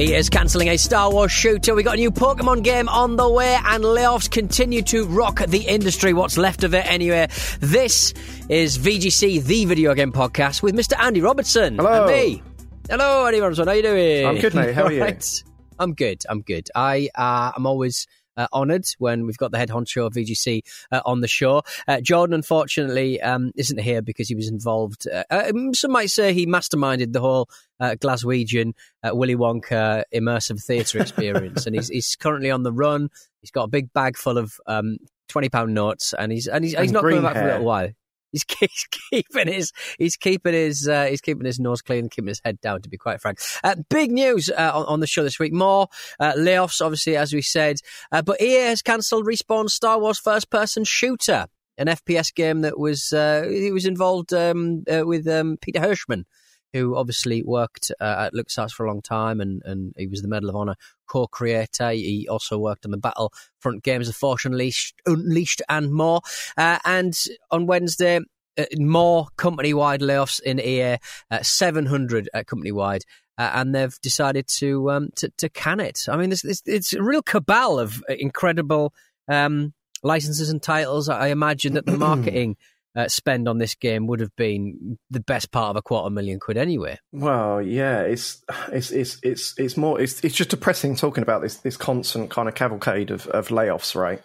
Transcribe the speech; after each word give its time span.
He 0.00 0.14
is 0.14 0.30
cancelling 0.30 0.68
a 0.68 0.78
Star 0.78 1.12
Wars 1.12 1.30
shooter. 1.30 1.74
We 1.74 1.82
got 1.82 1.96
a 1.96 1.98
new 1.98 2.10
Pokemon 2.10 2.64
game 2.64 2.88
on 2.88 3.16
the 3.16 3.28
way, 3.28 3.58
and 3.62 3.84
layoffs 3.84 4.30
continue 4.30 4.80
to 4.84 5.04
rock 5.04 5.44
the 5.46 5.58
industry. 5.58 6.14
What's 6.14 6.38
left 6.38 6.64
of 6.64 6.72
it, 6.72 6.90
anyway? 6.90 7.28
This 7.60 8.14
is 8.48 8.78
VGC, 8.78 9.44
the 9.44 9.66
video 9.66 9.92
game 9.92 10.10
podcast, 10.10 10.62
with 10.62 10.74
Mr. 10.74 10.98
Andy 10.98 11.20
Robinson 11.20 11.76
Hello. 11.76 12.06
and 12.06 12.16
me. 12.16 12.42
Hello, 12.88 13.26
Andy 13.26 13.40
Robinson. 13.40 13.66
How 13.66 13.74
are 13.74 13.76
you 13.76 13.82
doing? 13.82 14.26
I'm 14.26 14.38
good, 14.38 14.54
mate. 14.54 14.74
How 14.74 14.84
are 14.84 14.92
you? 14.92 15.00
Right. 15.02 15.44
I'm 15.78 15.92
good. 15.92 16.22
I'm 16.30 16.40
good. 16.40 16.68
I 16.74 17.10
uh, 17.14 17.52
I'm 17.54 17.66
always 17.66 18.06
uh, 18.36 18.46
honoured 18.52 18.86
when 18.98 19.26
we've 19.26 19.36
got 19.36 19.50
the 19.50 19.58
head 19.58 19.68
honcho 19.68 20.06
of 20.06 20.14
VGC 20.14 20.62
uh, 20.92 21.00
on 21.04 21.20
the 21.20 21.28
show. 21.28 21.62
Uh, 21.86 22.00
Jordan, 22.00 22.34
unfortunately, 22.34 23.20
um, 23.20 23.52
isn't 23.56 23.80
here 23.80 24.02
because 24.02 24.28
he 24.28 24.34
was 24.34 24.48
involved. 24.48 25.06
Uh, 25.08 25.24
uh, 25.30 25.52
some 25.72 25.92
might 25.92 26.10
say 26.10 26.32
he 26.32 26.46
masterminded 26.46 27.12
the 27.12 27.20
whole 27.20 27.48
uh, 27.78 27.96
Glaswegian 27.98 28.72
uh, 29.02 29.14
Willy 29.14 29.36
Wonka 29.36 30.04
immersive 30.14 30.62
theatre 30.62 31.00
experience, 31.00 31.66
and 31.66 31.74
he's, 31.74 31.88
he's 31.88 32.16
currently 32.16 32.50
on 32.50 32.62
the 32.62 32.72
run. 32.72 33.10
He's 33.40 33.50
got 33.50 33.64
a 33.64 33.68
big 33.68 33.92
bag 33.92 34.16
full 34.16 34.38
of 34.38 34.60
um, 34.66 34.98
twenty 35.28 35.48
pound 35.48 35.74
notes, 35.74 36.12
and 36.12 36.30
he's 36.30 36.46
and 36.46 36.64
he's, 36.64 36.78
he's 36.78 36.92
not 36.92 37.02
coming 37.02 37.22
back 37.22 37.34
for 37.34 37.42
a 37.42 37.52
little 37.52 37.64
while. 37.64 37.88
He's, 38.32 38.44
he's 38.60 38.86
keeping 39.10 39.52
his 39.52 39.72
he's 39.98 40.16
keeping 40.16 40.54
his 40.54 40.88
uh, 40.88 41.06
he's 41.06 41.20
keeping 41.20 41.46
his 41.46 41.58
nose 41.58 41.82
clean, 41.82 42.08
keeping 42.08 42.28
his 42.28 42.40
head 42.44 42.60
down. 42.60 42.82
To 42.82 42.88
be 42.88 42.96
quite 42.96 43.20
frank, 43.20 43.38
uh, 43.64 43.76
big 43.88 44.10
news 44.10 44.50
uh, 44.50 44.72
on, 44.74 44.86
on 44.86 45.00
the 45.00 45.06
show 45.06 45.22
this 45.22 45.38
week. 45.38 45.52
More 45.52 45.88
uh, 46.18 46.32
layoffs, 46.34 46.84
obviously, 46.84 47.16
as 47.16 47.32
we 47.32 47.42
said. 47.42 47.76
Uh, 48.12 48.22
but 48.22 48.40
EA 48.40 48.68
has 48.68 48.82
cancelled 48.82 49.26
Respawn's 49.26 49.74
Star 49.74 49.98
Wars 49.98 50.18
first-person 50.18 50.84
shooter, 50.84 51.46
an 51.78 51.86
FPS 51.86 52.34
game 52.34 52.62
that 52.62 52.78
was 52.78 53.12
uh, 53.12 53.44
it 53.46 53.72
was 53.72 53.86
involved 53.86 54.32
um, 54.32 54.84
with 54.86 55.26
um, 55.28 55.56
Peter 55.60 55.80
Hirschmann, 55.80 56.24
who 56.72 56.96
obviously 56.96 57.42
worked 57.42 57.90
uh, 58.00 58.26
at 58.26 58.34
LucasArts 58.34 58.72
for 58.72 58.86
a 58.86 58.88
long 58.88 59.02
time, 59.02 59.40
and, 59.40 59.62
and 59.64 59.92
he 59.96 60.06
was 60.06 60.22
the 60.22 60.28
Medal 60.28 60.50
of 60.50 60.56
Honor 60.56 60.76
co-creator. 61.06 61.90
He 61.90 62.28
also 62.30 62.58
worked 62.58 62.84
on 62.84 62.92
the 62.92 62.96
Battlefront 62.96 63.82
games, 63.82 64.06
The 64.06 64.12
Force 64.12 64.44
Unleashed, 64.44 65.00
Unleashed 65.06 65.62
and 65.68 65.92
more. 65.92 66.20
Uh, 66.56 66.78
and 66.84 67.18
on 67.50 67.66
Wednesday, 67.66 68.20
uh, 68.58 68.64
more 68.76 69.26
company-wide 69.36 70.00
layoffs 70.00 70.40
in 70.40 70.60
EA, 70.60 70.98
uh, 71.30 71.42
700 71.42 72.28
uh, 72.32 72.44
company-wide. 72.44 73.02
Uh, 73.38 73.50
and 73.54 73.74
they've 73.74 73.98
decided 74.02 74.46
to, 74.46 74.90
um, 74.90 75.08
to 75.16 75.30
to 75.38 75.48
can 75.48 75.80
it. 75.80 76.00
I 76.10 76.16
mean, 76.18 76.28
this, 76.28 76.42
this, 76.42 76.62
it's 76.66 76.92
a 76.92 77.02
real 77.02 77.22
cabal 77.22 77.78
of 77.78 78.04
incredible 78.08 78.92
um, 79.28 79.72
licenses 80.02 80.50
and 80.50 80.62
titles. 80.62 81.08
I 81.08 81.28
imagine 81.28 81.72
that 81.74 81.86
the 81.86 81.96
marketing 81.96 82.56
uh, 82.96 83.08
spend 83.08 83.48
on 83.48 83.58
this 83.58 83.74
game 83.74 84.06
would 84.06 84.20
have 84.20 84.34
been 84.36 84.98
the 85.10 85.20
best 85.20 85.50
part 85.50 85.70
of 85.70 85.76
a 85.76 85.82
quarter 85.82 86.10
million 86.10 86.40
quid 86.40 86.56
anyway. 86.56 86.98
Well, 87.12 87.62
yeah, 87.62 88.02
it's 88.02 88.42
it's 88.72 88.90
it's 88.90 89.18
it's 89.22 89.54
it's 89.58 89.76
more 89.76 90.00
it's 90.00 90.22
it's 90.24 90.34
just 90.34 90.50
depressing 90.50 90.96
talking 90.96 91.22
about 91.22 91.42
this 91.42 91.58
this 91.58 91.76
constant 91.76 92.30
kind 92.30 92.48
of 92.48 92.54
cavalcade 92.54 93.10
of, 93.10 93.26
of 93.28 93.48
layoffs, 93.48 93.94
right? 93.94 94.22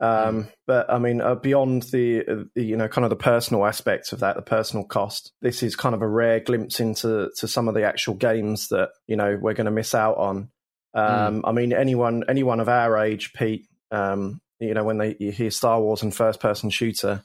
Um, 0.00 0.48
But 0.66 0.90
I 0.90 0.98
mean, 0.98 1.20
uh, 1.20 1.36
beyond 1.36 1.84
the, 1.84 2.24
uh, 2.26 2.44
the 2.54 2.64
you 2.64 2.76
know 2.76 2.88
kind 2.88 3.04
of 3.04 3.10
the 3.10 3.16
personal 3.16 3.64
aspects 3.64 4.12
of 4.12 4.20
that, 4.20 4.36
the 4.36 4.42
personal 4.42 4.84
cost, 4.84 5.32
this 5.40 5.62
is 5.62 5.76
kind 5.76 5.94
of 5.94 6.02
a 6.02 6.08
rare 6.08 6.40
glimpse 6.40 6.80
into 6.80 7.30
to 7.38 7.48
some 7.48 7.68
of 7.68 7.74
the 7.74 7.84
actual 7.84 8.14
games 8.14 8.68
that 8.68 8.90
you 9.06 9.16
know 9.16 9.38
we're 9.40 9.54
going 9.54 9.66
to 9.66 9.70
miss 9.70 9.94
out 9.94 10.16
on. 10.18 10.50
Um, 10.94 11.42
I 11.44 11.52
mean, 11.52 11.72
anyone 11.72 12.24
anyone 12.28 12.60
of 12.60 12.68
our 12.68 12.98
age, 12.98 13.32
Pete, 13.34 13.66
um, 13.90 14.40
you 14.58 14.74
know, 14.74 14.84
when 14.84 14.98
they 14.98 15.16
you 15.18 15.32
hear 15.32 15.50
Star 15.50 15.80
Wars 15.80 16.02
and 16.02 16.14
first 16.14 16.40
person 16.40 16.70
shooter. 16.70 17.22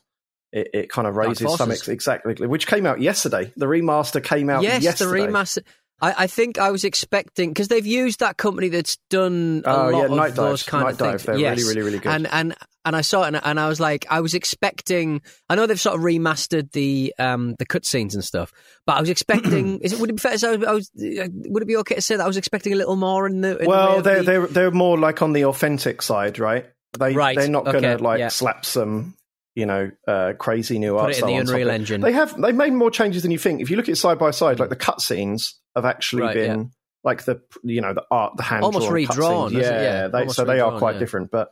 It, 0.51 0.69
it 0.73 0.89
kind 0.89 1.07
of 1.07 1.15
raises 1.15 1.55
some 1.55 1.71
ex- 1.71 1.87
exactly, 1.87 2.45
which 2.45 2.67
came 2.67 2.85
out 2.85 2.99
yesterday. 3.01 3.53
The 3.55 3.67
remaster 3.67 4.23
came 4.23 4.49
out 4.49 4.63
yes, 4.63 4.83
yesterday. 4.83 5.25
the 5.25 5.27
remaster. 5.31 5.63
I, 6.01 6.23
I 6.23 6.27
think 6.27 6.57
I 6.57 6.71
was 6.71 6.83
expecting 6.83 7.51
because 7.51 7.67
they've 7.67 7.85
used 7.85 8.19
that 8.21 8.35
company 8.35 8.69
that's 8.69 8.97
done 9.09 9.61
a 9.65 9.69
Oh 9.69 9.89
lot 9.89 9.97
yeah, 9.99 10.05
of 10.05 10.11
Night 10.11 10.35
those 10.35 10.63
kind 10.63 10.83
Night 10.85 10.91
of 10.93 10.97
things. 10.97 11.11
Dive. 11.11 11.25
They're 11.25 11.37
yes. 11.37 11.57
really, 11.59 11.69
really, 11.69 11.81
really 11.83 11.99
good. 11.99 12.11
And 12.11 12.27
and 12.27 12.55
and 12.83 12.95
I 12.95 13.01
saw 13.01 13.23
it 13.23 13.27
and, 13.27 13.39
and 13.43 13.59
I 13.59 13.67
was 13.69 13.79
like, 13.79 14.07
I 14.09 14.19
was 14.21 14.33
expecting. 14.33 15.21
I 15.47 15.55
know 15.55 15.67
they've 15.67 15.79
sort 15.79 15.95
of 15.95 16.01
remastered 16.01 16.71
the 16.71 17.13
um 17.19 17.55
the 17.59 17.65
cutscenes 17.65 18.15
and 18.15 18.23
stuff, 18.23 18.51
but 18.87 18.97
I 18.97 18.99
was 18.99 19.09
expecting. 19.09 19.79
is 19.81 19.93
it 19.93 19.99
would 19.99 20.09
it 20.09 20.13
be 20.13 20.19
fair 20.19 20.31
to 20.33 20.39
say 20.39 20.49
I 20.53 20.73
was, 20.73 20.89
uh, 20.97 21.27
Would 21.31 21.63
it 21.63 21.67
be 21.67 21.77
okay 21.77 21.95
to 21.95 22.01
say 22.01 22.15
that 22.17 22.23
I 22.23 22.27
was 22.27 22.37
expecting 22.37 22.73
a 22.73 22.77
little 22.77 22.95
more 22.95 23.27
in 23.27 23.41
the? 23.41 23.59
In 23.59 23.67
well, 23.67 23.99
of 23.99 24.03
they're 24.03 24.17
the- 24.17 24.23
they're 24.23 24.47
they're 24.47 24.71
more 24.71 24.97
like 24.97 25.21
on 25.21 25.33
the 25.33 25.45
authentic 25.45 26.01
side, 26.01 26.39
right? 26.39 26.65
They 26.99 27.13
Right, 27.13 27.37
they're 27.37 27.47
not 27.47 27.63
going 27.65 27.83
to 27.83 27.97
like 27.99 28.19
yeah. 28.19 28.27
slap 28.27 28.65
some 28.65 29.13
you 29.55 29.65
know 29.65 29.91
uh, 30.07 30.33
crazy 30.39 30.79
new 30.79 30.93
Put 30.93 30.99
art 30.99 31.09
it 31.11 31.13
in 31.13 31.17
style 31.19 31.29
the 31.29 31.35
Unreal. 31.37 31.69
Engine. 31.69 32.01
They 32.01 32.13
have 32.13 32.39
they 32.39 32.51
made 32.51 32.73
more 32.73 32.91
changes 32.91 33.21
than 33.23 33.31
you 33.31 33.37
think. 33.39 33.61
If 33.61 33.69
you 33.69 33.77
look 33.77 33.85
at 33.85 33.93
it 33.93 33.97
side 33.97 34.19
by 34.19 34.31
side, 34.31 34.59
like 34.59 34.69
the 34.69 34.75
cutscenes 34.75 35.53
have 35.75 35.85
actually 35.85 36.23
Right, 36.23 36.33
been 36.35 36.71
like 37.03 37.25
the 37.25 37.41
you 37.63 37.81
know 37.81 37.93
the 37.93 38.03
art 38.11 38.37
the 38.37 38.43
hand 38.43 38.63
Almost 38.63 38.89
redrawn, 38.89 39.53
Yeah. 39.53 39.59
Yeah, 39.59 40.07
they, 40.07 40.27
so 40.27 40.45
they 40.45 40.59
are 40.59 40.77
quite 40.77 40.93
yeah. 40.95 40.99
different, 40.99 41.31
but. 41.31 41.51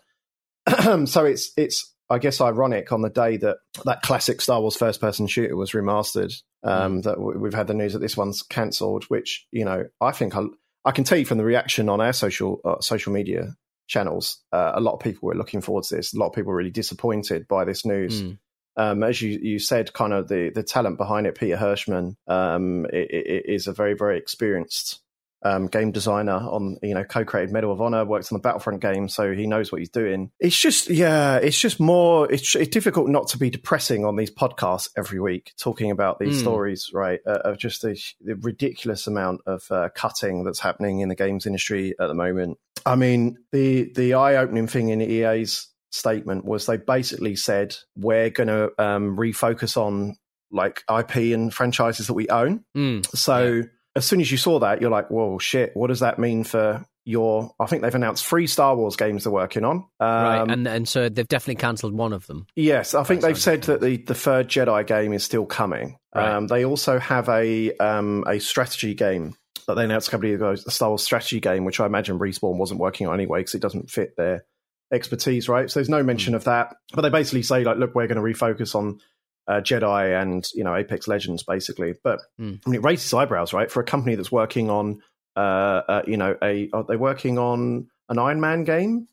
so 1.06 1.26
it's 1.26 1.52
it's 1.58 1.94
I 2.12 2.20
guess 2.20 2.42
ironic 2.42 2.92
on 2.92 3.02
the 3.02 3.10
day 3.10 3.38
that 3.38 3.58
that 3.86 4.02
classic 4.02 4.42
Star 4.42 4.62
Wars 4.62 4.76
first 4.76 5.00
person 5.00 5.26
shooter 5.28 5.56
was 5.56 5.72
remastered. 5.72 6.34
Mm. 6.66 6.70
Um, 6.70 7.02
That 7.02 7.16
w- 7.16 7.40
we've 7.40 7.54
had 7.54 7.68
the 7.68 7.74
news 7.74 7.94
that 7.94 8.00
this 8.00 8.18
one's 8.18 8.42
cancelled, 8.44 9.06
which 9.06 9.48
you 9.52 9.66
know 9.66 9.86
I 10.02 10.12
think 10.12 10.36
I, 10.36 10.44
I 10.86 10.92
can 10.92 11.06
tell 11.06 11.18
you 11.18 11.26
from 11.26 11.38
the 11.38 11.46
reaction 11.46 11.88
on 11.90 12.02
our 12.02 12.14
social 12.14 12.60
uh, 12.66 12.82
social 12.82 13.14
media 13.14 13.56
channels, 13.90 14.38
uh, 14.54 14.72
a 14.76 14.80
lot 14.80 14.94
of 14.94 15.02
people 15.02 15.28
were 15.28 15.36
looking 15.36 15.60
forward 15.60 15.84
to 15.86 15.96
this. 15.98 16.14
A 16.14 16.18
lot 16.18 16.28
of 16.28 16.34
people 16.34 16.52
were 16.52 16.56
really 16.58 16.72
disappointed 16.72 17.48
by 17.50 17.66
this 17.66 17.86
news. 17.86 18.22
Mm. 18.24 18.38
Um, 18.78 19.04
as 19.04 19.22
you, 19.22 19.38
you 19.42 19.60
said, 19.60 19.92
kind 19.92 20.14
of 20.14 20.30
the, 20.30 20.52
the 20.56 20.64
talent 20.64 20.98
behind 20.98 21.28
it, 21.28 21.38
Peter 21.38 21.58
Hirschmann, 21.58 22.16
um, 22.28 22.86
i- 22.94 22.96
i- 22.96 23.26
i- 23.36 23.44
is 23.46 23.68
a 23.68 23.74
very 23.74 23.96
very 23.96 24.18
experienced 24.18 25.02
um, 25.44 25.68
game 25.68 25.92
designer 25.92 26.34
on 26.34 26.78
you 26.82 26.94
know 26.94 27.04
co-created 27.04 27.52
Medal 27.52 27.72
of 27.72 27.82
Honor, 27.82 28.06
worked 28.06 28.32
on 28.32 28.38
the 28.38 28.42
Battlefront 28.42 28.82
game, 28.82 29.08
so 29.08 29.34
he 29.34 29.48
knows 29.48 29.72
what 29.72 29.80
he's 29.80 29.90
doing. 29.90 30.32
It's 30.40 30.58
just 30.58 30.90
yeah, 30.90 31.38
it's 31.38 31.60
just 31.60 31.80
more. 31.80 32.32
It's, 32.32 32.56
it's 32.56 32.70
difficult 32.70 33.10
not 33.10 33.28
to 33.30 33.38
be 33.38 33.50
depressing 33.50 34.06
on 34.06 34.16
these 34.16 34.32
podcasts 34.32 34.90
every 34.98 35.20
week, 35.20 35.54
talking 35.58 35.92
about 35.92 36.20
these 36.20 36.38
Mm. 36.38 36.42
stories, 36.42 36.92
right? 36.94 37.20
Uh, 37.26 37.40
of 37.46 37.58
just 37.58 37.82
the, 37.82 38.00
the 38.22 38.36
ridiculous 38.36 39.08
amount 39.08 39.42
of 39.46 39.64
uh, 39.72 39.90
cutting 39.96 40.44
that's 40.44 40.60
happening 40.60 41.00
in 41.00 41.10
the 41.10 41.16
games 41.16 41.46
industry 41.46 41.94
at 42.00 42.08
the 42.08 42.14
moment. 42.14 42.58
I 42.86 42.96
mean, 42.96 43.38
the 43.52 43.92
the 43.96 44.14
eye 44.16 44.36
opening 44.36 44.68
thing 44.68 44.90
in 44.90 45.02
EA's 45.02 45.68
statement 45.92 46.46
was 46.46 46.66
they 46.66 46.78
basically 46.78 47.36
said 47.36 47.76
we're 47.96 48.30
going 48.30 48.48
to 48.48 48.72
um, 48.78 49.18
refocus 49.18 49.76
on 49.76 50.16
like 50.52 50.84
IP 50.90 51.34
and 51.34 51.54
franchises 51.54 52.08
that 52.08 52.14
we 52.14 52.28
own. 52.30 52.64
Mm. 52.76 53.06
So 53.16 53.64
as 54.00 54.06
soon 54.08 54.20
as 54.22 54.32
you 54.32 54.38
saw 54.38 54.60
that, 54.60 54.82
you're 54.82 54.90
like, 54.90 55.10
"Whoa, 55.10 55.38
shit! 55.38 55.72
What 55.76 55.88
does 55.88 56.00
that 56.00 56.18
mean 56.20 56.44
for 56.44 56.86
your?" 57.06 57.52
I 57.60 57.68
think 57.68 57.82
they've 57.84 57.94
announced 57.94 58.26
three 58.26 58.48
Star 58.48 58.76
Wars 58.76 58.96
games 58.96 59.24
they're 59.24 59.32
working 59.32 59.64
on. 59.64 59.86
Um, 60.00 60.08
right, 60.08 60.50
and 60.50 60.68
and 60.68 60.88
so 60.88 61.10
they've 61.10 61.28
definitely 61.28 61.62
cancelled 61.62 61.94
one 61.94 62.14
of 62.14 62.26
them. 62.28 62.48
yes, 62.56 62.94
I 62.94 63.04
think 63.04 63.22
That 63.22 63.28
they've 63.28 63.38
said 63.38 63.64
that 63.64 63.82
the, 63.82 63.98
the 63.98 64.16
third 64.16 64.48
Jedi 64.48 64.86
game 64.88 65.14
is 65.14 65.24
still 65.24 65.46
coming. 65.46 65.98
Right. 66.16 66.28
Um, 66.28 66.48
they 66.48 66.66
also 66.66 66.98
have 67.00 67.30
a 67.30 67.72
um, 67.78 68.24
a 68.28 68.40
strategy 68.40 68.96
game 68.96 69.36
that 69.68 69.76
they 69.76 69.84
announced 69.84 70.08
a 70.08 70.12
couple 70.12 70.26
of 70.26 70.30
years 70.30 70.42
ago, 70.42 70.52
a 70.68 70.72
Star 70.72 70.90
Wars 70.90 71.04
strategy 71.04 71.40
game, 71.40 71.64
which 71.64 71.80
I 71.80 71.86
imagine 71.86 72.18
Respawn 72.18 72.58
wasn't 72.58 72.80
working 72.80 73.08
on 73.08 73.14
anyway 73.14 73.42
because 73.42 73.54
it 73.54 73.62
doesn't 73.62 73.92
fit 73.92 74.16
their 74.18 74.46
expertise, 74.92 75.48
right? 75.48 75.70
So 75.70 75.80
there's 75.80 75.90
no 75.90 76.02
mention 76.02 76.34
of 76.34 76.46
that. 76.46 76.76
But 76.94 77.02
they 77.02 77.10
basically 77.10 77.44
say 77.44 77.64
like, 77.64 77.78
look, 77.78 77.94
we're 77.94 78.08
going 78.08 78.16
to 78.16 78.24
refocus 78.24 78.74
on 78.74 79.00
uh, 79.50 79.60
Jedi 79.62 80.22
and 80.22 80.48
you 80.54 80.64
know 80.64 80.76
Apex 80.76 81.08
Legends, 81.08 81.44
basically. 81.44 81.96
But 82.04 82.20
Mm. 82.40 82.62
I 82.66 82.70
mean, 82.70 82.80
it 82.80 82.84
raises 82.84 83.14
eyebrows, 83.14 83.52
right? 83.54 83.70
For 83.70 83.82
a 83.82 83.84
company 83.86 84.16
that's 84.16 84.32
working 84.32 84.70
on, 84.70 85.02
uh, 85.36 85.40
uh, 85.40 86.02
you 86.08 86.16
know, 86.18 86.38
a 86.42 86.70
are 86.72 86.84
they 86.84 86.96
working 86.96 87.38
on 87.38 87.88
an 88.08 88.18
Iron 88.20 88.40
Man 88.40 88.64
game? 88.64 89.08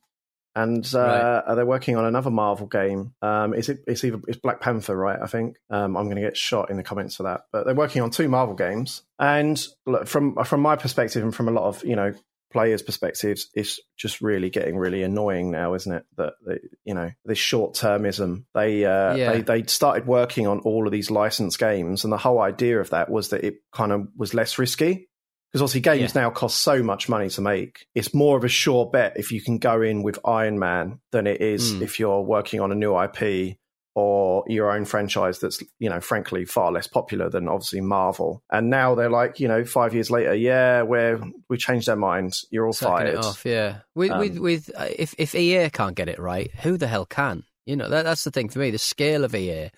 And 0.54 0.86
uh, 0.94 0.98
Right. 0.98 1.42
are 1.48 1.54
they 1.56 1.64
working 1.64 1.96
on 1.96 2.06
another 2.06 2.30
Marvel 2.30 2.66
game? 2.66 3.12
Um, 3.20 3.52
is 3.52 3.68
it? 3.68 3.80
It's 3.86 4.02
either 4.04 4.20
it's 4.26 4.38
Black 4.38 4.60
Panther, 4.62 4.96
right? 4.96 5.18
I 5.22 5.26
think 5.26 5.56
um, 5.68 5.96
I'm 5.98 6.04
going 6.04 6.16
to 6.16 6.22
get 6.22 6.34
shot 6.36 6.70
in 6.70 6.78
the 6.78 6.82
comments 6.82 7.16
for 7.16 7.24
that. 7.24 7.42
But 7.52 7.66
they're 7.66 7.74
working 7.74 8.00
on 8.00 8.10
two 8.10 8.28
Marvel 8.30 8.54
games, 8.54 9.02
and 9.18 9.62
look, 9.84 10.06
from 10.06 10.34
from 10.44 10.60
my 10.62 10.76
perspective 10.76 11.22
and 11.22 11.34
from 11.34 11.48
a 11.48 11.50
lot 11.52 11.64
of 11.64 11.84
you 11.84 11.94
know 11.94 12.14
players' 12.52 12.82
perspectives, 12.82 13.48
it's 13.54 13.80
just 13.96 14.20
really 14.20 14.50
getting 14.50 14.76
really 14.76 15.02
annoying 15.02 15.50
now, 15.50 15.74
isn't 15.74 15.92
it? 15.92 16.04
That 16.16 16.34
they, 16.46 16.58
you 16.84 16.94
know 16.94 17.10
this 17.24 17.38
short 17.38 17.74
termism. 17.74 18.44
They 18.54 18.84
uh, 18.84 19.14
Yeah. 19.16 19.32
they 19.32 19.40
they 19.42 19.62
started 19.64 20.06
working 20.06 20.46
on 20.46 20.60
all 20.60 20.86
of 20.86 20.92
these 20.92 21.10
licensed 21.10 21.58
games, 21.58 22.04
and 22.04 22.12
the 22.12 22.18
whole 22.18 22.40
idea 22.40 22.80
of 22.80 22.90
that 22.90 23.10
was 23.10 23.30
that 23.30 23.44
it 23.44 23.56
kind 23.72 23.92
of 23.92 24.08
was 24.16 24.34
less 24.34 24.58
risky. 24.58 25.08
Because 25.52 25.62
obviously, 25.62 25.80
games 25.82 26.14
now 26.14 26.28
cost 26.30 26.60
so 26.60 26.82
much 26.82 27.08
money 27.08 27.30
to 27.30 27.40
make. 27.40 27.86
It's 27.94 28.12
more 28.12 28.36
of 28.36 28.44
a 28.44 28.48
sure 28.48 28.90
bet 28.90 29.14
if 29.16 29.30
you 29.32 29.40
can 29.40 29.58
go 29.58 29.80
in 29.80 30.02
with 30.02 30.18
Iron 30.24 30.58
Man 30.58 30.98
than 31.12 31.26
it 31.26 31.40
is 31.40 31.72
Mm. 31.74 31.82
if 31.82 31.98
you're 32.00 32.20
working 32.20 32.60
on 32.60 32.72
a 32.72 32.74
new 32.74 32.94
IP 32.94 33.56
or 33.96 34.44
your 34.46 34.70
own 34.70 34.84
franchise 34.84 35.38
that's, 35.38 35.62
you 35.78 35.88
know, 35.88 36.02
frankly 36.02 36.44
far 36.44 36.70
less 36.70 36.86
popular 36.86 37.30
than 37.30 37.48
obviously 37.48 37.80
Marvel. 37.80 38.42
And 38.52 38.68
now 38.68 38.94
they're 38.94 39.08
like, 39.08 39.40
you 39.40 39.48
know, 39.48 39.64
five 39.64 39.94
years 39.94 40.10
later, 40.10 40.34
yeah, 40.34 40.82
we're 40.82 41.18
we 41.48 41.56
changed 41.56 41.88
our 41.88 41.96
minds. 41.96 42.44
You're 42.50 42.66
all 42.66 42.74
Sacking 42.74 42.94
fired. 42.94 43.08
it 43.14 43.24
off, 43.24 43.46
yeah. 43.46 43.78
With 43.94 44.10
Um, 44.10 44.18
with 44.18 44.38
with 44.38 44.70
uh, 44.76 44.88
if 44.98 45.14
if 45.16 45.34
EA 45.34 45.70
can't 45.70 45.96
get 45.96 46.10
it 46.10 46.18
right, 46.18 46.50
who 46.56 46.76
the 46.76 46.88
hell 46.88 47.06
can? 47.06 47.44
You 47.64 47.74
know 47.74 47.88
that 47.88 48.02
that's 48.02 48.22
the 48.22 48.30
thing 48.30 48.50
for 48.50 48.58
me. 48.58 48.70
The 48.70 48.78
scale 48.78 49.24
of 49.24 49.34
EA. 49.34 49.70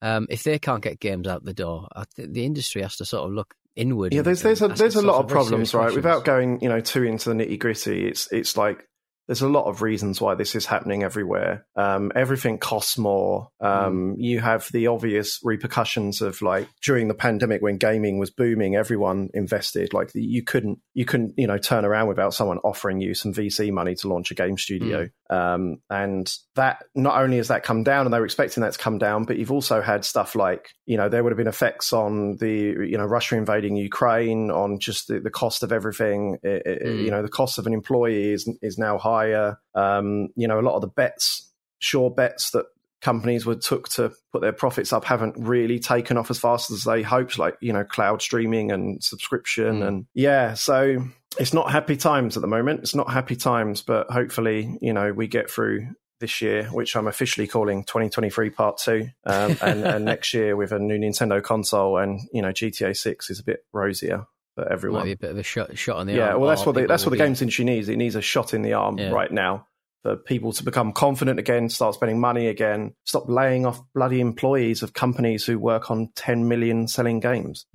Um, 0.00 0.28
if 0.30 0.44
they 0.44 0.58
can't 0.60 0.82
get 0.82 1.00
games 1.00 1.26
out 1.26 1.44
the 1.44 1.52
door, 1.52 1.88
the 2.16 2.44
industry 2.44 2.82
has 2.82 2.96
to 2.98 3.04
sort 3.04 3.26
of 3.26 3.34
look 3.34 3.54
inward. 3.74 4.14
Yeah, 4.14 4.22
there's 4.22 4.42
there's 4.42 4.62
a 4.62 4.68
there's 4.68 4.94
a 4.94 5.02
lot 5.02 5.18
of 5.18 5.28
problems, 5.28 5.74
right? 5.74 5.92
Without 5.92 6.24
going, 6.24 6.60
you 6.60 6.68
know, 6.68 6.80
too 6.80 7.02
into 7.02 7.28
the 7.28 7.34
nitty 7.34 7.58
gritty, 7.58 8.06
it's 8.06 8.30
it's 8.32 8.56
like 8.56 8.86
there's 9.26 9.42
a 9.42 9.48
lot 9.48 9.64
of 9.64 9.82
reasons 9.82 10.20
why 10.20 10.34
this 10.34 10.54
is 10.54 10.66
happening 10.66 11.02
everywhere. 11.02 11.66
Um, 11.76 12.12
everything 12.14 12.58
costs 12.58 12.98
more. 12.98 13.48
Mm. 13.62 13.66
Um, 13.66 14.14
You 14.18 14.40
have 14.40 14.68
the 14.72 14.88
obvious 14.88 15.40
repercussions 15.42 16.20
of 16.20 16.42
like 16.42 16.68
during 16.82 17.08
the 17.08 17.14
pandemic 17.14 17.62
when 17.62 17.78
gaming 17.78 18.18
was 18.18 18.30
booming, 18.30 18.76
everyone 18.76 19.30
invested. 19.32 19.94
Like 19.94 20.12
the, 20.12 20.22
you 20.22 20.42
couldn't 20.42 20.80
you 20.92 21.04
couldn't 21.04 21.34
you 21.36 21.46
know 21.46 21.58
turn 21.58 21.84
around 21.84 22.08
without 22.08 22.34
someone 22.34 22.58
offering 22.58 23.00
you 23.00 23.14
some 23.14 23.32
VC 23.32 23.72
money 23.72 23.94
to 23.96 24.08
launch 24.08 24.30
a 24.30 24.34
game 24.34 24.58
studio. 24.58 25.04
Mm. 25.04 25.10
Um, 25.30 25.78
and 25.88 26.30
that 26.54 26.84
not 26.94 27.16
only 27.22 27.38
has 27.38 27.48
that 27.48 27.62
come 27.64 27.82
down, 27.82 28.06
and 28.06 28.12
they 28.12 28.18
were 28.18 28.24
expecting 28.26 28.62
that 28.62 28.74
to 28.74 28.78
come 28.78 28.98
down, 28.98 29.24
but 29.24 29.38
you've 29.38 29.52
also 29.52 29.80
had 29.80 30.04
stuff 30.04 30.34
like 30.34 30.74
you 30.86 30.96
know 30.96 31.08
there 31.08 31.22
would 31.24 31.32
have 31.32 31.38
been 31.38 31.46
effects 31.46 31.92
on 31.92 32.36
the 32.36 32.50
you 32.86 32.98
know 32.98 33.06
Russia 33.06 33.36
invading 33.36 33.76
Ukraine, 33.76 34.50
on 34.50 34.78
just 34.78 35.08
the, 35.08 35.20
the 35.20 35.30
cost 35.30 35.62
of 35.62 35.72
everything. 35.72 36.38
It- 36.42 36.66
it- 36.66 36.82
Mm. 36.84 37.04
You 37.04 37.10
know 37.10 37.22
the 37.22 37.28
cost 37.28 37.58
of 37.58 37.66
an 37.66 37.72
employee 37.72 38.32
is 38.32 38.48
is 38.60 38.76
now 38.78 38.98
higher. 38.98 39.58
Um, 39.74 40.28
you 40.36 40.46
know 40.46 40.60
a 40.60 40.62
lot 40.62 40.74
of 40.74 40.82
the 40.82 40.88
bets, 40.88 41.50
sure 41.78 42.10
bets 42.10 42.50
that 42.50 42.66
companies 43.00 43.44
would 43.44 43.60
took 43.60 43.86
to 43.90 44.10
put 44.32 44.40
their 44.40 44.52
profits 44.52 44.90
up 44.90 45.04
haven't 45.04 45.34
really 45.38 45.78
taken 45.78 46.16
off 46.16 46.30
as 46.30 46.38
fast 46.38 46.70
as 46.70 46.84
they 46.84 47.02
hoped 47.02 47.38
like 47.38 47.54
you 47.60 47.70
know 47.70 47.84
cloud 47.84 48.22
streaming 48.22 48.72
and 48.72 49.04
subscription 49.04 49.80
Mm. 49.80 49.86
and 49.88 50.06
yeah 50.14 50.54
so 50.54 51.04
it's 51.38 51.52
not 51.54 51.70
happy 51.70 51.96
times 51.96 52.36
at 52.36 52.40
the 52.40 52.46
moment. 52.48 52.80
It's 52.80 52.94
not 52.94 53.10
happy 53.10 53.36
times 53.36 53.82
but 53.82 54.10
hopefully 54.10 54.78
you 54.80 54.92
know 54.92 55.12
we 55.12 55.26
get 55.26 55.50
through 55.50 55.88
this 56.20 56.40
year 56.40 56.64
which 56.66 56.94
i'm 56.94 57.08
officially 57.08 57.46
calling 57.46 57.82
2023 57.84 58.48
part 58.50 58.78
two 58.78 59.08
um, 59.26 59.56
and, 59.62 59.84
and 59.84 60.04
next 60.04 60.32
year 60.32 60.56
with 60.56 60.70
a 60.70 60.78
new 60.78 60.96
nintendo 60.96 61.42
console 61.42 61.98
and 61.98 62.20
you 62.32 62.40
know 62.40 62.50
gta 62.50 62.96
6 62.96 63.30
is 63.30 63.40
a 63.40 63.44
bit 63.44 63.64
rosier 63.72 64.24
for 64.54 64.62
Might 64.64 64.70
everyone. 64.72 65.04
be 65.04 65.12
a 65.12 65.16
bit 65.16 65.30
of 65.32 65.38
a 65.38 65.42
shot, 65.42 65.76
shot 65.76 65.96
on 65.96 66.06
the 66.06 66.14
yeah 66.14 66.30
arm. 66.30 66.40
well 66.40 66.48
that's 66.48 66.64
what 66.64 66.76
the, 66.76 66.86
that's 66.86 67.04
what 67.04 67.10
the 67.10 67.16
games 67.16 67.42
industry 67.42 67.64
needs 67.64 67.88
it 67.88 67.96
needs 67.96 68.14
a 68.14 68.22
shot 68.22 68.54
in 68.54 68.62
the 68.62 68.74
arm 68.74 68.96
Yeah. 68.96 69.10
right 69.10 69.30
now 69.30 69.66
for 70.04 70.16
people 70.16 70.52
to 70.52 70.62
become 70.62 70.92
confident 70.92 71.40
again 71.40 71.68
start 71.68 71.94
spending 71.94 72.20
money 72.20 72.46
again 72.46 72.94
stop 73.04 73.24
laying 73.28 73.66
off 73.66 73.80
bloody 73.94 74.20
employees 74.20 74.82
of 74.84 74.92
companies 74.92 75.44
who 75.44 75.58
work 75.58 75.90
on 75.90 76.10
10 76.14 76.46
million 76.46 76.86
selling 76.86 77.18
games 77.18 77.66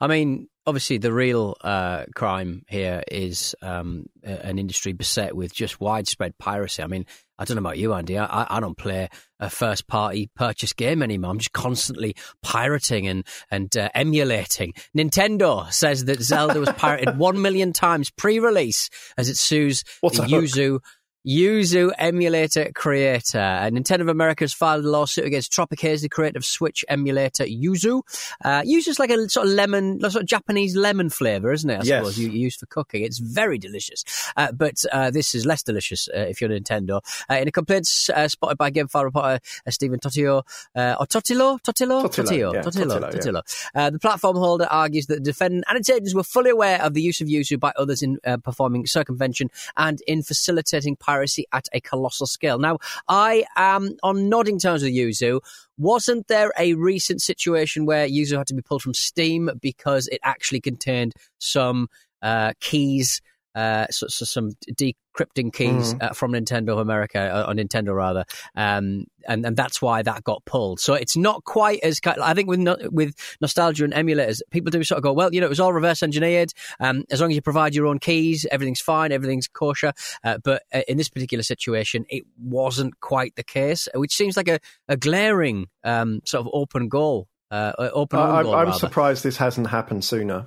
I 0.00 0.06
mean, 0.06 0.48
obviously, 0.66 0.98
the 0.98 1.12
real 1.12 1.56
uh, 1.60 2.04
crime 2.14 2.64
here 2.68 3.02
is 3.10 3.54
um, 3.62 4.06
an 4.22 4.58
industry 4.58 4.92
beset 4.92 5.34
with 5.34 5.52
just 5.52 5.80
widespread 5.80 6.38
piracy. 6.38 6.82
I 6.82 6.86
mean, 6.86 7.06
I 7.38 7.44
don't 7.44 7.56
know 7.56 7.60
about 7.60 7.78
you, 7.78 7.92
Andy. 7.94 8.18
I, 8.18 8.46
I 8.48 8.60
don't 8.60 8.76
play 8.76 9.08
a 9.40 9.50
first 9.50 9.88
party 9.88 10.30
purchase 10.36 10.72
game 10.72 11.02
anymore. 11.02 11.30
I'm 11.30 11.38
just 11.38 11.52
constantly 11.52 12.14
pirating 12.42 13.08
and, 13.08 13.26
and 13.50 13.76
uh, 13.76 13.88
emulating. 13.94 14.74
Nintendo 14.96 15.70
says 15.72 16.04
that 16.04 16.22
Zelda 16.22 16.60
was 16.60 16.70
pirated 16.70 17.18
1 17.18 17.42
million 17.42 17.72
times 17.72 18.10
pre 18.10 18.38
release 18.38 18.90
as 19.16 19.28
it 19.28 19.36
sues 19.36 19.82
What's 20.00 20.18
the 20.18 20.24
a 20.24 20.28
hook? 20.28 20.82
Yuzu. 21.26 21.92
Emulator 21.98 22.70
creator. 22.74 23.38
Uh, 23.38 23.70
Nintendo 23.70 24.02
of 24.02 24.08
America 24.08 24.44
has 24.44 24.52
filed 24.52 24.84
a 24.84 24.88
lawsuit 24.88 25.24
against 25.24 25.52
Tropic 25.52 25.80
Haze, 25.80 26.02
the 26.02 26.08
creator 26.08 26.38
of 26.38 26.44
Switch 26.44 26.84
emulator 26.88 27.44
Yuzu. 27.44 28.02
Uh, 28.44 28.62
Yuzu's 28.62 28.98
like 28.98 29.10
a 29.10 29.28
sort 29.28 29.46
of 29.46 29.52
lemon, 29.52 30.00
sort 30.00 30.16
of 30.16 30.26
Japanese 30.26 30.74
lemon 30.76 31.10
flavor, 31.10 31.52
isn't 31.52 31.70
it? 31.70 31.80
I 31.80 31.84
Yes. 31.84 32.00
suppose 32.00 32.18
you 32.18 32.28
used 32.28 32.58
for 32.60 32.66
cooking. 32.66 33.04
It's 33.04 33.18
very 33.18 33.58
delicious. 33.58 34.04
Uh, 34.36 34.50
but 34.52 34.82
uh, 34.92 35.10
this 35.10 35.34
is 35.34 35.46
less 35.46 35.62
delicious 35.62 36.08
uh, 36.08 36.18
if 36.28 36.40
you're 36.40 36.50
Nintendo. 36.50 37.00
Uh, 37.30 37.34
in 37.34 37.48
a 37.48 37.52
complaint 37.52 37.88
uh, 38.14 38.26
spotted 38.28 38.58
by 38.58 38.70
Game 38.70 38.88
File 38.88 39.04
reporter 39.04 39.38
uh, 39.66 39.70
Stephen 39.70 40.00
Totilo, 40.00 40.42
uh, 40.74 40.96
or 40.98 41.06
Totilo, 41.06 41.60
Totilo, 41.62 42.04
Totilo, 42.04 42.54
yeah, 42.54 42.62
Totilo, 42.62 43.00
Totilo, 43.00 43.14
yeah. 43.14 43.20
Totilo. 43.20 43.68
Uh, 43.74 43.90
the 43.90 43.98
platform 43.98 44.36
holder 44.36 44.66
argues 44.70 45.06
that 45.06 45.16
the 45.16 45.20
defendant 45.20 45.64
and 45.68 45.78
its 45.78 45.88
agents 45.88 46.14
were 46.14 46.24
fully 46.24 46.50
aware 46.50 46.82
of 46.82 46.94
the 46.94 47.02
use 47.02 47.20
of 47.20 47.28
Yuzu 47.28 47.60
by 47.60 47.72
others 47.76 48.02
in 48.02 48.18
uh, 48.26 48.38
performing 48.38 48.86
circumvention 48.86 49.50
and 49.76 50.00
in 50.06 50.22
facilitating 50.22 50.96
piracy 50.96 51.11
at 51.52 51.66
a 51.72 51.80
colossal 51.80 52.26
scale. 52.26 52.58
Now, 52.58 52.78
I 53.08 53.44
am 53.56 53.96
on 54.02 54.28
nodding 54.28 54.58
terms 54.58 54.82
with 54.82 54.92
Yuzu. 54.92 55.40
Wasn't 55.78 56.28
there 56.28 56.52
a 56.58 56.74
recent 56.74 57.22
situation 57.22 57.86
where 57.86 58.06
Yuzu 58.06 58.38
had 58.38 58.46
to 58.48 58.54
be 58.54 58.62
pulled 58.62 58.82
from 58.82 58.94
Steam 58.94 59.50
because 59.60 60.08
it 60.08 60.20
actually 60.22 60.60
contained 60.60 61.12
some 61.38 61.88
uh, 62.22 62.52
keys, 62.60 63.20
uh, 63.54 63.86
so, 63.90 64.06
so 64.08 64.24
some 64.24 64.50
decrypting 64.72 65.52
keys 65.52 65.94
uh, 66.00 66.10
from 66.10 66.32
Nintendo 66.32 66.70
of 66.70 66.78
America, 66.78 67.20
uh, 67.20 67.50
or 67.50 67.54
Nintendo 67.54 67.94
rather, 67.94 68.24
um, 68.56 69.04
and 69.28 69.44
and 69.44 69.56
that's 69.56 69.82
why 69.82 70.02
that 70.02 70.24
got 70.24 70.44
pulled. 70.44 70.80
So 70.80 70.94
it's 70.94 71.16
not 71.16 71.44
quite 71.44 71.80
as 71.82 72.00
I 72.04 72.34
think 72.34 72.48
with 72.48 72.60
no, 72.60 72.76
with 72.90 73.14
nostalgia 73.40 73.84
and 73.84 73.92
emulators, 73.92 74.40
people 74.50 74.70
do 74.70 74.82
sort 74.84 74.96
of 74.98 75.02
go, 75.02 75.12
well, 75.12 75.32
you 75.32 75.40
know, 75.40 75.46
it 75.46 75.50
was 75.50 75.60
all 75.60 75.72
reverse 75.72 76.02
engineered. 76.02 76.52
Um, 76.80 77.04
as 77.10 77.20
long 77.20 77.30
as 77.30 77.36
you 77.36 77.42
provide 77.42 77.74
your 77.74 77.86
own 77.86 77.98
keys, 77.98 78.46
everything's 78.50 78.80
fine, 78.80 79.12
everything's 79.12 79.48
kosher. 79.48 79.92
Uh, 80.24 80.38
but 80.42 80.62
uh, 80.72 80.82
in 80.88 80.96
this 80.96 81.08
particular 81.08 81.42
situation, 81.42 82.04
it 82.08 82.24
wasn't 82.38 82.98
quite 83.00 83.36
the 83.36 83.44
case, 83.44 83.88
which 83.94 84.14
seems 84.14 84.36
like 84.36 84.48
a, 84.48 84.60
a 84.88 84.96
glaring 84.96 85.68
um, 85.84 86.20
sort 86.24 86.46
of 86.46 86.50
open 86.52 86.88
goal. 86.88 87.28
Uh, 87.50 87.72
open 87.78 88.18
I, 88.18 88.38
I'm, 88.38 88.44
goal, 88.44 88.54
I'm 88.54 88.72
surprised 88.72 89.22
this 89.22 89.36
hasn't 89.36 89.66
happened 89.66 90.04
sooner. 90.04 90.46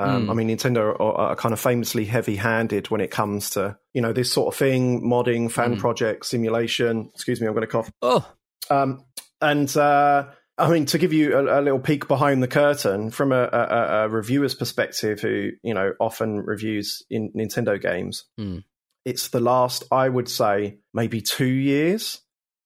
Um, 0.00 0.26
Mm. 0.26 0.30
I 0.30 0.34
mean, 0.34 0.48
Nintendo 0.48 0.98
are, 0.98 1.12
are 1.14 1.36
kind 1.36 1.52
of 1.52 1.60
famously 1.60 2.04
heavy-handed 2.06 2.90
when 2.90 3.00
it 3.00 3.10
comes 3.10 3.50
to 3.50 3.76
you 3.92 4.00
know 4.00 4.12
this 4.12 4.32
sort 4.32 4.52
of 4.54 4.58
thing, 4.58 5.02
modding, 5.02 5.50
fan 5.50 5.76
Mm. 5.76 5.78
projects, 5.78 6.28
simulation. 6.28 7.10
Excuse 7.14 7.40
me, 7.40 7.46
I'm 7.46 7.52
going 7.54 7.66
to 7.66 7.72
cough. 7.72 7.90
Oh, 8.02 8.26
Um, 8.70 9.04
and 9.40 9.74
uh, 9.76 10.26
I 10.58 10.70
mean, 10.70 10.86
to 10.86 10.98
give 10.98 11.12
you 11.12 11.36
a, 11.36 11.60
a 11.60 11.62
little 11.62 11.78
peek 11.80 12.06
behind 12.08 12.42
the 12.42 12.48
curtain 12.48 13.10
from 13.10 13.32
a, 13.32 13.42
a, 13.52 14.04
a 14.04 14.08
reviewer's 14.08 14.54
perspective, 14.54 15.20
who 15.20 15.50
you 15.62 15.74
know 15.74 15.92
often 16.00 16.36
reviews 16.40 17.02
in 17.10 17.32
Nintendo 17.36 17.80
games, 17.80 18.24
Hmm. 18.38 18.58
it's 19.04 19.28
the 19.28 19.40
last, 19.40 19.84
I 19.90 20.08
would 20.08 20.28
say, 20.28 20.78
maybe 20.94 21.20
two 21.20 21.46
years. 21.46 22.20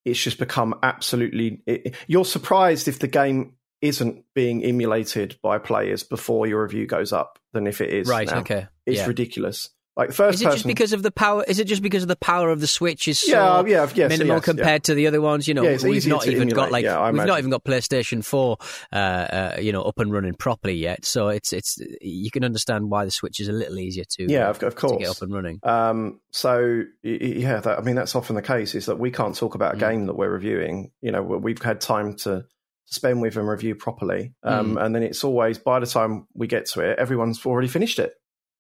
It's 0.05 0.23
just 0.23 0.39
become 0.39 0.75
absolutely. 0.83 1.63
It, 1.67 1.95
you're 2.07 2.27
surprised 2.27 2.89
if 2.89 2.99
the 2.99 3.09
game 3.09 3.55
isn't 3.85 4.25
being 4.35 4.65
emulated 4.65 5.37
by 5.43 5.59
players 5.59 6.03
before 6.03 6.47
your 6.47 6.63
review 6.63 6.87
goes 6.87 7.13
up 7.13 7.39
than 7.53 7.67
if 7.67 7.81
it 7.81 7.91
is. 7.91 8.09
right, 8.09 8.29
now. 8.29 8.39
okay. 8.41 8.67
It's 8.87 8.99
yeah. 9.01 9.07
ridiculous. 9.07 9.71
Like 9.97 10.11
first 10.11 10.35
Is 10.35 10.43
it 10.43 10.47
person. 10.47 10.57
just 10.57 10.67
because 10.67 10.93
of 10.93 11.05
the 11.05 11.13
power? 11.13 11.45
Is 11.47 11.61
it 11.61 11.69
just 11.69 11.81
because 11.81 12.03
of 12.03 12.09
the 12.09 12.17
power 12.17 12.51
of 12.51 12.61
the 12.61 12.67
Switch 12.67 13.07
is 13.07 13.21
so 13.21 13.31
yeah, 13.65 13.85
yeah, 13.85 13.89
yes, 13.95 14.09
minimal 14.09 14.39
yes, 14.39 14.43
yeah. 14.49 14.53
compared 14.53 14.83
to 14.85 14.95
the 14.95 15.07
other 15.07 15.21
ones? 15.21 15.47
You 15.47 15.55
know, 15.55 15.63
Yeah, 15.63 15.79
we've 15.85 16.05
not 16.09 16.27
even 16.27 16.49
got 16.49 16.73
like 16.73 16.85
yeah, 16.85 17.09
we've 17.13 17.25
not 17.25 17.39
even 17.39 17.53
got 17.53 17.63
PlayStation 17.63 18.25
Four, 18.25 18.57
uh, 18.93 18.97
uh, 18.97 19.57
you 19.61 19.71
know, 19.71 19.83
up 19.83 20.01
and 20.01 20.13
running 20.13 20.35
properly 20.35 20.75
yet. 20.75 21.05
So 21.05 21.29
it's 21.29 21.53
it's 21.53 21.79
you 22.01 22.33
can 22.33 22.43
understand 22.43 22.91
why 22.91 23.05
the 23.05 23.13
Switch 23.13 23.39
is 23.39 23.47
a 23.47 23.53
little 23.53 23.79
easier 23.79 24.03
to 24.17 24.27
Yeah, 24.29 24.49
uh, 24.49 24.51
of, 24.51 24.63
of 24.65 24.75
course. 24.75 24.99
get 24.99 25.11
up 25.11 25.23
and 25.23 25.33
running. 25.33 25.61
Um, 25.63 26.21
so 26.33 26.83
yeah, 27.05 27.61
that, 27.61 27.79
I 27.79 27.83
mean 27.83 27.95
that's 27.95 28.17
often 28.17 28.35
the 28.35 28.43
case 28.43 28.75
is 28.75 28.87
that 28.87 28.99
we 28.99 29.13
can't 29.13 29.37
talk 29.37 29.55
about 29.55 29.75
a 29.75 29.77
Mm. 29.77 29.81
game 29.81 30.07
that 30.07 30.15
we're 30.17 30.29
reviewing. 30.31 30.91
You 31.03 31.13
know, 31.13 31.23
we've 31.23 31.63
had 31.63 31.81
time 31.81 32.17
to 32.25 32.47
spend 32.87 33.21
with 33.23 33.37
and 33.37 33.49
review 33.49 33.75
properly, 33.75 34.35
um, 34.43 34.77
Mm. 34.77 34.85
and 34.85 34.95
then 34.95 35.03
it's 35.03 35.25
always 35.25 35.59
by 35.59 35.81
the 35.81 35.87
time 35.87 36.27
we 36.35 36.47
get 36.47 36.67
to 36.67 36.81
it, 36.81 36.99
everyone's 36.99 37.45
already 37.47 37.69
finished 37.69 37.99
it. 37.99 38.15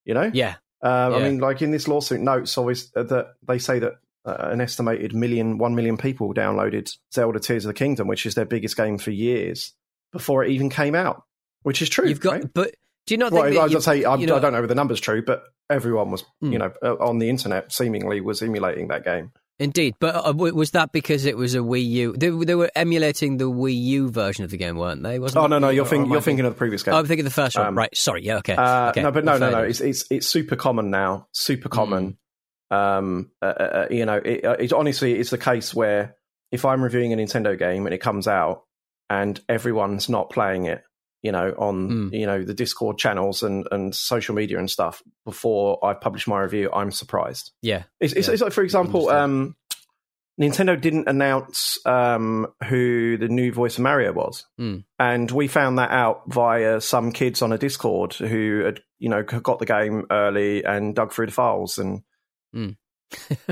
You 0.04 0.14
know, 0.14 0.30
Yeah, 0.34 0.56
um, 0.82 1.14
I 1.14 1.18
mean, 1.22 1.38
like 1.38 1.62
in 1.62 1.70
this 1.70 1.88
lawsuit 1.88 2.20
notes, 2.20 2.56
always 2.58 2.90
uh, 2.96 3.02
that 3.04 3.34
they 3.46 3.58
say 3.58 3.78
that 3.80 3.94
uh, 4.26 4.36
an 4.50 4.60
estimated 4.60 5.14
million, 5.14 5.58
one 5.58 5.74
million 5.74 5.96
people 5.98 6.32
downloaded 6.34 6.90
Zelda 7.12 7.38
Tears 7.40 7.64
of 7.66 7.68
the 7.68 7.74
Kingdom, 7.74 8.08
which 8.08 8.24
is 8.26 8.34
their 8.34 8.46
biggest 8.46 8.76
game 8.76 8.96
for 8.98 9.10
years 9.10 9.72
before 10.12 10.42
it 10.44 10.50
even 10.50 10.70
came 10.70 10.94
out, 10.94 11.22
which 11.62 11.82
is 11.82 11.88
true. 11.90 12.08
you've 12.08 12.20
got. 12.20 12.32
right? 12.32 12.54
But 12.54 12.74
do 13.06 13.12
you 13.14 13.18
not 13.18 13.32
Well, 13.32 13.42
think? 13.44 13.58
I 13.58 13.64
you- 13.64 13.68
gonna 13.72 13.80
say 13.82 14.04
I, 14.04 14.14
you 14.16 14.26
know- 14.26 14.36
I 14.36 14.40
don't 14.40 14.52
know 14.54 14.62
if 14.62 14.68
the 14.68 14.74
numbers 14.74 15.00
true, 15.00 15.22
but 15.22 15.42
everyone 15.68 16.10
was, 16.10 16.24
Mm. 16.42 16.52
you 16.52 16.58
know, 16.58 16.72
uh, 16.82 16.94
on 16.96 17.18
the 17.18 17.28
internet 17.28 17.70
seemingly 17.72 18.20
was 18.22 18.40
emulating 18.42 18.88
that 18.88 19.04
game. 19.04 19.32
Indeed, 19.60 19.94
but 20.00 20.16
uh, 20.16 20.32
was 20.32 20.72
that 20.72 20.90
because 20.90 21.26
it 21.26 21.36
was 21.36 21.54
a 21.54 21.58
Wii 21.58 21.88
U? 21.88 22.14
They, 22.16 22.30
they 22.30 22.56
were 22.56 22.72
emulating 22.74 23.36
the 23.36 23.44
Wii 23.44 23.80
U 23.80 24.10
version 24.10 24.44
of 24.44 24.50
the 24.50 24.56
game, 24.56 24.76
weren't 24.76 25.04
they? 25.04 25.20
Wasn't 25.20 25.42
Oh 25.42 25.46
no, 25.46 25.60
no, 25.60 25.68
you're 25.68 25.84
Or 25.84 25.88
thinking 25.88 26.10
you're 26.10 26.20
thinking 26.20 26.44
of 26.44 26.54
the 26.54 26.58
previous 26.58 26.82
game. 26.82 26.94
Oh, 26.94 26.98
I'm 26.98 27.06
thinking 27.06 27.24
of 27.24 27.32
the 27.32 27.42
first 27.42 27.56
one. 27.56 27.68
Um, 27.68 27.78
right. 27.78 27.96
Sorry. 27.96 28.24
Yeah. 28.24 28.38
Okay. 28.38 28.56
uh, 28.56 28.90
okay. 28.90 29.02
No, 29.02 29.12
but 29.12 29.24
no, 29.24 29.38
no, 29.38 29.50
no. 29.50 29.62
It's 29.62 29.80
it's 29.80 30.06
it's 30.10 30.26
super 30.26 30.56
common 30.56 30.90
now. 30.90 31.28
Super 31.32 31.68
common. 31.68 32.18
Um, 32.72 33.30
uh, 33.40 33.44
uh, 33.44 33.86
you 33.90 34.04
know, 34.04 34.16
it, 34.16 34.44
uh, 34.44 34.56
it 34.58 34.72
honestly 34.72 35.14
it's 35.18 35.30
the 35.30 35.38
case 35.38 35.72
where 35.72 36.16
if 36.50 36.64
I'm 36.64 36.82
reviewing 36.82 37.12
a 37.12 37.16
Nintendo 37.16 37.56
game 37.56 37.86
and 37.86 37.94
it 37.94 37.98
comes 37.98 38.26
out 38.26 38.64
and 39.08 39.40
everyone's 39.48 40.08
not 40.08 40.30
playing 40.30 40.64
it, 40.64 40.82
you 41.24 41.32
know, 41.32 41.54
on 41.58 41.88
Mm. 41.90 42.20
you 42.20 42.26
know 42.26 42.44
the 42.44 42.54
Discord 42.54 42.98
channels 42.98 43.42
and 43.42 43.66
and 43.72 43.94
social 43.94 44.34
media 44.34 44.58
and 44.58 44.70
stuff 44.70 45.02
before 45.24 45.84
I 45.84 45.94
publish 45.94 46.26
my 46.28 46.38
review, 46.40 46.70
I'm 46.72 46.92
surprised. 46.92 47.50
Yeah. 47.62 47.84
It's, 47.98 48.12
it's, 48.12 48.28
Yeah. 48.28 48.34
it's 48.34 48.42
like, 48.42 48.52
for 48.52 48.62
example, 48.62 49.08
um, 49.08 49.56
Nintendo 50.40 50.78
didn't 50.80 51.08
announce 51.08 51.78
um, 51.86 52.48
who 52.68 53.16
the 53.16 53.28
new 53.28 53.52
voice 53.52 53.78
of 53.78 53.84
Mario 53.84 54.12
was, 54.12 54.44
Hmm. 54.58 54.78
and 54.98 55.30
we 55.30 55.46
found 55.48 55.78
that 55.78 55.90
out 55.92 56.22
via 56.26 56.80
some 56.80 57.12
kids 57.12 57.40
on 57.40 57.52
a 57.52 57.58
Discord 57.58 58.14
who 58.14 58.62
had, 58.64 58.80
you 58.98 59.08
know, 59.08 59.22
got 59.22 59.60
the 59.60 59.66
game 59.66 60.06
early 60.10 60.64
and 60.64 60.94
dug 60.94 61.12
through 61.12 61.26
the 61.26 61.32
files, 61.32 61.78
and 61.78 62.02
Hmm. 62.52 62.70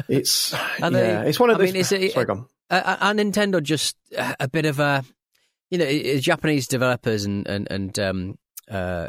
it's 0.09 0.52
Are 0.83 0.91
they- 0.91 1.07
yeah, 1.09 1.23
it's 1.23 1.38
one 1.41 1.50
of 1.50 1.57
I 1.57 1.59
those. 1.61 1.73
mean, 1.73 1.81
is 1.81 1.93
it- 1.93 2.12
sorry, 2.12 2.26
uh, 2.29 2.97
are 3.00 3.14
Nintendo 3.14 3.62
just 3.62 3.97
a 4.17 4.49
bit 4.49 4.64
of 4.67 4.81
a, 4.81 5.05
you 5.73 5.79
know, 5.79 6.21
Japanese 6.21 6.69
developers 6.69 7.25
and 7.25 7.49
and 7.49 7.67
and 7.71 7.99
um, 7.99 8.38
uh, 8.71 9.09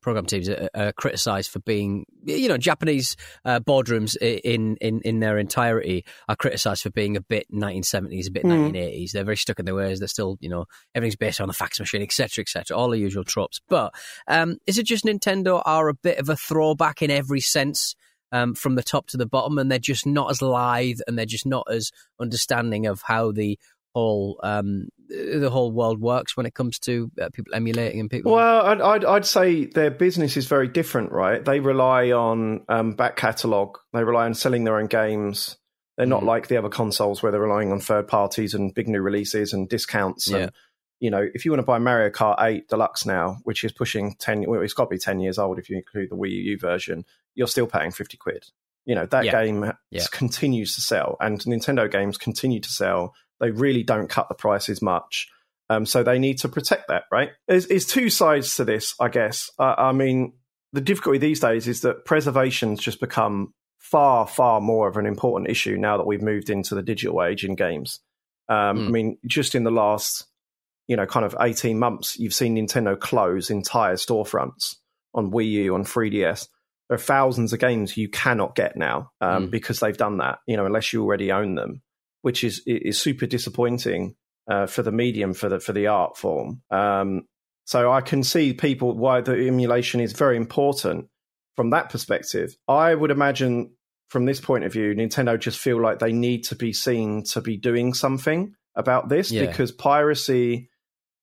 program 0.00 0.26
teams 0.26 0.48
are, 0.48 0.68
are 0.74 0.92
criticised 0.92 1.50
for 1.50 1.60
being, 1.60 2.04
you 2.24 2.48
know, 2.48 2.58
Japanese 2.58 3.16
uh, 3.44 3.60
boardrooms 3.60 4.16
in, 4.16 4.76
in 4.76 5.00
in 5.02 5.20
their 5.20 5.38
entirety 5.38 6.04
are 6.28 6.34
criticised 6.34 6.82
for 6.82 6.90
being 6.90 7.16
a 7.16 7.20
bit 7.20 7.46
1970s, 7.52 8.26
a 8.26 8.32
bit 8.32 8.44
mm. 8.44 8.72
1980s. 8.72 9.12
They're 9.12 9.24
very 9.24 9.36
stuck 9.36 9.60
in 9.60 9.66
their 9.66 9.74
ways. 9.76 10.00
They're 10.00 10.08
still, 10.08 10.36
you 10.40 10.48
know, 10.48 10.64
everything's 10.96 11.14
based 11.14 11.40
on 11.40 11.46
the 11.46 11.54
fax 11.54 11.78
machine, 11.78 12.02
etc., 12.02 12.42
etc. 12.42 12.76
All 12.76 12.90
the 12.90 12.98
usual 12.98 13.22
tropes. 13.22 13.60
But 13.68 13.94
um, 14.26 14.56
is 14.66 14.78
it 14.78 14.86
just 14.86 15.04
Nintendo 15.04 15.62
are 15.64 15.88
a 15.88 15.94
bit 15.94 16.18
of 16.18 16.28
a 16.28 16.36
throwback 16.36 17.02
in 17.02 17.10
every 17.12 17.40
sense? 17.40 17.94
Um, 18.32 18.54
from 18.54 18.76
the 18.76 18.84
top 18.84 19.08
to 19.08 19.16
the 19.16 19.26
bottom, 19.26 19.58
and 19.58 19.68
they're 19.68 19.80
just 19.80 20.06
not 20.06 20.30
as 20.30 20.40
lithe, 20.40 21.00
and 21.08 21.18
they're 21.18 21.26
just 21.26 21.46
not 21.46 21.66
as 21.68 21.90
understanding 22.20 22.86
of 22.86 23.02
how 23.04 23.32
the 23.32 23.58
whole 23.94 24.40
um, 24.42 24.88
the 25.08 25.50
whole 25.50 25.72
world 25.72 26.00
works 26.00 26.36
when 26.36 26.46
it 26.46 26.54
comes 26.54 26.78
to 26.80 27.10
uh, 27.20 27.28
people 27.32 27.54
emulating 27.54 28.00
and 28.00 28.10
people. 28.10 28.32
Well, 28.32 28.66
I'd, 28.66 28.80
I'd, 28.80 29.04
I'd 29.04 29.26
say 29.26 29.64
their 29.66 29.90
business 29.90 30.36
is 30.36 30.46
very 30.46 30.68
different, 30.68 31.10
right? 31.12 31.44
They 31.44 31.60
rely 31.60 32.12
on 32.12 32.64
um, 32.68 32.92
back 32.92 33.16
catalog. 33.16 33.76
They 33.92 34.04
rely 34.04 34.26
on 34.26 34.34
selling 34.34 34.64
their 34.64 34.78
own 34.78 34.86
games. 34.86 35.56
They're 35.96 36.06
not 36.06 36.22
mm. 36.22 36.26
like 36.26 36.48
the 36.48 36.56
other 36.56 36.68
consoles 36.68 37.22
where 37.22 37.32
they're 37.32 37.40
relying 37.40 37.72
on 37.72 37.80
third 37.80 38.08
parties 38.08 38.54
and 38.54 38.72
big 38.72 38.88
new 38.88 39.00
releases 39.00 39.52
and 39.52 39.68
discounts. 39.68 40.28
Yeah. 40.28 40.36
And, 40.36 40.52
you 41.00 41.10
know, 41.10 41.26
if 41.34 41.44
you 41.44 41.50
want 41.50 41.60
to 41.60 41.66
buy 41.66 41.78
Mario 41.78 42.10
Kart 42.10 42.36
8 42.40 42.68
Deluxe 42.68 43.04
now, 43.04 43.38
which 43.44 43.64
is 43.64 43.72
pushing 43.72 44.14
10, 44.18 44.44
well, 44.46 44.62
it's 44.62 44.74
got 44.74 44.84
to 44.84 44.90
be 44.90 44.98
10 44.98 45.20
years 45.20 45.38
old 45.38 45.58
if 45.58 45.68
you 45.68 45.76
include 45.76 46.10
the 46.10 46.16
Wii 46.16 46.30
U 46.30 46.58
version, 46.58 47.04
you're 47.34 47.48
still 47.48 47.66
paying 47.66 47.90
50 47.90 48.16
quid. 48.16 48.46
You 48.86 48.94
know, 48.94 49.06
that 49.06 49.24
yeah. 49.24 49.44
game 49.44 49.72
yeah. 49.90 50.04
continues 50.10 50.74
to 50.74 50.80
sell 50.80 51.16
and 51.20 51.38
Nintendo 51.40 51.90
games 51.90 52.16
continue 52.16 52.60
to 52.60 52.68
sell 52.70 53.14
they 53.40 53.50
really 53.50 53.82
don't 53.82 54.08
cut 54.08 54.28
the 54.28 54.34
prices 54.34 54.80
much. 54.82 55.28
Um, 55.68 55.86
so 55.86 56.02
they 56.02 56.18
need 56.18 56.38
to 56.38 56.48
protect 56.48 56.88
that, 56.88 57.04
right? 57.12 57.30
There's, 57.46 57.68
there's 57.68 57.86
two 57.86 58.10
sides 58.10 58.56
to 58.56 58.64
this, 58.64 58.94
I 59.00 59.08
guess. 59.08 59.50
Uh, 59.58 59.74
I 59.78 59.92
mean, 59.92 60.34
the 60.72 60.80
difficulty 60.80 61.18
these 61.18 61.40
days 61.40 61.68
is 61.68 61.82
that 61.82 62.04
preservation's 62.04 62.80
just 62.80 63.00
become 63.00 63.54
far, 63.78 64.26
far 64.26 64.60
more 64.60 64.88
of 64.88 64.96
an 64.96 65.06
important 65.06 65.48
issue 65.48 65.76
now 65.76 65.96
that 65.96 66.06
we've 66.06 66.22
moved 66.22 66.50
into 66.50 66.74
the 66.74 66.82
digital 66.82 67.22
age 67.22 67.44
in 67.44 67.54
games. 67.54 68.00
Um, 68.48 68.78
mm. 68.78 68.86
I 68.86 68.90
mean, 68.90 69.18
just 69.26 69.54
in 69.54 69.62
the 69.62 69.70
last, 69.70 70.26
you 70.88 70.96
know, 70.96 71.06
kind 71.06 71.24
of 71.24 71.36
18 71.40 71.78
months, 71.78 72.18
you've 72.18 72.34
seen 72.34 72.56
Nintendo 72.56 72.98
close 72.98 73.48
entire 73.48 73.94
storefronts 73.94 74.74
on 75.14 75.30
Wii 75.30 75.50
U, 75.50 75.74
on 75.76 75.84
3DS. 75.84 76.48
There 76.88 76.96
are 76.96 76.98
thousands 76.98 77.52
of 77.52 77.60
games 77.60 77.96
you 77.96 78.08
cannot 78.08 78.56
get 78.56 78.76
now 78.76 79.12
um, 79.20 79.46
mm. 79.46 79.50
because 79.52 79.78
they've 79.78 79.96
done 79.96 80.18
that, 80.18 80.40
you 80.48 80.56
know, 80.56 80.66
unless 80.66 80.92
you 80.92 81.04
already 81.04 81.30
own 81.30 81.54
them 81.54 81.82
which 82.22 82.44
is 82.44 82.62
is 82.66 83.00
super 83.00 83.26
disappointing 83.26 84.14
uh, 84.50 84.66
for 84.66 84.82
the 84.82 84.92
medium 84.92 85.32
for 85.34 85.48
the 85.48 85.60
for 85.60 85.72
the 85.72 85.86
art 85.86 86.16
form. 86.16 86.62
Um, 86.70 87.22
so 87.64 87.92
I 87.92 88.00
can 88.00 88.24
see 88.24 88.52
people 88.52 88.96
why 88.96 89.20
the 89.20 89.46
emulation 89.46 90.00
is 90.00 90.12
very 90.12 90.36
important 90.36 91.06
from 91.56 91.70
that 91.70 91.90
perspective. 91.90 92.56
I 92.66 92.94
would 92.94 93.10
imagine 93.10 93.74
from 94.08 94.24
this 94.24 94.40
point 94.40 94.64
of 94.64 94.72
view, 94.72 94.92
Nintendo 94.94 95.38
just 95.38 95.58
feel 95.58 95.80
like 95.80 96.00
they 96.00 96.12
need 96.12 96.44
to 96.44 96.56
be 96.56 96.72
seen 96.72 97.22
to 97.24 97.40
be 97.40 97.56
doing 97.56 97.94
something 97.94 98.54
about 98.74 99.08
this 99.08 99.30
yeah. 99.30 99.46
because 99.46 99.70
piracy 99.72 100.68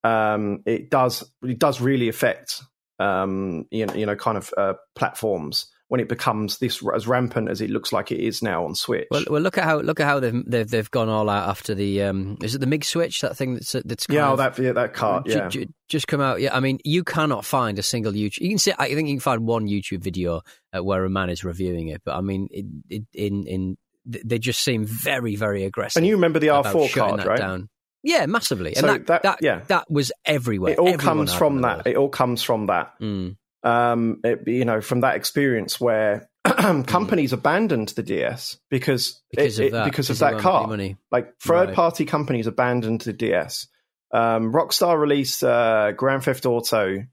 um, 0.04 0.64
it 0.66 0.90
does 0.90 1.30
it 1.44 1.60
does 1.60 1.82
really 1.82 2.08
affect 2.08 2.62
um, 3.00 3.66
you 3.72 3.86
know, 3.86 3.94
you 3.94 4.06
know 4.06 4.16
kind 4.16 4.38
of 4.38 4.54
uh, 4.58 4.74
platforms 4.96 5.70
when 5.90 6.02
it 6.02 6.10
becomes 6.10 6.58
this 6.58 6.84
as 6.94 7.08
rampant 7.08 7.50
as 7.50 7.62
it 7.62 7.70
looks 7.70 7.94
like 7.94 8.12
it 8.12 8.20
is 8.20 8.42
now 8.42 8.66
on 8.66 8.76
Switch. 8.76 9.08
Well, 9.10 9.24
well 9.30 9.42
look 9.42 9.58
at 9.58 9.64
how 9.64 9.80
look 9.80 10.00
at 10.00 10.06
how 10.06 10.20
they've 10.20 10.44
they've, 10.46 10.70
they've 10.70 10.92
gone 10.92 11.10
all 11.10 11.30
out 11.30 11.50
after 11.50 11.74
the 11.74 12.04
um, 12.04 12.38
is 12.42 12.56
it 12.56 12.60
the 12.60 12.68
MiG 12.68 12.84
Switch 12.84 13.22
that 13.22 13.38
thing 13.38 13.54
that's 13.54 13.72
that's 13.86 14.06
yeah 14.10 14.30
of, 14.30 14.38
that 14.38 14.58
yeah, 14.60 14.74
that 14.74 14.94
cart 14.94 15.28
yeah 15.28 15.48
j- 15.48 15.66
j- 15.66 15.72
just 15.88 16.08
come 16.08 16.20
out 16.20 16.42
yeah 16.42 16.56
I 16.56 16.60
mean 16.60 16.80
you 16.84 17.04
cannot 17.04 17.46
find 17.46 17.80
a 17.80 17.84
single 17.84 18.12
YouTube 18.12 18.42
you 18.42 18.50
can 18.50 18.58
see 18.58 18.74
I 18.78 18.94
think 18.94 19.08
you 19.08 19.16
can 19.16 19.22
find 19.22 19.46
one 19.46 19.68
YouTube 19.68 20.04
video 20.04 20.42
uh, 20.76 20.84
where 20.84 21.06
a 21.06 21.10
man 21.10 21.30
is 21.30 21.44
reviewing 21.44 21.88
it 21.88 22.02
but 22.04 22.16
I 22.16 22.22
mean 22.22 22.48
it, 22.52 22.66
it, 22.90 23.04
in 23.14 23.48
in 23.48 23.78
they 24.06 24.40
just 24.40 24.64
seem 24.64 24.86
very 24.86 25.36
very 25.36 25.64
aggressive. 25.64 26.00
And 26.00 26.08
you 26.08 26.16
remember 26.16 26.40
the 26.40 26.48
R4 26.48 26.94
card 26.94 27.26
right? 27.26 27.38
Down. 27.38 27.70
Yeah, 28.04 28.26
massively. 28.26 28.70
And 28.70 28.78
so 28.78 28.88
that, 28.88 29.08
that, 29.08 29.24
that, 29.24 29.40
yeah. 29.42 29.62
that 29.68 29.92
was 29.92 30.14
everywhere. 30.24 30.72
It 30.74 30.80
all 30.80 30.88
Everyone 30.88 31.18
comes 31.18 31.34
from 31.34 31.62
that. 31.62 31.88
It 31.88 31.98
all 31.98 32.08
comes 32.08 32.42
from 32.42 32.68
that. 32.68 32.94
Mm. 33.02 33.36
Um, 33.68 34.22
it, 34.24 34.48
you 34.48 34.66
know, 34.66 34.80
from 34.80 35.02
that 35.02 35.16
experience 35.16 35.80
where 35.80 36.30
companies 36.46 37.34
abandoned 37.34 37.90
the 37.90 38.04
DS 38.04 38.58
because 38.70 39.22
because 39.32 39.60
it, 39.60 39.68
of 39.68 39.72
that, 39.74 39.86
because 39.86 40.10
of 40.10 40.20
that 40.20 40.40
car. 40.40 40.68
Money. 40.68 40.98
Like 41.12 41.38
third 41.40 41.68
right. 41.68 41.76
party 41.76 42.06
companies 42.06 42.48
abandoned 42.48 43.02
the 43.02 43.14
DS. 43.14 43.68
Um, 44.14 44.54
Rockstar 44.54 44.98
released 44.98 45.44
uh, 45.44 45.92
Grand 45.92 46.24
Theft 46.24 46.46
Auto 46.46 47.04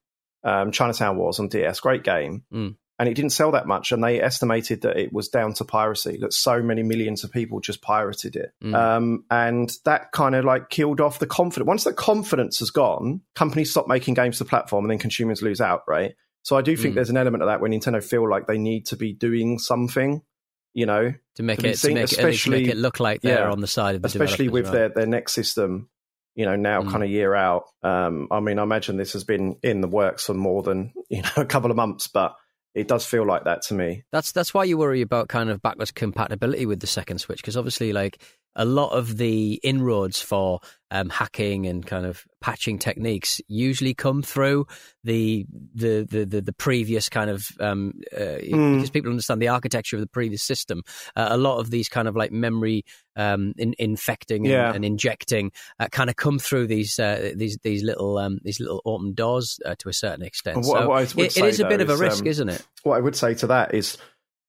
um, 0.44 0.70
Chinatown 0.70 1.16
Wars 1.16 1.40
on 1.40 1.48
DS, 1.48 1.80
great 1.80 2.04
game, 2.04 2.44
mm. 2.52 2.76
and 2.98 3.08
it 3.08 3.14
didn't 3.14 3.32
sell 3.32 3.52
that 3.52 3.66
much. 3.66 3.92
And 3.92 4.04
they 4.04 4.20
estimated 4.20 4.82
that 4.82 4.96
it 4.96 5.12
was 5.12 5.28
down 5.28 5.54
to 5.54 5.64
piracy, 5.64 6.18
that 6.20 6.32
so 6.32 6.62
many 6.62 6.82
millions 6.82 7.24
of 7.24 7.32
people 7.32 7.60
just 7.60 7.82
pirated 7.82 8.36
it, 8.36 8.52
mm. 8.62 8.74
um, 8.74 9.24
and 9.30 9.72
that 9.86 10.12
kind 10.12 10.34
of 10.34 10.44
like 10.44 10.68
killed 10.68 11.00
off 11.00 11.18
the 11.18 11.26
confidence. 11.26 11.66
Once 11.66 11.84
the 11.84 11.94
confidence 11.94 12.58
has 12.58 12.70
gone, 12.70 13.22
companies 13.34 13.70
stop 13.70 13.88
making 13.88 14.14
games 14.14 14.38
to 14.38 14.44
the 14.44 14.50
platform, 14.50 14.84
and 14.84 14.90
then 14.90 14.98
consumers 14.98 15.42
lose 15.42 15.60
out, 15.60 15.82
right? 15.88 16.14
So 16.44 16.56
I 16.56 16.62
do 16.62 16.76
think 16.76 16.92
mm. 16.92 16.94
there's 16.96 17.10
an 17.10 17.16
element 17.16 17.42
of 17.42 17.48
that 17.48 17.60
where 17.60 17.70
Nintendo 17.70 18.04
feel 18.04 18.28
like 18.28 18.46
they 18.46 18.58
need 18.58 18.86
to 18.86 18.96
be 18.96 19.14
doing 19.14 19.58
something, 19.58 20.20
you 20.74 20.84
know, 20.84 21.14
to 21.36 21.42
make 21.42 21.60
to 21.60 21.68
it 21.68 21.78
seen, 21.78 21.94
to 21.96 22.02
make, 22.02 22.04
especially 22.04 22.62
make 22.62 22.70
it 22.70 22.76
look 22.76 23.00
like 23.00 23.22
they're 23.22 23.46
yeah, 23.46 23.50
on 23.50 23.62
the 23.62 23.66
side 23.66 23.94
of 23.94 24.02
the 24.02 24.08
especially 24.08 24.50
with 24.50 24.66
right? 24.66 24.72
their 24.72 24.88
their 24.90 25.06
next 25.06 25.32
system. 25.32 25.88
You 26.34 26.44
know, 26.44 26.56
now 26.56 26.82
mm. 26.82 26.90
kind 26.90 27.02
of 27.02 27.08
year 27.08 27.34
out. 27.34 27.64
Um, 27.82 28.28
I 28.30 28.40
mean, 28.40 28.58
I 28.58 28.62
imagine 28.64 28.96
this 28.96 29.12
has 29.14 29.24
been 29.24 29.56
in 29.62 29.80
the 29.80 29.88
works 29.88 30.26
for 30.26 30.34
more 30.34 30.62
than 30.62 30.92
you 31.08 31.22
know 31.22 31.30
a 31.38 31.46
couple 31.46 31.70
of 31.70 31.76
months, 31.76 32.08
but 32.08 32.36
it 32.74 32.88
does 32.88 33.06
feel 33.06 33.24
like 33.24 33.44
that 33.44 33.62
to 33.62 33.74
me. 33.74 34.04
That's 34.12 34.32
that's 34.32 34.52
why 34.52 34.64
you 34.64 34.76
worry 34.76 35.00
about 35.00 35.28
kind 35.28 35.48
of 35.48 35.62
backwards 35.62 35.92
compatibility 35.92 36.66
with 36.66 36.80
the 36.80 36.86
second 36.86 37.18
Switch 37.20 37.38
because 37.38 37.56
obviously, 37.56 37.94
like 37.94 38.18
a 38.54 38.64
lot 38.64 38.90
of 38.90 39.16
the 39.16 39.54
inroads 39.62 40.20
for 40.20 40.60
um, 40.94 41.10
hacking 41.10 41.66
and 41.66 41.84
kind 41.84 42.06
of 42.06 42.24
patching 42.40 42.78
techniques 42.78 43.40
usually 43.48 43.94
come 43.94 44.22
through 44.22 44.64
the 45.02 45.44
the 45.74 46.06
the 46.08 46.24
the, 46.24 46.40
the 46.40 46.52
previous 46.52 47.08
kind 47.08 47.30
of 47.30 47.48
um, 47.58 47.94
uh, 48.16 48.38
mm. 48.38 48.76
because 48.76 48.90
people 48.90 49.10
understand 49.10 49.42
the 49.42 49.48
architecture 49.48 49.96
of 49.96 50.00
the 50.00 50.06
previous 50.06 50.42
system. 50.42 50.82
Uh, 51.16 51.26
a 51.30 51.36
lot 51.36 51.58
of 51.58 51.70
these 51.70 51.88
kind 51.88 52.06
of 52.06 52.14
like 52.14 52.30
memory 52.30 52.84
um, 53.16 53.54
in, 53.58 53.74
infecting 53.78 54.46
and, 54.46 54.52
yeah. 54.52 54.72
and 54.72 54.84
injecting 54.84 55.50
uh, 55.80 55.88
kind 55.90 56.08
of 56.08 56.14
come 56.14 56.38
through 56.38 56.68
these 56.68 56.96
uh, 57.00 57.32
these 57.34 57.58
these 57.64 57.82
little 57.82 58.16
um, 58.16 58.38
these 58.44 58.60
little 58.60 58.80
open 58.84 59.14
doors 59.14 59.58
uh, 59.66 59.74
to 59.80 59.88
a 59.88 59.92
certain 59.92 60.24
extent. 60.24 60.58
What, 60.58 60.82
so 60.82 60.88
what 60.88 61.02
it, 61.18 61.36
it 61.36 61.44
is 61.44 61.58
a 61.58 61.68
bit 61.68 61.80
of 61.80 61.90
a 61.90 61.96
risk, 61.96 62.22
um, 62.22 62.28
isn't 62.28 62.48
it? 62.48 62.64
What 62.84 62.98
I 62.98 63.00
would 63.00 63.16
say 63.16 63.34
to 63.34 63.48
that 63.48 63.74
is 63.74 63.98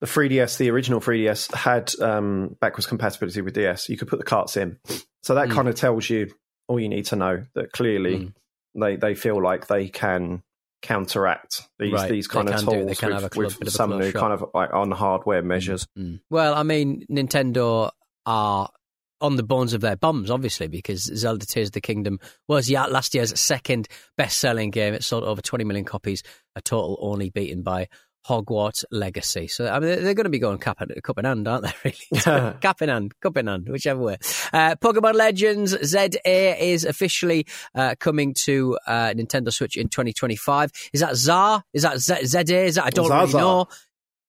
the 0.00 0.06
3DS, 0.06 0.58
the 0.58 0.70
original 0.70 1.00
3DS, 1.00 1.54
had 1.54 1.92
um, 2.00 2.56
backwards 2.60 2.86
compatibility 2.86 3.40
with 3.40 3.54
DS. 3.54 3.88
You 3.88 3.96
could 3.96 4.08
put 4.08 4.18
the 4.18 4.24
carts 4.24 4.56
in, 4.56 4.78
so 5.22 5.34
that 5.34 5.48
mm. 5.48 5.52
kind 5.52 5.68
of 5.68 5.74
tells 5.74 6.08
you 6.10 6.32
all 6.68 6.80
you 6.80 6.88
need 6.88 7.06
to 7.06 7.16
know. 7.16 7.44
That 7.54 7.72
clearly 7.72 8.18
mm. 8.18 8.32
they 8.74 8.96
they 8.96 9.14
feel 9.14 9.42
like 9.42 9.66
they 9.66 9.88
can 9.88 10.42
counteract 10.82 11.62
these 11.78 11.92
right. 11.92 12.10
these 12.10 12.28
kind 12.28 12.48
of 12.48 12.60
tools 12.60 13.00
with, 13.34 13.58
with 13.58 13.72
some 13.72 13.98
new 13.98 14.10
shot. 14.10 14.20
kind 14.20 14.32
of 14.32 14.44
like 14.54 14.72
on 14.72 14.90
hardware 14.90 15.42
mm. 15.42 15.46
measures. 15.46 15.86
Mm. 15.98 16.20
Well, 16.30 16.54
I 16.54 16.62
mean, 16.62 17.04
Nintendo 17.10 17.90
are 18.24 18.68
on 19.20 19.36
the 19.36 19.42
bones 19.42 19.72
of 19.72 19.80
their 19.80 19.96
bums, 19.96 20.30
obviously, 20.30 20.68
because 20.68 21.02
Zelda 21.02 21.46
Tears 21.46 21.68
of 21.68 21.72
the 21.72 21.80
Kingdom 21.80 22.20
was 22.48 22.70
last 22.70 23.14
year's 23.14 23.38
second 23.38 23.88
best 24.16 24.38
selling 24.38 24.70
game. 24.70 24.94
It 24.94 25.04
sold 25.04 25.24
over 25.24 25.40
20 25.40 25.64
million 25.64 25.84
copies, 25.84 26.22
a 26.54 26.60
total 26.60 26.98
only 27.00 27.30
beaten 27.30 27.62
by 27.62 27.88
Hogwarts 28.28 28.84
Legacy. 28.90 29.48
So 29.48 29.68
I 29.68 29.78
mean, 29.78 30.02
they're 30.02 30.14
going 30.14 30.24
to 30.24 30.30
be 30.30 30.38
going 30.38 30.54
in, 30.54 31.00
cup 31.02 31.18
in 31.18 31.24
hand, 31.24 31.46
aren't 31.48 31.64
they? 31.64 31.72
Really, 31.84 32.54
cap 32.60 32.82
in 32.82 32.88
hand, 32.88 33.12
cup 33.20 33.36
in 33.36 33.46
hand, 33.46 33.68
whichever 33.68 34.00
way. 34.00 34.18
Uh, 34.52 34.74
Pokemon 34.76 35.14
Legends 35.14 35.76
ZA 35.84 36.62
is 36.62 36.84
officially 36.84 37.46
uh, 37.74 37.94
coming 37.98 38.34
to 38.44 38.78
uh, 38.86 39.12
Nintendo 39.14 39.52
Switch 39.52 39.76
in 39.76 39.88
2025. 39.88 40.70
Is 40.92 41.00
that 41.00 41.16
ZA? 41.16 41.62
Is 41.72 41.82
that 41.82 41.98
Z- 41.98 42.26
ZA? 42.26 42.64
Is 42.64 42.74
that 42.76 42.84
I 42.84 42.90
don't 42.90 43.10
really 43.10 43.32
know. 43.32 43.66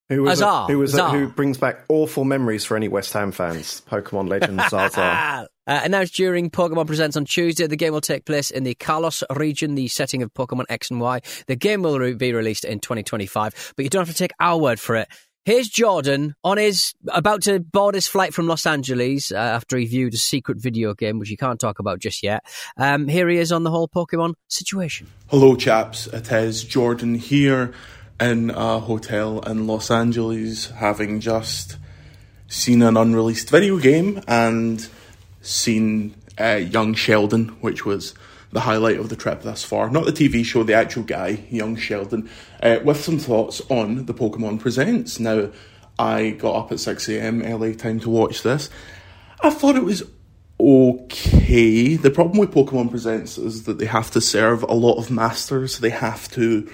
Who 0.10 0.24
was 0.24 0.40
a, 0.40 0.66
who 0.68 0.80
was 0.80 0.96
a, 0.96 1.10
who 1.10 1.28
brings 1.28 1.58
back 1.58 1.84
awful 1.90 2.24
memories 2.24 2.64
for 2.64 2.78
any 2.78 2.88
West 2.88 3.12
Ham 3.12 3.34
fans? 3.34 3.82
Pokemon 3.90 4.30
Legends 4.30 4.64
Zaza. 4.70 5.50
Uh, 5.68 5.82
announced 5.84 6.16
during 6.16 6.50
Pokemon 6.50 6.88
Presents 6.88 7.18
on 7.18 7.26
Tuesday, 7.26 7.68
the 7.68 7.76
game 7.76 7.94
will 7.94 8.02
take 8.02 8.26
place 8.26 8.50
in 8.50 8.64
the 8.64 8.76
Kalos 8.76 9.22
region, 9.36 9.76
the 9.76 9.90
setting 9.90 10.24
of 10.24 10.34
Pokemon 10.34 10.66
X 10.70 10.90
and 10.90 11.02
Y. 11.02 11.20
The 11.48 11.56
game 11.58 11.82
will 11.82 12.00
re- 12.00 12.14
be 12.14 12.34
released 12.34 12.64
in 12.64 12.80
2025, 12.80 13.74
but 13.76 13.84
you 13.84 13.90
don't 13.90 14.06
have 14.06 14.16
to 14.16 14.18
take 14.18 14.32
our 14.40 14.58
word 14.58 14.80
for 14.80 14.96
it. 14.96 15.10
Here's 15.44 15.70
Jordan 15.70 16.36
on 16.44 16.58
his 16.58 16.94
about 17.08 17.44
to 17.44 17.62
board 17.62 17.96
his 17.96 18.06
flight 18.06 18.34
from 18.34 18.48
Los 18.48 18.66
Angeles 18.66 19.32
uh, 19.32 19.36
after 19.36 19.78
he 19.78 19.86
viewed 19.86 20.14
a 20.14 20.18
secret 20.18 20.58
video 20.62 20.94
game, 20.94 21.20
which 21.20 21.30
he 21.30 21.38
can't 21.38 21.60
talk 21.60 21.80
about 21.80 22.00
just 22.00 22.22
yet. 22.22 22.44
Um, 22.76 23.08
here 23.08 23.30
he 23.30 23.38
is 23.38 23.54
on 23.54 23.64
the 23.64 23.72
whole 23.72 23.88
Pokemon 23.88 24.34
situation. 24.50 25.08
Hello, 25.28 25.56
chaps. 25.56 26.08
It 26.08 26.30
is 26.34 26.66
Jordan 26.66 27.16
here 27.16 27.74
in 28.20 28.50
a 28.50 28.80
hotel 28.80 29.40
in 29.40 29.68
Los 29.68 29.90
Angeles, 29.90 30.70
having 30.72 31.22
just 31.22 31.78
seen 32.50 32.82
an 32.82 32.98
unreleased 32.98 33.50
video 33.50 33.78
game 33.78 34.22
and 34.28 34.90
seen 35.42 36.16
uh, 36.40 36.56
Young 36.56 36.94
Sheldon, 36.94 37.50
which 37.62 37.86
was 37.86 38.14
the 38.52 38.62
highlight 38.62 38.98
of 38.98 39.10
the 39.10 39.16
trip 39.16 39.42
thus 39.42 39.64
far. 39.64 39.90
Not 39.90 40.06
the 40.06 40.12
TV 40.12 40.44
show, 40.44 40.64
the 40.64 40.74
actual 40.74 41.04
guy, 41.04 41.46
young 41.50 41.76
Sheldon, 41.76 42.30
uh, 42.64 42.80
with 42.84 43.04
some 43.04 43.20
thoughts 43.20 43.62
on 43.70 44.06
the 44.06 44.14
Pokemon 44.14 44.60
Presents. 44.60 45.20
Now, 45.20 45.50
I 46.00 46.32
got 46.32 46.56
up 46.56 46.72
at 46.72 46.78
6am 46.78 47.48
LA 47.48 47.76
time 47.76 48.00
to 48.02 48.10
watch 48.10 48.44
this. 48.44 48.70
I 49.42 49.50
thought 49.50 49.76
it 49.76 49.84
was 49.84 50.04
okay. 50.60 51.96
The 51.96 52.12
problem 52.12 52.38
with 52.38 52.52
Pokemon 52.52 52.90
Presents 52.90 53.38
is 53.38 53.64
that 53.64 53.80
they 53.80 53.86
have 53.86 54.12
to 54.12 54.22
serve 54.22 54.64
a 54.64 54.74
lot 54.74 54.98
of 54.98 55.12
masters. 55.12 55.80
They 55.80 55.90
have 55.90 56.30
to 56.32 56.70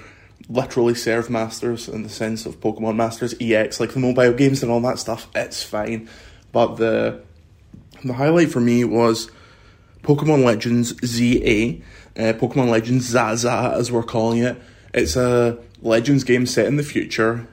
literally 0.48 0.94
serve 0.94 1.30
masters 1.30 1.88
in 1.88 2.02
the 2.02 2.08
sense 2.08 2.44
of 2.46 2.60
Pokemon 2.60 2.96
Masters 2.96 3.34
EX, 3.40 3.80
like 3.80 3.92
the 3.92 4.00
mobile 4.00 4.32
games 4.32 4.62
and 4.62 4.70
all 4.70 4.80
that 4.82 4.98
stuff. 4.98 5.28
It's 5.34 5.62
fine. 5.62 6.08
But 6.52 6.76
the 6.76 7.22
the 8.08 8.14
highlight 8.14 8.50
for 8.50 8.60
me 8.60 8.84
was 8.84 9.30
Pokemon 10.02 10.44
Legends 10.44 10.94
ZA, 11.04 11.80
uh, 12.16 12.32
Pokemon 12.34 12.68
Legends 12.68 13.06
Zaza, 13.06 13.74
as 13.76 13.90
we're 13.90 14.02
calling 14.02 14.38
it. 14.42 14.60
It's 14.92 15.16
a 15.16 15.58
Legends 15.82 16.24
game 16.24 16.46
set 16.46 16.66
in 16.66 16.76
the 16.76 16.82
future 16.82 17.46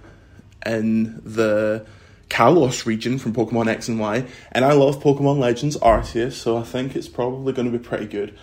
in 0.65 1.21
the 1.25 1.85
Kalos 2.29 2.85
region 2.85 3.17
from 3.17 3.33
Pokemon 3.33 3.67
X 3.67 3.87
and 3.87 3.99
Y, 3.99 4.25
and 4.51 4.63
I 4.63 4.73
love 4.73 5.01
Pokemon 5.01 5.39
Legends 5.39 5.77
Arceus, 5.77 6.33
so 6.33 6.57
I 6.57 6.63
think 6.63 6.95
it's 6.95 7.07
probably 7.07 7.51
going 7.51 7.69
to 7.71 7.77
be 7.77 7.83
pretty 7.83 8.05
good. 8.05 8.37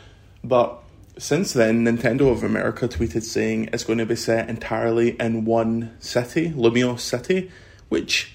But 0.45 0.79
since 1.19 1.53
then, 1.53 1.85
Nintendo 1.85 2.31
of 2.31 2.43
America 2.43 2.87
tweeted 2.87 3.23
saying 3.23 3.71
it's 3.73 3.85
going 3.85 3.99
to 3.99 4.07
be 4.07 4.17
set 4.17 4.49
entirely 4.49 5.17
in 5.21 5.45
one 5.45 5.97
city, 6.01 6.51
Lumiose 6.51 7.01
City, 7.01 7.51
which, 7.89 8.35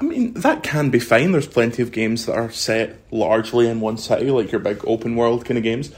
I 0.00 0.04
mean, 0.04 0.32
that 0.32 0.62
can 0.62 0.88
be 0.88 0.98
fine. 0.98 1.32
There's 1.32 1.46
plenty 1.46 1.82
of 1.82 1.92
games 1.92 2.24
that 2.24 2.34
are 2.34 2.50
set 2.50 2.96
largely 3.10 3.68
in 3.68 3.80
one 3.80 3.98
city, 3.98 4.30
like 4.30 4.50
your 4.50 4.60
big 4.60 4.82
open 4.86 5.14
world 5.14 5.44
kind 5.44 5.58
of 5.58 5.64
games. 5.64 5.92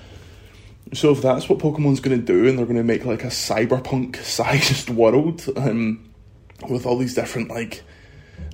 So 0.93 1.13
if 1.13 1.23
that's 1.23 1.49
what 1.49 1.61
Pokemon's 1.61 2.01
going 2.01 2.19
to 2.19 2.25
do, 2.25 2.49
and 2.49 2.59
they're 2.59 2.67
going 2.67 2.77
to 2.77 2.83
make 2.83 3.05
like 3.05 3.23
a 3.23 3.29
cyberpunk 3.29 4.17
sized 4.25 4.91
world 4.91 5.49
um, 5.57 6.11
with 6.69 6.85
all 6.85 6.99
these 6.99 7.15
different 7.15 7.49
like 7.49 7.85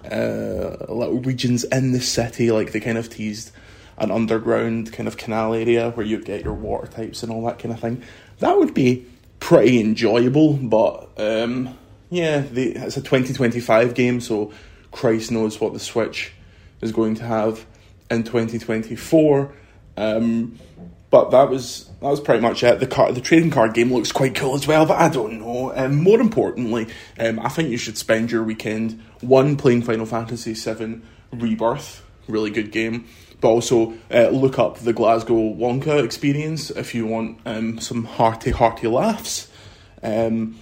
uh, 0.05 0.77
little 0.89 1.21
regions 1.21 1.65
in 1.65 1.93
the 1.93 2.01
city, 2.01 2.51
like 2.51 2.73
they 2.73 2.81
kind 2.81 2.99
of 2.99 3.09
teased 3.09 3.51
an 3.97 4.11
underground 4.11 4.93
kind 4.93 5.09
of 5.09 5.17
canal 5.17 5.55
area 5.55 5.91
where 5.91 6.07
you'd 6.07 6.27
get 6.27 6.45
your 6.45 6.55
water 6.55 6.87
types 6.87 7.23
and 7.23 7.33
all 7.33 7.45
that 7.47 7.59
kind 7.59 7.73
of 7.73 7.81
thing. 7.81 8.03
That 8.41 8.57
would 8.59 8.75
be 8.75 9.07
pretty 9.41 9.81
enjoyable, 9.81 10.53
but 10.53 11.11
um, 11.17 11.77
yeah, 12.11 12.45
it's 12.53 12.97
a 12.97 13.03
2025 13.03 13.95
game, 13.95 14.21
so 14.21 14.53
Christ 14.93 15.31
knows 15.31 15.61
what 15.61 15.73
the 15.73 15.81
Switch 15.81 16.33
is 16.81 16.93
going 16.93 17.17
to 17.17 17.25
have 17.25 17.67
in 18.11 18.25
2024. 18.25 19.53
Um, 19.97 20.59
but 21.11 21.31
that 21.31 21.49
was 21.49 21.87
that 22.01 22.09
was 22.09 22.21
pretty 22.21 22.41
much 22.41 22.63
it. 22.63 22.81
The 22.81 22.87
card, 22.87 23.15
the 23.15 23.21
trading 23.21 23.51
card 23.51 23.75
game 23.75 23.93
looks 23.93 24.13
quite 24.13 24.35
cool 24.35 24.55
as 24.55 24.67
well, 24.67 24.85
but 24.87 24.99
I 24.99 25.09
don't 25.09 25.41
know. 25.41 25.73
Um, 25.75 26.03
more 26.03 26.21
importantly, 26.21 26.89
um, 27.19 27.41
I 27.41 27.49
think 27.49 27.71
you 27.71 27.79
should 27.79 27.97
spend 27.97 28.31
your 28.31 28.43
weekend 28.43 29.03
one 29.21 29.57
playing 29.57 29.83
Final 29.83 30.07
Fantasy 30.07 30.53
VII 30.53 31.01
Rebirth, 31.33 32.05
really 32.29 32.51
good 32.51 32.71
game. 32.71 33.07
But 33.41 33.49
also 33.49 33.95
uh, 34.13 34.29
look 34.29 34.59
up 34.59 34.79
the 34.79 34.93
Glasgow 34.93 35.55
Wonka 35.55 36.05
experience 36.05 36.71
if 36.71 36.95
you 36.95 37.07
want 37.07 37.39
um, 37.47 37.79
some 37.79 38.05
hearty, 38.05 38.51
hearty 38.51 38.89
laughs. 38.89 39.49
Um, 40.03 40.59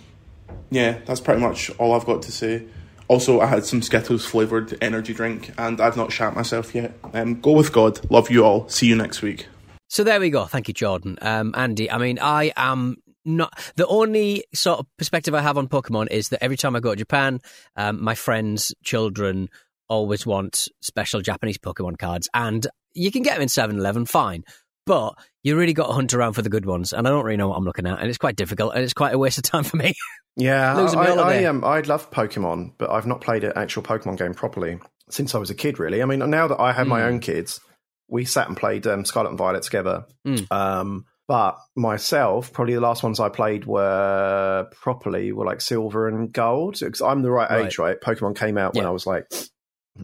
yeah, 0.70 0.98
that's 1.06 1.20
pretty 1.20 1.40
much 1.40 1.70
all 1.78 1.94
I've 1.94 2.04
got 2.04 2.22
to 2.22 2.32
say. 2.32 2.66
Also, 3.08 3.40
I 3.40 3.46
had 3.46 3.64
some 3.64 3.82
Skittles 3.82 4.24
flavoured 4.24 4.76
energy 4.80 5.14
drink, 5.14 5.52
and 5.58 5.80
I've 5.80 5.96
not 5.96 6.12
shat 6.12 6.34
myself 6.34 6.74
yet. 6.74 6.92
Um, 7.14 7.40
go 7.40 7.52
with 7.52 7.72
God. 7.72 8.00
Love 8.10 8.30
you 8.30 8.44
all. 8.44 8.68
See 8.68 8.86
you 8.86 8.96
next 8.96 9.22
week. 9.22 9.46
So 9.88 10.02
there 10.02 10.18
we 10.18 10.30
go. 10.30 10.44
Thank 10.46 10.68
you, 10.68 10.74
Jordan. 10.74 11.16
Um, 11.22 11.54
Andy, 11.56 11.90
I 11.90 11.98
mean, 11.98 12.18
I 12.20 12.52
am 12.56 12.96
not 13.24 13.52
the 13.76 13.86
only 13.86 14.44
sort 14.54 14.80
of 14.80 14.86
perspective 14.96 15.34
I 15.34 15.40
have 15.40 15.58
on 15.58 15.68
Pokemon 15.68 16.08
is 16.10 16.30
that 16.30 16.42
every 16.42 16.56
time 16.56 16.76
I 16.76 16.80
go 16.80 16.90
to 16.90 16.96
Japan, 16.96 17.40
um, 17.76 18.02
my 18.02 18.14
friends' 18.14 18.74
children 18.82 19.48
always 19.88 20.26
want 20.26 20.68
special 20.80 21.20
Japanese 21.20 21.58
Pokemon 21.58 21.98
cards, 21.98 22.28
and 22.34 22.66
you 22.94 23.10
can 23.10 23.22
get 23.22 23.34
them 23.34 23.42
in 23.42 23.48
7 23.48 23.76
Eleven, 23.76 24.06
fine. 24.06 24.42
But 24.86 25.14
you 25.46 25.56
really 25.56 25.74
got 25.74 25.86
to 25.86 25.92
hunt 25.92 26.12
around 26.12 26.32
for 26.32 26.42
the 26.42 26.48
good 26.48 26.66
ones, 26.66 26.92
and 26.92 27.06
I 27.06 27.10
don't 27.10 27.24
really 27.24 27.36
know 27.36 27.46
what 27.46 27.56
I'm 27.56 27.64
looking 27.64 27.86
at, 27.86 28.00
and 28.00 28.08
it's 28.08 28.18
quite 28.18 28.34
difficult, 28.34 28.74
and 28.74 28.82
it's 28.82 28.92
quite 28.92 29.14
a 29.14 29.18
waste 29.18 29.38
of 29.38 29.44
time 29.44 29.62
for 29.70 29.76
me. 29.76 29.94
Yeah, 30.34 30.74
I, 30.76 31.04
I, 31.12 31.44
um, 31.44 31.62
I 31.62 31.80
love 31.82 32.10
Pokemon, 32.10 32.72
but 32.78 32.90
I've 32.90 33.06
not 33.06 33.20
played 33.20 33.44
an 33.44 33.52
actual 33.54 33.84
Pokemon 33.84 34.18
game 34.18 34.34
properly 34.34 34.80
since 35.08 35.36
I 35.36 35.38
was 35.38 35.50
a 35.50 35.54
kid. 35.54 35.78
Really, 35.78 36.02
I 36.02 36.04
mean, 36.06 36.18
now 36.30 36.48
that 36.48 36.60
I 36.60 36.72
have 36.72 36.88
mm. 36.88 36.90
my 36.90 37.00
hmm. 37.02 37.06
own 37.06 37.20
kids, 37.20 37.60
we 38.08 38.24
sat 38.24 38.48
and 38.48 38.56
played 38.56 38.88
um, 38.88 39.04
Scarlet 39.04 39.30
and 39.30 39.38
Violet 39.38 39.62
together. 39.62 40.06
Mm. 40.26 40.50
Um, 40.50 41.04
but 41.28 41.58
myself, 41.76 42.52
probably 42.52 42.74
the 42.74 42.80
last 42.80 43.04
ones 43.04 43.20
I 43.20 43.28
played 43.28 43.66
were 43.66 44.66
properly 44.72 45.30
were 45.30 45.46
like 45.46 45.60
Silver 45.60 46.08
and 46.08 46.32
Gold 46.32 46.78
because 46.80 47.00
I'm 47.00 47.22
the 47.22 47.30
right, 47.30 47.50
right, 47.50 47.66
age, 47.66 47.78
right? 47.78 48.00
Pokemon 48.00 48.36
came 48.36 48.58
out 48.58 48.74
yeah. 48.74 48.80
when 48.80 48.88
I 48.88 48.92
was 48.92 49.06
like 49.06 49.26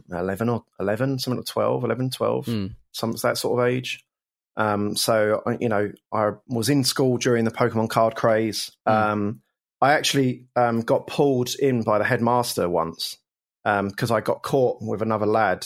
11 0.09 0.47
or 0.47 0.63
11, 0.79 1.19
something 1.19 1.39
like 1.39 1.47
12, 1.47 1.83
11, 1.83 2.09
12, 2.11 2.45
mm. 2.45 2.75
some 2.93 3.13
that 3.23 3.37
sort 3.37 3.59
of 3.59 3.67
age. 3.67 4.05
Um, 4.55 4.95
so 4.95 5.41
you 5.59 5.69
know, 5.69 5.91
I 6.11 6.31
was 6.47 6.69
in 6.69 6.83
school 6.83 7.17
during 7.17 7.45
the 7.45 7.51
Pokemon 7.51 7.89
card 7.89 8.15
craze. 8.15 8.71
Mm. 8.87 8.93
Um, 8.93 9.41
I 9.81 9.93
actually 9.93 10.45
um, 10.55 10.81
got 10.81 11.07
pulled 11.07 11.55
in 11.55 11.83
by 11.83 11.97
the 11.97 12.05
headmaster 12.05 12.69
once 12.69 13.17
because 13.63 14.11
um, 14.11 14.15
I 14.15 14.21
got 14.21 14.43
caught 14.43 14.81
with 14.81 15.01
another 15.01 15.25
lad 15.25 15.65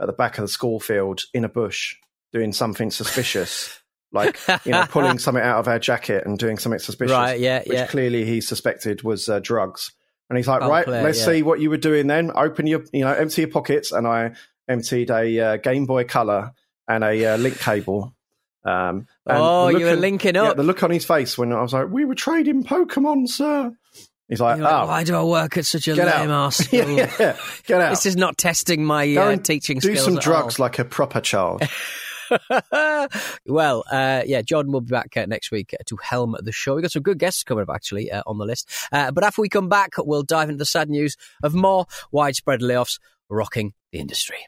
at 0.00 0.06
the 0.06 0.12
back 0.12 0.38
of 0.38 0.42
the 0.42 0.48
school 0.48 0.80
field 0.80 1.22
in 1.34 1.44
a 1.44 1.48
bush 1.48 1.96
doing 2.32 2.52
something 2.52 2.90
suspicious. 2.90 3.80
like 4.12 4.38
you 4.64 4.72
know, 4.72 4.86
pulling 4.88 5.18
something 5.18 5.42
out 5.42 5.58
of 5.58 5.68
our 5.68 5.78
jacket 5.78 6.24
and 6.24 6.38
doing 6.38 6.56
something 6.56 6.78
suspicious, 6.78 7.12
right? 7.12 7.38
Yeah, 7.38 7.58
which 7.58 7.76
yeah. 7.76 7.86
clearly 7.86 8.24
he 8.24 8.40
suspected 8.40 9.02
was 9.02 9.28
uh, 9.28 9.38
drugs. 9.40 9.92
And 10.30 10.36
he's 10.36 10.48
like, 10.48 10.62
oh, 10.62 10.68
right, 10.68 10.84
clear, 10.84 11.02
let's 11.02 11.18
yeah. 11.20 11.26
see 11.26 11.42
what 11.42 11.60
you 11.60 11.70
were 11.70 11.78
doing 11.78 12.06
then. 12.06 12.30
Open 12.34 12.66
your, 12.66 12.84
you 12.92 13.00
know, 13.00 13.12
empty 13.12 13.42
your 13.42 13.50
pockets. 13.50 13.92
And 13.92 14.06
I 14.06 14.32
emptied 14.68 15.10
a 15.10 15.40
uh, 15.40 15.56
Game 15.56 15.86
Boy 15.86 16.04
Color 16.04 16.52
and 16.86 17.02
a 17.02 17.34
uh, 17.34 17.36
link 17.36 17.58
cable. 17.58 18.14
Um, 18.64 19.06
oh, 19.26 19.68
you 19.68 19.86
were 19.86 19.96
linking 19.96 20.36
up. 20.36 20.48
Yeah, 20.48 20.54
the 20.54 20.62
look 20.62 20.82
on 20.82 20.90
his 20.90 21.04
face 21.04 21.38
when 21.38 21.52
I 21.52 21.62
was 21.62 21.72
like, 21.72 21.88
"We 21.90 22.04
were 22.04 22.14
trading 22.14 22.64
Pokemon, 22.64 23.28
sir." 23.28 23.72
He's 24.28 24.40
like, 24.40 24.60
like, 24.60 24.72
"Oh, 24.72 24.86
why 24.86 25.04
do 25.04 25.16
I 25.16 25.22
work 25.22 25.56
at 25.56 25.64
such 25.64 25.88
a 25.88 25.94
lame 25.94 26.30
ass 26.30 26.56
school? 26.64 26.90
yeah, 26.90 27.10
yeah, 27.18 27.36
get 27.66 27.80
out. 27.80 27.90
This 27.90 28.04
is 28.06 28.16
not 28.16 28.36
testing 28.36 28.84
my 28.84 29.14
uh, 29.16 29.36
teaching 29.36 29.78
do 29.78 29.88
skills. 29.92 30.06
Do 30.06 30.12
some 30.12 30.20
drugs 30.20 30.58
all. 30.58 30.64
like 30.64 30.78
a 30.78 30.84
proper 30.84 31.20
child." 31.20 31.62
well, 33.46 33.84
uh, 33.90 34.22
yeah, 34.26 34.42
Jordan 34.42 34.72
will 34.72 34.82
be 34.82 34.90
back 34.90 35.16
uh, 35.16 35.24
next 35.26 35.50
week 35.50 35.74
to 35.86 35.96
helm 36.02 36.36
the 36.42 36.52
show. 36.52 36.74
We've 36.74 36.82
got 36.82 36.92
some 36.92 37.02
good 37.02 37.18
guests 37.18 37.42
coming 37.42 37.62
up, 37.62 37.70
actually, 37.74 38.10
uh, 38.10 38.22
on 38.26 38.36
the 38.36 38.44
list. 38.44 38.70
Uh, 38.92 39.10
but 39.10 39.24
after 39.24 39.40
we 39.40 39.48
come 39.48 39.68
back, 39.68 39.92
we'll 39.96 40.22
dive 40.22 40.48
into 40.48 40.58
the 40.58 40.66
sad 40.66 40.90
news 40.90 41.16
of 41.42 41.54
more 41.54 41.86
widespread 42.12 42.60
layoffs 42.60 42.98
rocking 43.30 43.72
the 43.92 43.98
industry. 43.98 44.38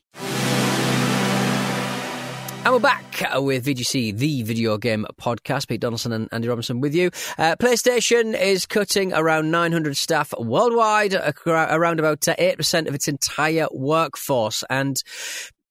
And 2.62 2.74
we're 2.74 2.80
back 2.80 3.22
with 3.36 3.64
VGC, 3.64 4.14
the 4.18 4.42
video 4.42 4.76
game 4.76 5.06
podcast. 5.18 5.66
Pete 5.66 5.80
Donaldson 5.80 6.12
and 6.12 6.28
Andy 6.30 6.46
Robinson 6.46 6.80
with 6.80 6.94
you. 6.94 7.06
Uh, 7.38 7.56
PlayStation 7.58 8.38
is 8.38 8.66
cutting 8.66 9.14
around 9.14 9.50
900 9.50 9.96
staff 9.96 10.34
worldwide, 10.38 11.14
around 11.46 12.00
about 12.00 12.20
8% 12.20 12.86
of 12.86 12.94
its 12.94 13.08
entire 13.08 13.66
workforce. 13.72 14.62
And 14.68 15.02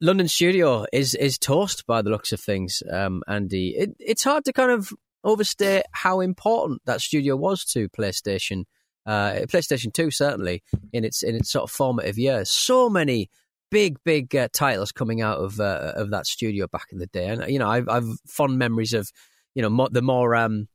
London 0.02 0.28
studio 0.28 0.88
is 0.92 1.14
is 1.14 1.38
toast 1.38 1.86
by 1.86 2.02
the 2.02 2.10
looks 2.10 2.32
of 2.32 2.40
things, 2.40 2.82
um, 2.92 3.22
Andy. 3.28 3.76
It, 3.78 3.92
it's 4.00 4.24
hard 4.24 4.44
to 4.46 4.54
kind 4.54 4.72
of 4.72 4.92
overstate 5.24 5.84
how 5.92 6.22
important 6.22 6.82
that 6.86 7.02
studio 7.02 7.36
was 7.36 7.66
to 7.66 7.88
PlayStation, 7.90 8.64
uh, 9.06 9.34
PlayStation 9.48 9.94
Two 9.94 10.10
certainly 10.10 10.64
in 10.92 11.06
its 11.06 11.22
in 11.22 11.36
its 11.36 11.52
sort 11.52 11.66
of 11.66 11.72
formative 11.72 12.18
years. 12.18 12.50
So 12.50 12.90
many 12.90 13.30
big, 13.72 13.98
big 14.04 14.36
uh, 14.36 14.48
titles 14.52 14.92
coming 14.92 15.22
out 15.22 15.38
of 15.38 15.60
uh, 15.60 15.94
of 15.96 16.12
that 16.12 16.26
studio 16.26 16.68
back 16.68 16.88
in 16.92 17.00
the 17.00 17.08
day. 17.08 17.28
And 17.28 17.50
you 17.52 17.60
know, 17.60 17.70
I've, 17.70 17.88
I've 17.90 18.08
fond 18.28 18.58
memories 18.58 18.94
of 18.94 19.10
you 19.56 19.62
know 19.62 19.70
more, 19.70 19.90
the 19.92 20.02
more 20.02 20.36
um, 20.36 20.68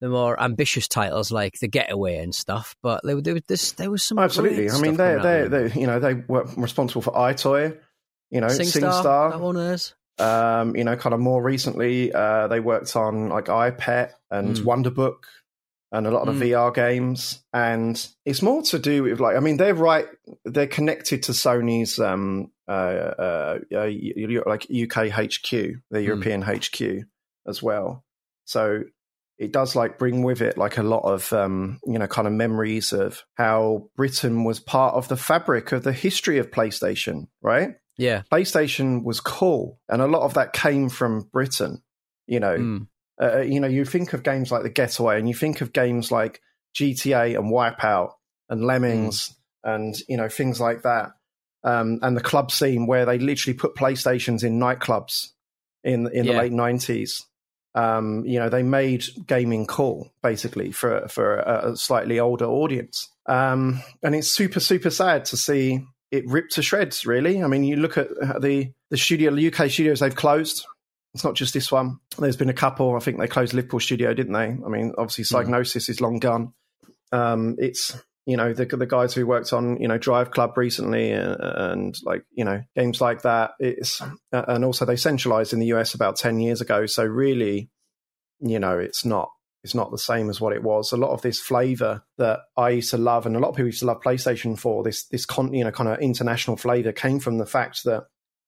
the 0.00 0.08
more 0.08 0.40
ambitious 0.40 0.88
titles 0.88 1.30
like 1.30 1.54
The 1.60 1.68
Getaway 1.68 2.18
and 2.18 2.34
stuff. 2.34 2.76
But 2.82 3.00
there, 3.04 3.20
there, 3.20 3.34
was 3.34 3.72
there 3.72 3.90
was 3.90 4.04
some 4.04 4.18
absolutely. 4.18 4.70
I 4.70 4.80
mean, 4.80 4.96
they 4.96 5.18
they 5.20 5.48
they 5.48 5.80
you 5.80 5.86
know 5.86 5.98
they 6.00 6.14
were 6.14 6.44
responsible 6.56 7.02
for 7.02 7.12
EyeToy. 7.12 7.78
You 8.30 8.40
know, 8.40 8.48
SingStar. 8.48 8.82
SingStar 8.82 9.30
that 9.32 9.40
one 9.40 9.56
is. 9.56 9.94
Um, 10.18 10.74
you 10.74 10.82
know, 10.82 10.96
kind 10.96 11.14
of 11.14 11.20
more 11.20 11.40
recently, 11.40 12.12
uh, 12.12 12.48
they 12.48 12.58
worked 12.58 12.96
on 12.96 13.28
like 13.28 13.44
EyePet 13.46 14.10
and 14.30 14.56
mm. 14.56 14.64
Wonderbook 14.64 15.18
and 15.92 16.06
a 16.06 16.10
lot 16.10 16.28
of 16.28 16.36
mm. 16.36 16.50
VR 16.50 16.74
games. 16.74 17.42
And 17.52 18.06
it's 18.24 18.42
more 18.42 18.62
to 18.62 18.78
do 18.78 19.04
with 19.04 19.20
like, 19.20 19.36
I 19.36 19.40
mean, 19.40 19.56
they're 19.56 19.74
right, 19.74 20.06
they're 20.44 20.66
connected 20.66 21.22
to 21.24 21.32
Sony's 21.32 21.98
um, 21.98 22.50
uh, 22.68 22.70
uh, 22.70 23.58
uh, 23.74 23.90
like 24.46 24.64
UK 24.64 25.08
HQ, 25.10 25.50
the 25.50 25.98
mm. 25.98 26.04
European 26.04 26.42
HQ 26.42 27.06
as 27.46 27.62
well. 27.62 28.04
So 28.44 28.82
it 29.38 29.52
does 29.52 29.76
like 29.76 29.98
bring 29.98 30.22
with 30.22 30.42
it 30.42 30.58
like 30.58 30.78
a 30.78 30.82
lot 30.82 31.04
of 31.04 31.32
um, 31.32 31.78
you 31.86 31.98
know 31.98 32.08
kind 32.08 32.26
of 32.26 32.34
memories 32.34 32.92
of 32.92 33.24
how 33.34 33.88
Britain 33.96 34.44
was 34.44 34.58
part 34.58 34.94
of 34.94 35.08
the 35.08 35.16
fabric 35.16 35.72
of 35.72 35.84
the 35.84 35.92
history 35.92 36.38
of 36.38 36.50
PlayStation, 36.50 37.28
right? 37.40 37.76
Yeah, 37.96 38.22
PlayStation 38.32 39.04
was 39.04 39.20
cool, 39.20 39.78
and 39.88 40.02
a 40.02 40.06
lot 40.06 40.22
of 40.22 40.34
that 40.34 40.52
came 40.52 40.88
from 40.88 41.28
Britain. 41.32 41.82
You 42.26 42.40
know, 42.40 42.56
mm 42.56 42.86
Uh, 43.20 43.40
you 43.40 43.60
know, 43.60 43.66
you 43.66 43.84
think 43.84 44.12
of 44.12 44.22
games 44.22 44.52
like 44.52 44.62
The 44.62 44.70
Getaway, 44.70 45.18
and 45.18 45.28
you 45.28 45.34
think 45.34 45.60
of 45.60 45.72
games 45.72 46.12
like 46.12 46.40
GTA 46.74 47.36
and 47.36 47.52
Wipeout 47.52 48.12
and 48.48 48.64
Lemmings, 48.64 49.34
mm. 49.64 49.74
and 49.74 49.96
you 50.08 50.16
know 50.16 50.28
things 50.28 50.60
like 50.60 50.82
that, 50.82 51.10
um, 51.64 51.98
and 52.02 52.16
the 52.16 52.22
club 52.22 52.50
scene 52.50 52.86
where 52.86 53.04
they 53.04 53.18
literally 53.18 53.56
put 53.56 53.74
PlayStations 53.74 54.44
in 54.44 54.58
nightclubs 54.58 55.28
in 55.82 56.06
in 56.12 56.24
yeah. 56.24 56.32
the 56.32 56.38
late 56.38 56.52
nineties. 56.52 57.24
Um, 57.74 58.24
you 58.24 58.38
know, 58.38 58.48
they 58.48 58.62
made 58.62 59.04
gaming 59.26 59.66
cool 59.66 60.12
basically 60.22 60.72
for 60.72 61.06
for 61.08 61.38
a, 61.38 61.72
a 61.72 61.76
slightly 61.76 62.18
older 62.18 62.46
audience, 62.46 63.08
um, 63.26 63.82
and 64.02 64.14
it's 64.14 64.28
super 64.28 64.60
super 64.60 64.90
sad 64.90 65.24
to 65.26 65.36
see 65.36 65.84
it 66.10 66.26
ripped 66.26 66.52
to 66.52 66.62
shreds. 66.62 67.04
Really, 67.06 67.42
I 67.42 67.46
mean, 67.46 67.64
you 67.64 67.76
look 67.76 67.98
at 67.98 68.08
the 68.40 68.72
the 68.90 68.96
studio, 68.96 69.34
the 69.34 69.52
UK 69.52 69.70
studios 69.70 70.00
they've 70.00 70.14
closed. 70.14 70.64
It's 71.18 71.24
not 71.24 71.34
just 71.34 71.52
this 71.52 71.72
one. 71.72 71.98
There's 72.16 72.36
been 72.36 72.48
a 72.48 72.54
couple. 72.54 72.94
I 72.94 73.00
think 73.00 73.18
they 73.18 73.26
closed 73.26 73.52
Liverpool 73.52 73.80
studio, 73.80 74.14
didn't 74.14 74.34
they? 74.34 74.50
I 74.64 74.68
mean, 74.68 74.92
obviously, 74.96 75.24
Psygnosis 75.24 75.86
mm. 75.86 75.88
is 75.88 76.00
long 76.00 76.20
gone. 76.20 76.54
Um, 77.10 77.56
it's 77.58 78.00
you 78.24 78.36
know 78.36 78.52
the 78.52 78.66
the 78.66 78.86
guys 78.86 79.14
who 79.14 79.26
worked 79.26 79.52
on 79.52 79.80
you 79.80 79.88
know 79.88 79.98
Drive 79.98 80.30
Club 80.30 80.56
recently 80.56 81.10
and, 81.10 81.32
uh, 81.32 81.72
and 81.72 81.96
like 82.04 82.22
you 82.30 82.44
know 82.44 82.62
games 82.76 83.00
like 83.00 83.22
that. 83.22 83.54
It's 83.58 84.00
uh, 84.00 84.44
and 84.46 84.64
also 84.64 84.84
they 84.84 84.94
centralized 84.94 85.52
in 85.52 85.58
the 85.58 85.66
US 85.74 85.92
about 85.92 86.14
ten 86.14 86.38
years 86.38 86.60
ago. 86.60 86.86
So 86.86 87.04
really, 87.04 87.68
you 88.38 88.60
know, 88.60 88.78
it's 88.78 89.04
not 89.04 89.28
it's 89.64 89.74
not 89.74 89.90
the 89.90 89.98
same 89.98 90.30
as 90.30 90.40
what 90.40 90.52
it 90.52 90.62
was. 90.62 90.92
A 90.92 90.96
lot 90.96 91.10
of 91.10 91.22
this 91.22 91.40
flavor 91.40 92.04
that 92.18 92.42
I 92.56 92.70
used 92.70 92.92
to 92.92 92.96
love, 92.96 93.26
and 93.26 93.34
a 93.34 93.40
lot 93.40 93.48
of 93.48 93.56
people 93.56 93.66
used 93.66 93.80
to 93.80 93.86
love 93.86 94.02
PlayStation 94.02 94.56
for 94.56 94.84
this 94.84 95.08
this 95.08 95.26
con, 95.26 95.52
you 95.52 95.64
know 95.64 95.72
kind 95.72 95.88
of 95.88 95.98
international 95.98 96.56
flavor 96.56 96.92
came 96.92 97.18
from 97.18 97.38
the 97.38 97.44
fact 97.44 97.82
that 97.86 98.04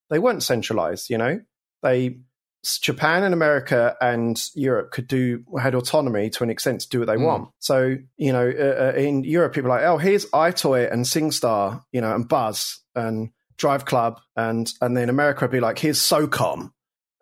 they 0.09 0.21
weren't 0.21 0.45
centralized. 0.45 1.11
You 1.11 1.19
know, 1.19 1.41
they 1.83 2.21
Japan 2.63 3.23
and 3.23 3.33
America 3.33 3.97
and 4.01 4.41
Europe 4.55 4.91
could 4.91 5.07
do 5.07 5.45
had 5.59 5.75
autonomy 5.75 6.31
to 6.31 6.43
an 6.43 6.51
extent 6.51 6.83
to 6.83 6.89
do 6.89 6.99
what 6.99 7.07
they 7.07 7.17
mm. 7.17 7.27
want. 7.27 7.49
So 7.59 7.97
you 8.17 8.33
know, 8.33 8.49
uh, 8.49 8.85
uh, 8.85 8.93
in 8.97 9.25
Europe, 9.25 9.55
people 9.55 9.71
are 9.73 9.79
like, 9.79 9.87
oh, 9.87 9.99
here's 9.99 10.27
EyeToy 10.27 10.93
and 10.93 11.05
SingStar, 11.05 11.83
you 11.93 12.01
know, 12.01 12.15
and 12.15 12.29
Buzz 12.29 12.81
and 12.95 13.31
Drive 13.57 13.85
Club, 13.85 14.21
and 14.37 14.71
and 14.81 14.97
then 14.97 15.09
America 15.09 15.45
would 15.45 15.51
be 15.51 15.61
like, 15.61 15.79
here's 15.79 15.99
SOCOM 16.01 16.71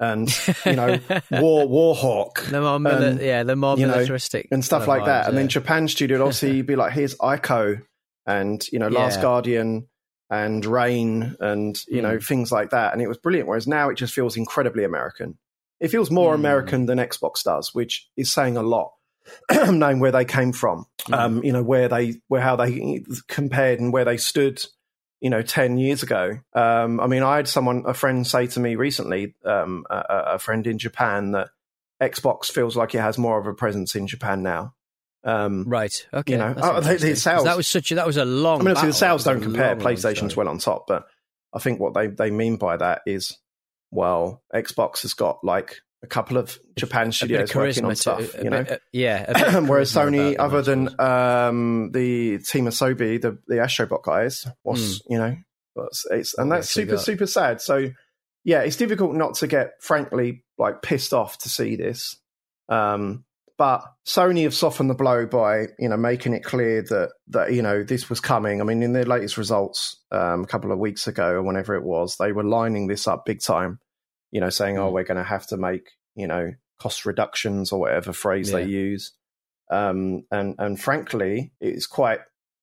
and 0.01 0.29
you 0.65 0.77
know 0.77 0.99
War 1.31 1.67
Warhawk, 1.67 2.51
the 2.51 2.61
more 2.61 2.79
mili- 2.79 3.03
and, 3.03 3.21
yeah, 3.21 3.43
the 3.43 3.57
more 3.57 3.77
militaristic 3.77 4.51
know, 4.51 4.57
and 4.57 4.65
stuff 4.65 4.87
like 4.87 5.05
that. 5.07 5.29
And 5.29 5.37
then 5.37 5.49
Japan 5.49 5.89
studio 5.89 6.19
would 6.19 6.25
obviously 6.25 6.63
be 6.63 6.77
like, 6.77 6.93
here's 6.93 7.17
Ico 7.17 7.83
and 8.27 8.67
you 8.73 8.79
know 8.79 8.89
Last 8.89 9.17
yeah. 9.17 9.23
Guardian 9.23 9.89
and 10.31 10.65
Rain 10.65 11.37
and 11.41 11.79
you 11.89 12.03
know 12.03 12.19
mm. 12.19 12.25
things 12.25 12.53
like 12.53 12.71
that, 12.71 12.93
and 12.93 13.03
it 13.03 13.09
was 13.09 13.19
brilliant. 13.19 13.49
Whereas 13.49 13.67
now 13.67 13.89
it 13.89 13.97
just 13.97 14.15
feels 14.15 14.37
incredibly 14.37 14.85
American. 14.85 15.39
It 15.81 15.89
feels 15.89 16.11
more 16.11 16.33
mm. 16.33 16.37
American 16.37 16.87
than 16.87 16.99
Xbox 16.99 17.43
does, 17.45 17.75
which 17.75 18.09
is 18.17 18.33
saying 18.33 18.57
a 18.57 18.63
lot. 18.63 18.93
knowing 19.71 20.01
where 20.01 20.11
they 20.11 20.25
came 20.25 20.53
from, 20.53 20.87
mm. 21.01 21.15
um, 21.15 21.45
you 21.45 21.53
know 21.53 21.63
where 21.63 21.89
they 21.89 22.15
where 22.29 22.41
how 22.41 22.57
they 22.57 23.05
compared 23.27 23.79
and 23.79 23.93
where 23.93 24.07
they 24.07 24.17
stood, 24.17 24.65
you 25.21 25.29
know, 25.29 25.43
ten 25.43 25.77
years 25.77 26.03
ago. 26.03 26.39
Um, 26.55 26.99
I 26.99 27.07
mean, 27.09 27.23
I 27.23 27.37
had 27.37 27.47
someone, 27.47 27.85
a 27.87 27.93
friend, 27.93 28.27
say 28.27 28.47
to 28.47 28.61
me 28.61 28.77
recently, 28.77 29.35
um, 29.45 29.85
a, 29.91 30.05
a 30.09 30.39
friend 30.39 30.67
in 30.67 30.79
Japan, 30.79 31.33
that 31.33 31.51
Xbox 32.03 32.47
feels 32.47 32.75
like 32.75 32.95
it 32.95 33.01
has 33.01 33.19
more 33.19 33.39
of 33.39 33.47
a 33.47 33.53
presence 33.53 33.95
in 33.95 34.07
Japan 34.07 34.43
now 34.43 34.73
um, 35.25 35.65
right. 35.67 36.07
Okay. 36.13 36.33
You 36.33 36.39
know, 36.39 36.55
oh, 36.57 36.81
the, 36.81 36.97
the 36.97 37.17
sales 37.17 37.45
that 37.45 37.57
was 37.57 37.67
such 37.67 37.91
a 37.93 37.97
that 37.97 38.07
was 38.07 38.17
a 38.17 38.25
long. 38.25 38.61
I 38.61 38.73
mean, 38.73 38.87
the 38.87 38.93
sales 38.93 39.25
don't 39.25 39.41
compare. 39.41 39.77
PlayStation's 39.77 40.37
well 40.37 40.49
on 40.49 40.59
top, 40.59 40.87
but 40.87 41.07
I 41.53 41.59
think 41.59 41.81
what 41.81 41.95
they 41.95 42.07
they 42.07 42.31
mean 42.31 42.57
by 42.57 42.77
that 42.77 43.03
is, 43.07 43.39
well, 43.91 44.43
Xbox 44.55 45.03
has 45.03 45.15
got 45.15 45.43
like 45.43 45.81
a 46.03 46.07
couple 46.07 46.37
of 46.37 46.59
Japan 46.77 47.11
studios 47.11 47.55
working 47.55 47.85
on 47.85 47.97
stuff, 47.97 48.33
to, 48.33 48.45
you 48.45 48.51
know. 48.51 48.63
Bit, 48.63 48.73
uh, 48.73 48.79
yeah. 48.93 49.61
Whereas 49.61 49.93
Sony, 49.93 50.37
other 50.39 50.63
than 50.63 51.01
um, 51.01 51.91
the 51.93 52.39
Team 52.39 52.67
Asobi, 52.67 53.21
the 53.21 53.39
the 53.49 53.57
Astrobot 53.57 54.05
guys, 54.05 54.47
was 54.63 55.01
mm. 55.01 55.03
you 55.11 55.19
know, 55.19 55.37
it's, 55.77 56.07
it's 56.11 56.39
and 56.39 56.53
that's 56.53 56.71
super 56.71 56.93
got. 56.93 57.01
super 57.01 57.27
sad. 57.27 57.61
So 57.61 57.91
yeah, 58.45 58.61
it's 58.61 58.77
difficult 58.77 59.15
not 59.15 59.35
to 59.37 59.47
get 59.47 59.83
frankly 59.83 60.45
like 60.57 60.83
pissed 60.83 61.13
off 61.13 61.39
to 61.39 61.49
see 61.49 61.77
this. 61.77 62.17
Um, 62.69 63.25
but 63.59 63.83
Sony 64.07 64.45
have 64.45 64.55
softened 64.55 64.89
the 64.89 64.95
blow 64.95 65.27
by 65.27 65.67
you 65.79 65.89
know 65.89 65.97
making 65.97 66.33
it 66.33 66.45
clear 66.45 66.81
that 66.83 67.11
that 67.27 67.53
you 67.53 67.61
know 67.61 67.83
this 67.83 68.09
was 68.09 68.21
coming. 68.21 68.61
I 68.61 68.65
mean, 68.65 68.83
in 68.83 68.93
their 68.93 69.05
latest 69.05 69.37
results 69.37 70.01
um, 70.13 70.45
a 70.45 70.47
couple 70.47 70.71
of 70.71 70.79
weeks 70.79 71.09
ago 71.09 71.31
or 71.33 71.43
whenever 71.43 71.75
it 71.75 71.83
was, 71.83 72.17
they 72.17 72.33
were 72.33 72.45
lining 72.45 72.87
this 72.87 73.09
up 73.09 73.27
big 73.27 73.43
time. 73.43 73.81
You 74.31 74.41
know, 74.41 74.51
saying, 74.51 74.79
"Oh, 74.79 74.91
mm. 74.91 74.93
we're 74.93 75.05
going 75.05 75.19
to 75.19 75.25
have 75.25 75.47
to 75.49 75.57
make 75.57 75.91
you 76.15 76.29
know 76.29 76.53
cost 76.79 77.05
reductions 77.05 77.73
or 77.73 77.81
whatever 77.81 78.13
phrase 78.13 78.51
yeah. 78.51 78.59
they 78.59 78.67
use." 78.67 79.13
Um, 79.71 80.25
and 80.31 80.55
and 80.59 80.81
frankly, 80.81 81.53
it's 81.61 81.87
quite 81.87 82.21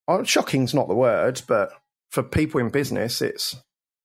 well, 0.08 0.23
shocking's 0.23 0.73
not 0.73 0.88
the 0.88 0.95
word, 0.95 1.41
but 1.45 1.71
for 2.10 2.23
people 2.23 2.62
in 2.62 2.69
business, 2.69 3.21
it's 3.21 3.58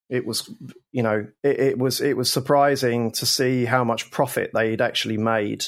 it 0.09 0.27
was 0.27 0.53
you 0.91 1.05
know 1.05 1.29
it, 1.45 1.61
it 1.61 1.79
was 1.79 2.01
it 2.01 2.17
was 2.17 2.33
surprising 2.33 3.13
to 3.13 3.27
see 3.27 3.65
how 3.65 3.85
much 3.85 4.11
profit 4.11 4.51
they'd 4.53 4.81
actually 4.81 5.19
made 5.19 5.67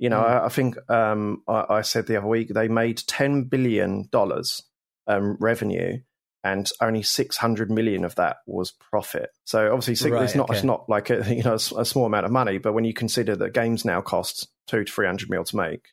you 0.00 0.08
know, 0.08 0.18
mm. 0.18 0.24
I, 0.24 0.46
I, 0.46 0.48
think 0.48 0.90
um, 0.90 1.42
I, 1.46 1.66
I, 1.68 1.80
said 1.82 2.06
the 2.06 2.16
other 2.16 2.26
week 2.26 2.48
they 2.48 2.68
made 2.68 2.96
ten 3.06 3.44
billion 3.44 4.08
dollars 4.10 4.62
um, 5.06 5.36
revenue, 5.38 5.98
and 6.42 6.68
only 6.80 7.02
six 7.02 7.36
hundred 7.36 7.70
million 7.70 8.06
of 8.06 8.14
that 8.14 8.38
was 8.46 8.72
profit. 8.72 9.28
So 9.44 9.72
obviously, 9.72 10.10
right, 10.10 10.24
it's 10.24 10.34
not 10.34 10.48
okay. 10.48 10.56
it's 10.56 10.64
not 10.64 10.88
like 10.88 11.10
a 11.10 11.22
you 11.34 11.42
know 11.42 11.52
a, 11.52 11.80
a, 11.80 11.84
small 11.84 12.06
amount 12.06 12.24
of 12.24 12.32
money, 12.32 12.56
but 12.56 12.72
when 12.72 12.84
you 12.84 12.94
consider 12.94 13.36
that 13.36 13.52
games 13.52 13.84
now 13.84 14.00
cost 14.00 14.48
two 14.66 14.84
to 14.84 14.90
three 14.90 15.06
hundred 15.06 15.28
mil 15.28 15.44
to 15.44 15.54
make, 15.54 15.88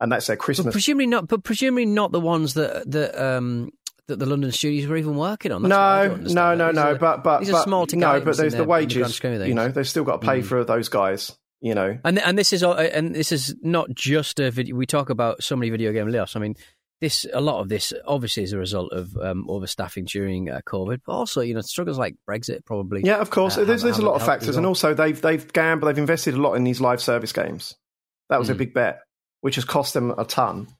and 0.00 0.10
that's 0.10 0.26
their 0.26 0.36
Christmas. 0.36 0.64
But 0.64 0.72
presumably 0.72 1.06
not, 1.06 1.28
but 1.28 1.44
presumably 1.44 1.84
not 1.84 2.12
the 2.12 2.20
ones 2.20 2.54
that 2.54 2.90
that 2.90 3.22
um, 3.22 3.72
that 4.06 4.18
the 4.18 4.24
London 4.26 4.52
studios 4.52 4.88
were 4.88 4.96
even 4.96 5.16
working 5.16 5.52
on. 5.52 5.60
That's 5.64 6.32
no, 6.32 6.54
no, 6.54 6.54
no, 6.54 6.70
no. 6.70 6.96
But 6.96 7.22
but 7.22 7.40
these 7.40 7.50
but, 7.50 7.58
are 7.58 7.64
small 7.64 7.86
no, 7.92 8.22
but 8.22 8.38
there's 8.38 8.54
the 8.54 8.64
wages. 8.64 9.18
The 9.18 9.46
you 9.46 9.52
know, 9.52 9.68
they've 9.68 9.86
still 9.86 10.04
got 10.04 10.22
to 10.22 10.26
pay 10.26 10.40
mm. 10.40 10.44
for 10.46 10.64
those 10.64 10.88
guys 10.88 11.36
you 11.60 11.74
know. 11.74 11.98
And 12.04 12.18
and 12.18 12.38
this 12.38 12.52
is 12.52 12.62
and 12.62 13.14
this 13.14 13.32
is 13.32 13.54
not 13.62 13.90
just 13.94 14.40
a 14.40 14.50
video. 14.50 14.76
We 14.76 14.86
talk 14.86 15.10
about 15.10 15.42
so 15.42 15.56
many 15.56 15.70
video 15.70 15.92
game 15.92 16.06
layoffs. 16.06 16.36
I 16.36 16.40
mean, 16.40 16.54
this 17.00 17.26
a 17.32 17.40
lot 17.40 17.60
of 17.60 17.68
this 17.68 17.92
obviously 18.06 18.42
is 18.42 18.52
a 18.52 18.58
result 18.58 18.92
of 18.92 19.16
um, 19.16 19.46
overstaffing 19.48 20.06
during 20.06 20.50
uh, 20.50 20.60
COVID, 20.66 21.00
but 21.06 21.12
also 21.12 21.40
you 21.40 21.54
know 21.54 21.60
struggles 21.62 21.98
like 21.98 22.16
Brexit 22.28 22.64
probably. 22.64 23.02
Yeah, 23.04 23.16
of 23.16 23.30
course. 23.30 23.56
Uh, 23.56 23.64
there's 23.64 23.82
there's 23.82 23.98
a 23.98 24.04
lot 24.04 24.14
of 24.14 24.24
factors, 24.24 24.56
and 24.56 24.66
also 24.66 24.94
they've 24.94 25.20
they've 25.20 25.50
gambled, 25.52 25.88
they've 25.88 25.98
invested 25.98 26.34
a 26.34 26.40
lot 26.40 26.54
in 26.54 26.64
these 26.64 26.80
live 26.80 27.00
service 27.00 27.32
games. 27.32 27.74
That 28.28 28.38
was 28.38 28.48
mm. 28.48 28.52
a 28.52 28.54
big 28.56 28.74
bet, 28.74 29.00
which 29.40 29.56
has 29.56 29.64
cost 29.64 29.94
them 29.94 30.14
a 30.16 30.24
ton. 30.24 30.68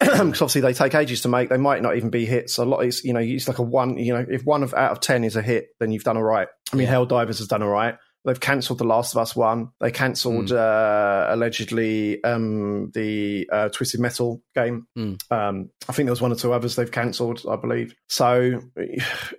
Because 0.00 0.42
obviously 0.42 0.60
they 0.60 0.74
take 0.74 0.94
ages 0.94 1.22
to 1.22 1.28
make. 1.28 1.48
They 1.48 1.56
might 1.56 1.80
not 1.80 1.96
even 1.96 2.10
be 2.10 2.26
hits. 2.26 2.58
A 2.58 2.64
lot 2.64 2.80
is 2.80 3.04
you 3.04 3.12
know 3.12 3.20
it's 3.20 3.48
like 3.48 3.58
a 3.58 3.62
one. 3.62 3.96
You 3.96 4.14
know 4.14 4.26
if 4.28 4.44
one 4.44 4.62
of 4.62 4.74
out 4.74 4.92
of 4.92 5.00
ten 5.00 5.24
is 5.24 5.36
a 5.36 5.42
hit, 5.42 5.68
then 5.80 5.92
you've 5.92 6.04
done 6.04 6.16
all 6.16 6.22
right. 6.22 6.48
I 6.72 6.76
mean, 6.76 6.88
yeah. 6.88 6.94
Helldivers 6.94 7.38
has 7.38 7.46
done 7.46 7.62
all 7.62 7.68
right. 7.68 7.94
They've 8.24 8.40
cancelled 8.40 8.78
The 8.78 8.84
Last 8.84 9.14
of 9.14 9.18
Us 9.18 9.36
one. 9.36 9.70
They 9.80 9.90
cancelled 9.90 10.46
mm. 10.48 10.56
uh, 10.56 11.34
allegedly 11.34 12.24
um, 12.24 12.90
the 12.92 13.48
uh, 13.52 13.68
Twisted 13.68 14.00
Metal 14.00 14.42
game. 14.54 14.86
Mm. 14.96 15.20
Um, 15.30 15.70
I 15.88 15.92
think 15.92 16.06
there 16.06 16.12
was 16.12 16.22
one 16.22 16.32
or 16.32 16.36
two 16.36 16.52
others 16.52 16.74
they've 16.74 16.90
cancelled, 16.90 17.42
I 17.48 17.56
believe. 17.56 17.94
So 18.08 18.62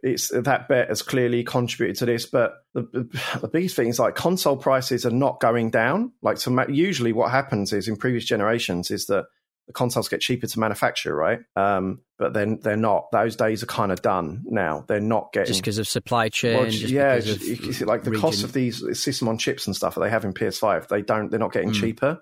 it's 0.04 0.30
that 0.30 0.68
bet 0.70 0.90
has 0.90 1.02
clearly 1.02 1.44
contributed 1.44 1.98
to 2.00 2.06
this. 2.06 2.28
But 2.28 2.54
the, 2.76 3.10
the 3.42 3.48
biggest 3.48 3.76
thing 3.76 3.88
is 3.88 3.98
like 3.98 4.14
console 4.14 4.58
prices 4.58 5.06
are 5.06 5.12
not 5.12 5.40
going 5.40 5.72
down. 5.72 6.12
Like 6.22 6.38
usually 6.70 7.12
what 7.14 7.32
happens 7.32 7.74
is 7.74 7.88
in 7.88 7.96
previous 7.96 8.26
generations 8.26 8.92
is 8.92 9.08
that 9.08 9.26
the 9.68 9.74
consoles 9.74 10.08
get 10.08 10.22
cheaper 10.22 10.48
to 10.48 10.60
manufacture, 10.60 11.16
right? 11.16 11.40
Um, 11.56 12.02
but 12.20 12.34
then 12.34 12.60
they're 12.62 12.78
not. 12.78 13.12
Those 13.12 13.36
days 13.36 13.64
are 13.64 13.68
kind 13.68 13.92
of 13.92 14.02
done 14.02 14.44
now. 14.46 14.86
They're 14.88 15.00
not 15.00 15.34
getting 15.34 15.48
just 15.48 15.62
because 15.62 15.80
of 15.80 15.88
supply 15.88 16.30
chain. 16.30 16.58
Well, 16.58 16.68
yeah, 16.68 17.20
just, 17.20 17.82
like 17.82 18.04
the 18.04 18.12
region. 18.12 18.22
cost 18.22 18.44
of 18.44 18.54
these 18.54 18.84
system 19.02 19.28
on 19.28 19.38
chips 19.38 19.66
and 19.66 19.76
stuff 19.76 19.96
that 19.96 20.02
they 20.02 20.10
have 20.10 20.24
in 20.24 20.34
PS5, 20.34 20.88
they 20.88 21.02
don't. 21.02 21.30
They're 21.30 21.40
not 21.40 21.52
getting 21.52 21.72
mm. 21.72 21.80
cheaper. 21.80 22.22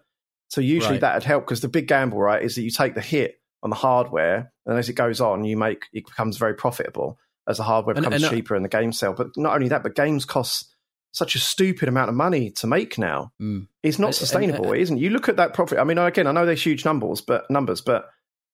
So 0.50 0.62
usually 0.62 0.94
right. 0.94 1.02
that'd 1.02 1.24
help 1.24 1.46
because 1.46 1.62
the 1.62 1.68
big 1.68 1.88
gamble, 1.88 2.20
right, 2.20 2.42
is 2.42 2.56
that 2.56 2.62
you 2.62 2.72
take 2.72 2.96
the 2.96 3.02
hit 3.02 3.40
on 3.62 3.70
the 3.70 3.76
hardware, 3.76 4.52
and 4.66 4.78
as 4.78 4.90
it 4.90 4.94
goes 4.94 5.20
on, 5.20 5.44
you 5.44 5.58
make 5.58 5.86
it 5.94 6.06
becomes 6.06 6.38
very 6.38 6.54
profitable 6.54 7.18
as 7.48 7.58
the 7.58 7.64
hardware 7.64 7.94
becomes 7.94 8.16
and, 8.16 8.24
and, 8.24 8.32
uh, 8.32 8.36
cheaper 8.36 8.56
and 8.56 8.64
the 8.64 8.70
game 8.70 8.94
sell. 8.94 9.14
But 9.14 9.28
not 9.36 9.56
only 9.56 9.70
that, 9.70 9.84
but 9.84 9.96
games 9.96 10.26
cost 10.26 10.73
such 11.14 11.36
a 11.36 11.40
stupid 11.40 11.88
amount 11.88 12.10
of 12.10 12.16
money 12.16 12.50
to 12.50 12.68
make 12.68 12.98
now. 12.98 13.32
Mm. 13.42 13.68
It's 13.84 14.00
not 14.00 14.16
sustainable, 14.16 14.72
and, 14.72 14.74
uh, 14.74 14.82
isn't? 14.82 14.98
It? 14.98 15.02
You 15.02 15.12
look 15.12 15.30
at 15.30 15.38
that 15.38 15.54
profit. 15.54 15.78
I 15.80 15.84
mean, 15.84 15.98
again, 15.98 16.28
I 16.28 16.32
know 16.32 16.46
they're 16.46 16.56
huge 16.56 16.84
numbers, 16.84 17.22
but 17.22 17.50
numbers, 17.50 17.82
but 17.82 18.10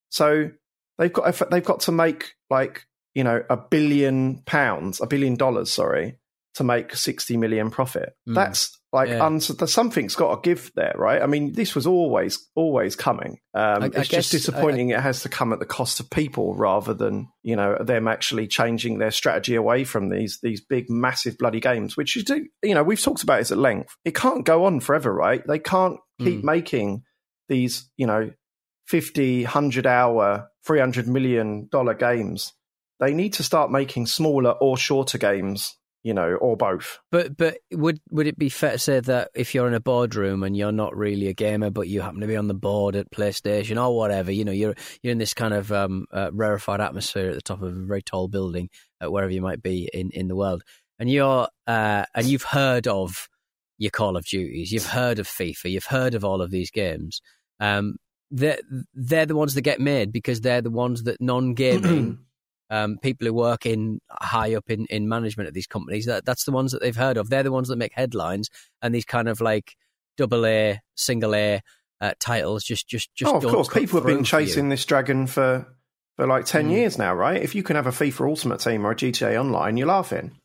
so 0.09 0.51
they've 0.97 1.11
got 1.11 1.49
they've 1.49 1.63
got 1.63 1.79
to 1.81 1.91
make 1.91 2.35
like 2.49 2.85
you 3.15 3.23
know 3.23 3.41
a 3.49 3.57
billion 3.57 4.43
pounds, 4.43 5.01
a 5.01 5.07
billion 5.07 5.35
dollars, 5.35 5.71
sorry, 5.71 6.19
to 6.55 6.63
make 6.63 6.95
sixty 6.95 7.37
million 7.37 7.71
profit. 7.71 8.15
Mm. 8.27 8.35
That's 8.35 8.78
Like, 8.91 9.09
Yeah. 9.09 9.23
uns- 9.23 9.51
something's 9.71 10.15
got 10.15 10.41
to 10.41 10.49
give 10.49 10.71
there, 10.75 10.95
right? 10.97 11.21
I 11.21 11.27
mean, 11.27 11.53
this 11.53 11.75
was 11.75 11.85
always, 11.85 12.49
always 12.55 12.95
coming. 12.95 13.37
Um, 13.53 13.61
I- 13.63 13.75
I 13.83 13.85
it's 13.85 13.95
guess- 13.95 14.07
just 14.07 14.31
disappointing 14.31 14.89
it 14.89 14.99
has 14.99 15.21
to 15.21 15.29
come 15.29 15.53
at 15.53 15.59
the 15.59 15.65
cost 15.67 15.99
of 15.99 16.09
people 16.09 16.55
rather 16.55 16.95
than, 16.95 17.27
you 17.43 17.55
know, 17.55 17.77
them 17.83 18.07
actually 18.07 18.47
changing 18.47 18.97
their 18.97 19.11
strategy 19.11 19.53
away 19.53 19.83
from 19.83 20.09
these 20.09 20.39
these 20.41 20.65
big, 20.65 20.89
massive 20.89 21.37
bloody 21.37 21.59
games, 21.59 21.95
which 21.95 22.15
you 22.15 22.23
do, 22.23 22.47
you 22.63 22.73
know, 22.73 22.81
we've 22.81 22.99
talked 23.01 23.21
about 23.21 23.37
this 23.39 23.51
at 23.51 23.59
length. 23.59 23.95
It 24.05 24.15
can't 24.15 24.43
go 24.43 24.65
on 24.65 24.79
forever, 24.79 25.13
right? 25.13 25.45
They 25.45 25.59
can't 25.59 25.97
keep 26.19 26.39
Mm. 26.41 26.43
making 26.45 27.03
these, 27.47 27.89
you 27.95 28.07
know, 28.07 28.31
50, 28.87 29.43
100 29.43 29.85
hour, 29.85 30.49
$300 30.67 31.05
million 31.07 31.69
games. 31.99 32.53
They 32.99 33.13
need 33.13 33.33
to 33.33 33.43
start 33.43 33.71
making 33.71 34.07
smaller 34.07 34.51
or 34.51 34.77
shorter 34.77 35.17
games, 35.19 35.75
you 36.03 36.13
know, 36.13 36.35
or 36.35 36.55
both. 36.55 36.99
But 37.11 37.35
but 37.35 37.57
would 37.71 37.99
would 38.09 38.27
it 38.27 38.37
be 38.37 38.49
fair 38.49 38.73
to 38.73 38.79
say 38.79 38.99
that 39.01 39.31
if 39.35 39.53
you're 39.53 39.67
in 39.67 39.73
a 39.73 39.79
boardroom 39.79 40.43
and 40.43 40.55
you're 40.55 40.71
not 40.71 40.95
really 40.95 41.27
a 41.27 41.33
gamer, 41.33 41.69
but 41.69 41.87
you 41.87 42.01
happen 42.01 42.21
to 42.21 42.27
be 42.27 42.37
on 42.37 42.47
the 42.47 42.53
board 42.53 42.95
at 42.95 43.11
PlayStation 43.11 43.83
or 43.83 43.95
whatever, 43.95 44.31
you 44.31 44.45
know, 44.45 44.51
you're 44.51 44.75
you're 45.01 45.11
in 45.11 45.17
this 45.17 45.33
kind 45.33 45.53
of 45.53 45.71
um, 45.71 46.05
uh, 46.13 46.29
rarefied 46.33 46.81
atmosphere 46.81 47.29
at 47.29 47.35
the 47.35 47.41
top 47.41 47.61
of 47.61 47.75
a 47.75 47.85
very 47.85 48.01
tall 48.01 48.27
building, 48.27 48.69
uh, 49.03 49.11
wherever 49.11 49.31
you 49.31 49.41
might 49.41 49.61
be 49.61 49.89
in, 49.93 50.09
in 50.11 50.27
the 50.27 50.35
world, 50.35 50.63
and 50.97 51.09
you're 51.09 51.47
uh, 51.67 52.05
and 52.15 52.25
you've 52.25 52.43
heard 52.43 52.87
of 52.87 53.27
your 53.77 53.91
Call 53.91 54.17
of 54.17 54.25
Duties, 54.25 54.71
you've 54.71 54.87
heard 54.87 55.19
of 55.19 55.27
FIFA, 55.27 55.71
you've 55.71 55.85
heard 55.85 56.15
of 56.15 56.23
all 56.23 56.41
of 56.41 56.51
these 56.51 56.71
games. 56.71 57.21
Um, 57.59 57.95
they're 58.31 58.59
they're 58.93 59.25
the 59.25 59.35
ones 59.35 59.55
that 59.55 59.61
get 59.61 59.79
made 59.79 60.11
because 60.11 60.41
they're 60.41 60.61
the 60.61 60.69
ones 60.69 61.03
that 61.03 61.19
non 61.19 61.55
gaming 61.55 62.19
um, 62.69 62.97
people 62.97 63.25
who 63.27 63.33
work 63.33 63.65
in 63.65 63.99
high 64.11 64.53
up 64.55 64.69
in, 64.69 64.85
in 64.89 65.07
management 65.09 65.47
at 65.47 65.53
these 65.53 65.67
companies 65.67 66.05
that 66.05 66.25
that's 66.25 66.43
the 66.45 66.51
ones 66.51 66.71
that 66.71 66.81
they've 66.81 66.95
heard 66.95 67.17
of 67.17 67.29
they're 67.29 67.43
the 67.43 67.51
ones 67.51 67.67
that 67.67 67.77
make 67.77 67.93
headlines 67.93 68.49
and 68.81 68.93
these 68.93 69.05
kind 69.05 69.27
of 69.27 69.41
like 69.41 69.75
double 70.17 70.45
a 70.45 70.79
single 70.95 71.33
a 71.35 71.61
uh, 72.01 72.13
titles 72.19 72.63
just 72.63 72.87
just 72.87 73.13
just 73.15 73.33
oh, 73.33 73.37
of 73.37 73.45
course, 73.45 73.67
people 73.67 73.99
have 73.99 74.05
been 74.07 74.23
through 74.23 74.25
for 74.25 74.39
you. 74.39 74.45
chasing 74.47 74.69
this 74.69 74.85
dragon 74.85 75.27
for 75.27 75.65
for 76.15 76.27
like 76.27 76.45
ten 76.45 76.67
Mm. 76.69 76.71
years 76.71 76.97
now, 76.97 77.13
right? 77.13 77.41
If 77.41 77.55
you 77.55 77.63
can 77.63 77.75
have 77.75 77.87
a 77.87 77.91
FIFA 77.91 78.29
Ultimate 78.29 78.59
Team 78.59 78.85
or 78.85 78.91
a 78.91 78.95
GTA 78.95 79.37
Online, 79.39 79.75
you're 79.77 79.87
laughing 79.87 80.39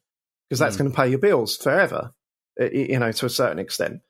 because 0.48 0.58
that's 0.58 0.76
Mm. 0.76 0.78
going 0.78 0.90
to 0.90 0.96
pay 0.96 1.08
your 1.08 1.18
bills 1.18 1.56
forever. 1.56 2.12
You 2.60 2.98
know, 2.98 3.10
to 3.12 3.26
a 3.26 3.30
certain 3.30 3.58
extent, 3.58 4.00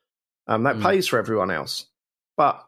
um, 0.46 0.62
that 0.64 0.76
Mm. 0.76 0.82
pays 0.82 1.08
for 1.08 1.18
everyone 1.18 1.50
else. 1.50 1.86
But 2.36 2.62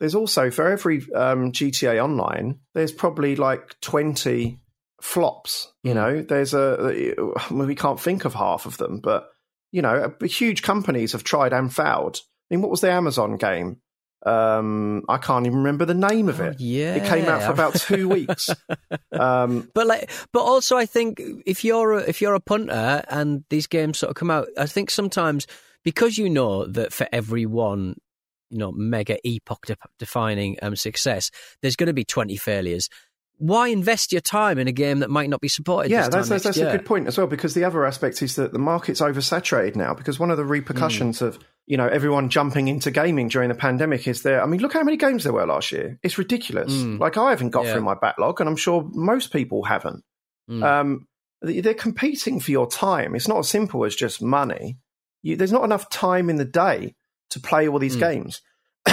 there's 0.00 0.14
also 0.14 0.50
for 0.50 0.66
every 0.68 1.06
um, 1.14 1.52
GTA 1.52 2.02
Online, 2.02 2.60
there's 2.74 2.92
probably 2.92 3.36
like 3.36 3.78
twenty 3.80 4.58
flops. 5.00 5.72
You 5.82 5.94
know, 5.94 6.22
there's 6.22 6.54
a 6.54 7.14
we 7.50 7.74
can't 7.74 8.00
think 8.00 8.24
of 8.24 8.34
half 8.34 8.66
of 8.66 8.76
them, 8.78 9.00
but 9.00 9.28
you 9.72 9.82
know, 9.82 10.14
huge 10.22 10.62
companies 10.62 11.12
have 11.12 11.24
tried 11.24 11.52
and 11.52 11.74
failed. 11.74 12.20
I 12.50 12.54
mean, 12.54 12.62
what 12.62 12.70
was 12.70 12.80
the 12.80 12.90
Amazon 12.90 13.36
game? 13.36 13.80
Um, 14.26 15.04
I 15.08 15.18
can't 15.18 15.46
even 15.46 15.58
remember 15.58 15.84
the 15.84 15.94
name 15.94 16.28
of 16.28 16.40
Oh, 16.40 16.46
it. 16.46 16.56
yeah 16.60 16.96
It 16.96 17.04
came 17.08 17.26
out 17.26 17.42
for 17.44 17.52
about 17.52 17.74
two 17.76 18.08
weeks. 18.16 18.50
Um, 19.12 19.70
but 19.74 19.86
like 19.86 20.10
but 20.32 20.40
also 20.42 20.76
i 20.76 20.86
think 20.86 21.22
if 21.46 21.62
you're 21.64 21.92
a, 21.92 21.98
if 22.00 22.20
you're 22.20 22.34
a 22.34 22.40
punter 22.40 23.04
and 23.08 23.44
these 23.48 23.68
games 23.68 23.98
sort 23.98 24.10
of 24.10 24.16
come 24.16 24.30
out 24.30 24.48
i 24.58 24.66
think 24.66 24.90
sometimes 24.90 25.46
because 25.84 26.18
you 26.18 26.28
know 26.28 26.66
that 26.66 26.92
for 26.92 27.06
every 27.12 27.46
one 27.46 27.94
you 28.50 28.58
know 28.58 28.72
mega 28.72 29.16
epoch 29.24 29.66
de- 29.66 29.76
defining 30.00 30.56
um, 30.62 30.74
success 30.74 31.30
there's 31.62 31.76
going 31.76 31.86
to 31.86 31.92
be 31.94 32.04
20 32.04 32.36
failures 32.36 32.88
why 33.38 33.68
invest 33.68 34.12
your 34.12 34.20
time 34.20 34.58
in 34.58 34.68
a 34.68 34.72
game 34.72 34.98
that 34.98 35.10
might 35.10 35.30
not 35.30 35.40
be 35.40 35.48
supported 35.48 35.90
yeah, 35.90 36.08
that's 36.08 36.28
that's, 36.28 36.44
that's 36.44 36.58
a 36.58 36.70
good 36.72 36.84
point 36.84 37.06
as 37.06 37.16
well 37.16 37.26
because 37.26 37.54
the 37.54 37.64
other 37.64 37.84
aspect 37.86 38.20
is 38.22 38.34
that 38.36 38.52
the 38.52 38.58
market's 38.58 39.00
oversaturated 39.00 39.76
now 39.76 39.94
because 39.94 40.18
one 40.18 40.30
of 40.30 40.36
the 40.36 40.44
repercussions 40.44 41.22
of 41.22 41.38
you 41.66 41.76
know 41.76 41.86
everyone 41.86 42.28
jumping 42.30 42.68
into 42.68 42.90
gaming 42.90 43.28
during 43.28 43.48
the 43.48 43.54
pandemic 43.54 44.08
is 44.08 44.22
there. 44.22 44.42
I 44.42 44.46
mean, 44.46 44.60
look 44.60 44.72
how 44.72 44.82
many 44.82 44.96
games 44.96 45.24
there 45.24 45.32
were 45.32 45.46
last 45.46 45.70
year. 45.72 45.98
It's 46.02 46.18
ridiculous. 46.18 46.72
Mm. 46.72 46.98
Like 46.98 47.16
I 47.16 47.30
haven't 47.30 47.50
got 47.50 47.64
Yeah. 47.66 47.74
through 47.74 47.82
my 47.82 47.94
backlog, 47.94 48.40
and 48.40 48.48
I'm 48.48 48.56
sure 48.56 48.88
most 48.92 49.32
people 49.32 49.62
haven't. 49.64 50.02
Mm. 50.50 50.62
Um, 50.64 51.06
they- 51.42 51.60
they're 51.60 51.74
competing 51.74 52.40
for 52.40 52.50
your 52.50 52.66
time. 52.68 53.14
It's 53.14 53.28
not 53.28 53.38
as 53.38 53.48
simple 53.48 53.84
as 53.84 53.94
just 53.94 54.20
money. 54.22 54.78
You, 55.22 55.36
there's 55.36 55.52
not 55.52 55.64
enough 55.64 55.88
time 55.90 56.30
in 56.30 56.36
the 56.36 56.44
day 56.44 56.94
to 57.30 57.40
play 57.40 57.68
all 57.68 57.78
these 57.78 57.96
Mm. 57.96 58.00
games. 58.00 58.40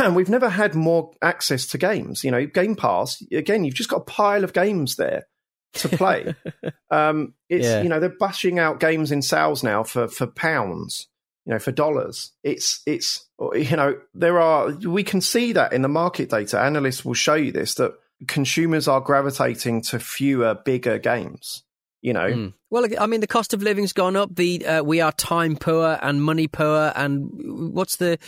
We've 0.14 0.30
never 0.30 0.50
had 0.50 0.76
more 0.76 1.12
access 1.22 1.66
to 1.68 1.78
games. 1.78 2.24
You 2.24 2.32
know, 2.32 2.46
Game 2.46 2.76
Pass, 2.76 3.22
again, 3.32 3.64
you've 3.64 3.76
just 3.76 3.90
got 3.90 3.98
a 4.02 4.06
pile 4.06 4.44
of 4.44 4.54
games 4.54 4.96
there 4.96 5.28
to 5.76 5.90
play. 5.90 6.34
um, 6.92 7.34
it's, 7.50 7.66
Yeah. 7.66 7.82
you 7.82 7.90
know, 7.90 8.00
they're 8.00 8.10
bashing 8.18 8.60
out 8.60 8.80
games 8.80 9.12
in 9.12 9.22
sales 9.22 9.64
now 9.64 9.84
for, 9.84 10.08
for 10.08 10.28
pounds, 10.28 11.08
you 11.46 11.54
know, 11.54 11.60
for 11.60 11.72
dollars. 11.72 12.32
It's, 12.44 12.82
it's, 12.86 13.26
you 13.54 13.76
know, 13.76 14.00
there 14.14 14.40
are, 14.40 14.72
we 14.72 15.04
can 15.04 15.22
see 15.22 15.54
that 15.54 15.74
in 15.74 15.82
the 15.82 15.90
market 15.90 16.30
data. 16.30 16.60
Analysts 16.60 17.04
will 17.04 17.14
show 17.14 17.36
you 17.36 17.52
this 17.52 17.76
that 17.76 17.94
consumers 18.28 18.88
are 18.88 19.02
gravitating 19.02 19.82
to 19.82 20.00
fewer, 20.00 20.56
bigger 20.56 20.98
games. 20.98 21.64
You 22.06 22.14
know, 22.14 22.28
Mm. 22.28 22.54
Well, 22.70 22.86
I 23.00 23.08
mean, 23.08 23.22
the 23.22 23.26
cost 23.26 23.56
of 23.56 23.64
living's 23.64 23.92
gone 23.92 24.16
up. 24.16 24.36
The 24.36 24.64
uh, 24.64 24.84
we 24.84 25.02
are 25.02 25.12
time 25.12 25.56
poor 25.56 25.98
and 26.04 26.22
money 26.22 26.48
poor, 26.48 26.94
and 26.96 27.32
what's 27.74 27.96
the? 27.96 28.20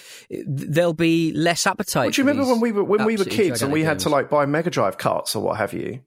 There'll 0.48 0.94
be 0.94 1.32
less 1.34 1.68
appetite. 1.68 2.06
Well, 2.06 2.10
do 2.10 2.22
you 2.22 2.28
remember 2.28 2.50
when 2.52 2.60
we 2.60 2.72
were 2.72 2.84
when 2.84 3.06
we 3.06 3.18
were 3.18 3.26
kids 3.26 3.62
and 3.62 3.72
we 3.72 3.84
had 3.84 4.00
to 4.00 4.10
like 4.10 4.32
buy 4.32 4.48
Mega 4.48 4.72
Drive 4.72 4.98
carts 4.98 5.36
or 5.36 5.44
what 5.44 5.58
have 5.58 5.74
you? 5.74 6.00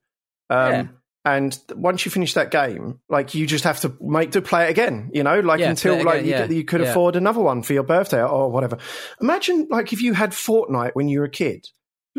Um, 0.48 0.72
Yeah. 0.72 0.86
And 1.24 1.56
once 1.76 2.04
you 2.04 2.10
finish 2.10 2.34
that 2.34 2.50
game, 2.50 2.98
like 3.08 3.36
you 3.36 3.46
just 3.46 3.62
have 3.62 3.78
to 3.82 3.94
make 4.00 4.32
to 4.32 4.42
play 4.42 4.64
it 4.64 4.70
again, 4.70 5.10
you 5.12 5.22
know, 5.22 5.38
like 5.38 5.60
Yeah, 5.60 5.70
until 5.70 6.02
like 6.02 6.22
again, 6.22 6.24
you, 6.24 6.30
yeah. 6.30 6.48
you 6.48 6.64
could 6.64 6.80
afford 6.80 7.14
another 7.14 7.40
one 7.40 7.62
for 7.62 7.72
your 7.74 7.82
birthday 7.84 8.22
or 8.22 8.50
whatever. 8.50 8.78
Imagine 9.20 9.68
like 9.70 9.92
if 9.92 10.02
you 10.02 10.14
had 10.14 10.30
Fortnite 10.30 10.92
when 10.94 11.08
you 11.08 11.20
were 11.20 11.26
a 11.26 11.30
kid. 11.30 11.68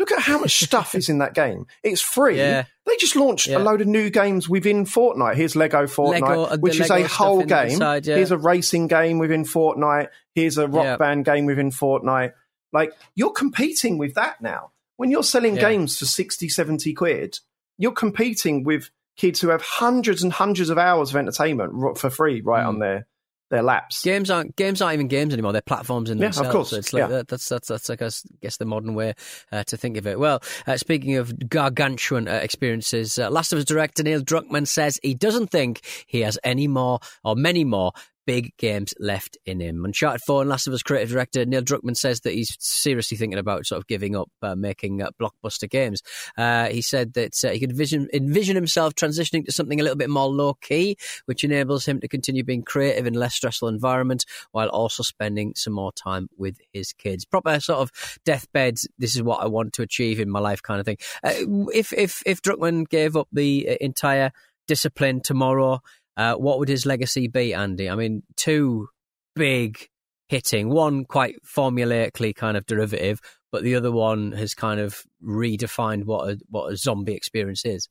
Look 0.02 0.12
at 0.12 0.20
how 0.20 0.40
much 0.40 0.64
stuff 0.64 0.96
is 0.96 1.10
in 1.10 1.20
that 1.20 1.36
game. 1.36 1.68
It's 1.84 2.02
free. 2.02 2.38
Yeah. 2.38 2.64
They 2.88 2.98
just 2.98 3.16
launched 3.16 3.46
Yeah. 3.48 3.60
a 3.60 3.60
load 3.60 3.82
of 3.82 3.88
new 3.88 4.10
games 4.10 4.50
within 4.50 4.86
Fortnite. 4.86 5.36
Here's 5.36 5.56
Lego 5.56 5.84
Fortnite, 5.86 6.22
Lego- 6.22 6.44
uh, 6.46 6.58
which 6.58 6.80
is 6.80 6.90
Lego 6.90 7.06
a 7.06 7.08
whole 7.08 7.44
game. 7.44 7.80
yeah. 7.80 8.00
Here's 8.02 8.32
a 8.32 8.38
racing 8.38 8.88
game 8.88 9.20
within 9.20 9.44
Fortnite. 9.46 10.08
Here's 10.34 10.58
a 10.58 10.68
rock 10.68 10.98
band 10.98 11.26
game 11.26 11.46
within 11.46 11.70
Fortnite. 11.70 12.34
Like 12.74 12.94
you're 13.14 13.32
competing 13.32 14.00
with 14.00 14.16
that 14.16 14.42
now. 14.42 14.72
When 14.98 15.12
you're 15.12 15.24
selling 15.24 15.56
games 15.56 15.98
for 16.00 16.06
60, 16.06 16.50
70 16.50 16.94
quid, 16.94 17.40
you're 17.78 17.92
competing 17.92 18.64
with 18.64 18.90
kids 19.18 19.40
who 19.42 19.50
have 19.50 19.62
hundreds 19.62 20.24
and 20.24 20.34
hundreds 20.34 20.70
of 20.72 20.78
hours 20.80 21.12
of 21.12 21.18
entertainment 21.18 21.98
for 22.00 22.10
free 22.10 22.42
right 22.42 22.64
Mm. 22.64 22.68
on 22.68 22.80
their 22.80 23.08
their 23.52 23.62
laps. 23.62 24.02
Games 24.02 24.32
aren't 24.32 24.56
games 24.56 24.82
aren't 24.82 24.96
even 24.96 25.08
games 25.08 25.34
anymore. 25.34 25.52
They're 25.52 25.62
platforms 25.62 26.10
in 26.10 26.18
Yeah, 26.18 26.30
of 26.30 26.50
course. 26.50 26.72
So 26.72 26.78
it's 26.78 26.92
like 26.94 27.02
Yeah. 27.02 27.08
that, 27.08 27.28
that's 27.28 27.48
that's 27.48 27.68
that's 27.68 27.88
like 27.90 28.02
I 28.02 28.10
guess 28.42 28.58
the 28.58 28.66
modern 28.66 28.96
way 28.96 29.14
uh, 29.52 29.64
to 29.66 29.78
think 29.78 29.98
of 29.98 30.08
it. 30.08 30.18
Well, 30.18 30.42
uh, 30.66 30.78
speaking 30.78 31.18
of 31.18 31.48
gargantuan 31.50 32.28
uh, 32.28 32.40
experiences, 32.42 33.20
uh, 33.20 33.30
Last 33.30 33.54
of 33.54 33.60
Us 33.60 33.66
director 33.66 34.02
Neil 34.02 34.22
Druckmann 34.22 34.68
says 34.68 35.00
he 35.04 35.14
doesn't 35.14 35.48
think 35.52 35.82
he 36.08 36.22
has 36.22 36.40
any 36.44 36.68
more 36.68 37.00
or 37.24 37.36
many 37.36 37.64
more 37.64 37.92
big 38.32 38.56
games 38.56 38.94
left 38.98 39.38
in 39.46 39.60
him. 39.60 39.84
Uncharted 39.84 40.22
4 40.26 40.44
and 40.44 40.50
Last 40.50 40.66
of 40.66 40.74
Us 40.74 40.82
creative 40.82 41.10
director 41.10 41.46
Neil 41.46 41.62
Druckmann 41.62 41.98
says 41.98 42.22
that 42.22 42.34
he's 42.34 42.56
seriously 42.62 43.18
thinking 43.18 43.38
about 43.38 43.66
sort 43.66 43.82
of 43.82 43.88
giving 43.88 44.16
up 44.16 44.30
uh, 44.42 44.56
making 44.56 45.02
uh, 45.02 45.10
blockbuster 45.22 45.70
games. 45.70 46.02
Uh, 46.38 46.68
he 46.68 46.82
said 46.82 47.12
that 47.16 47.34
uh, 47.44 47.50
he 47.50 47.60
could 47.60 47.72
envision, 47.72 48.08
envision 48.14 48.56
himself 48.56 48.96
transitioning 48.96 49.44
to 49.44 49.52
something 49.52 49.82
a 49.82 49.84
little 49.84 49.98
bit 49.98 50.10
more 50.10 50.30
low 50.30 50.54
key, 50.54 50.96
which 51.26 51.44
enables 51.44 51.86
him 51.86 52.00
to 52.00 52.08
continue 52.08 52.42
being 52.42 52.64
creative 52.64 53.06
in 53.06 53.16
less 53.16 53.34
stressful 53.36 53.68
environment 53.68 54.24
while 54.54 54.70
also 54.70 55.04
spending 55.04 55.52
some 55.58 55.74
more 55.74 55.92
time 55.92 56.30
with 56.38 56.56
his 56.72 56.94
kids. 56.94 57.26
Proper 57.26 57.60
sort 57.60 57.80
of 57.80 57.92
deathbed. 58.24 58.78
This 58.98 59.14
is 59.14 59.22
what 59.22 59.44
I 59.44 59.48
want 59.48 59.74
to 59.74 59.82
achieve 59.82 60.22
in 60.22 60.30
my 60.30 60.40
life, 60.40 60.62
kind 60.64 60.80
of 60.80 60.86
thing. 60.86 61.00
Uh, 61.22 61.34
if 61.74 61.92
if 61.92 62.24
if 62.26 62.42
Druckmann 62.42 62.88
gave 62.88 63.18
up 63.18 63.28
the 63.34 63.72
uh, 63.72 63.76
entire 63.82 64.32
discipline 64.72 65.20
tomorrow, 65.20 65.82
uh, 66.18 66.36
what 66.36 66.60
would 66.60 66.70
his 66.70 66.86
legacy 66.86 67.28
be, 67.28 67.54
Andy? 67.54 67.90
I 67.90 67.96
mean, 67.96 68.24
two 68.38 68.88
big 69.36 69.88
hitting, 70.30 70.70
one 70.70 71.06
quite 71.06 71.36
formulaically 71.46 72.36
kind 72.36 72.56
of 72.58 72.66
derivative, 72.66 73.20
but 73.52 73.64
the 73.64 73.76
other 73.76 73.92
one 73.92 74.32
has 74.34 74.54
kind 74.54 74.80
of 74.80 75.04
redefined 75.24 76.06
what 76.06 76.30
a 76.30 76.38
what 76.50 76.72
a 76.72 76.78
zombie 76.78 77.14
experience 77.14 77.66
is. 77.66 77.88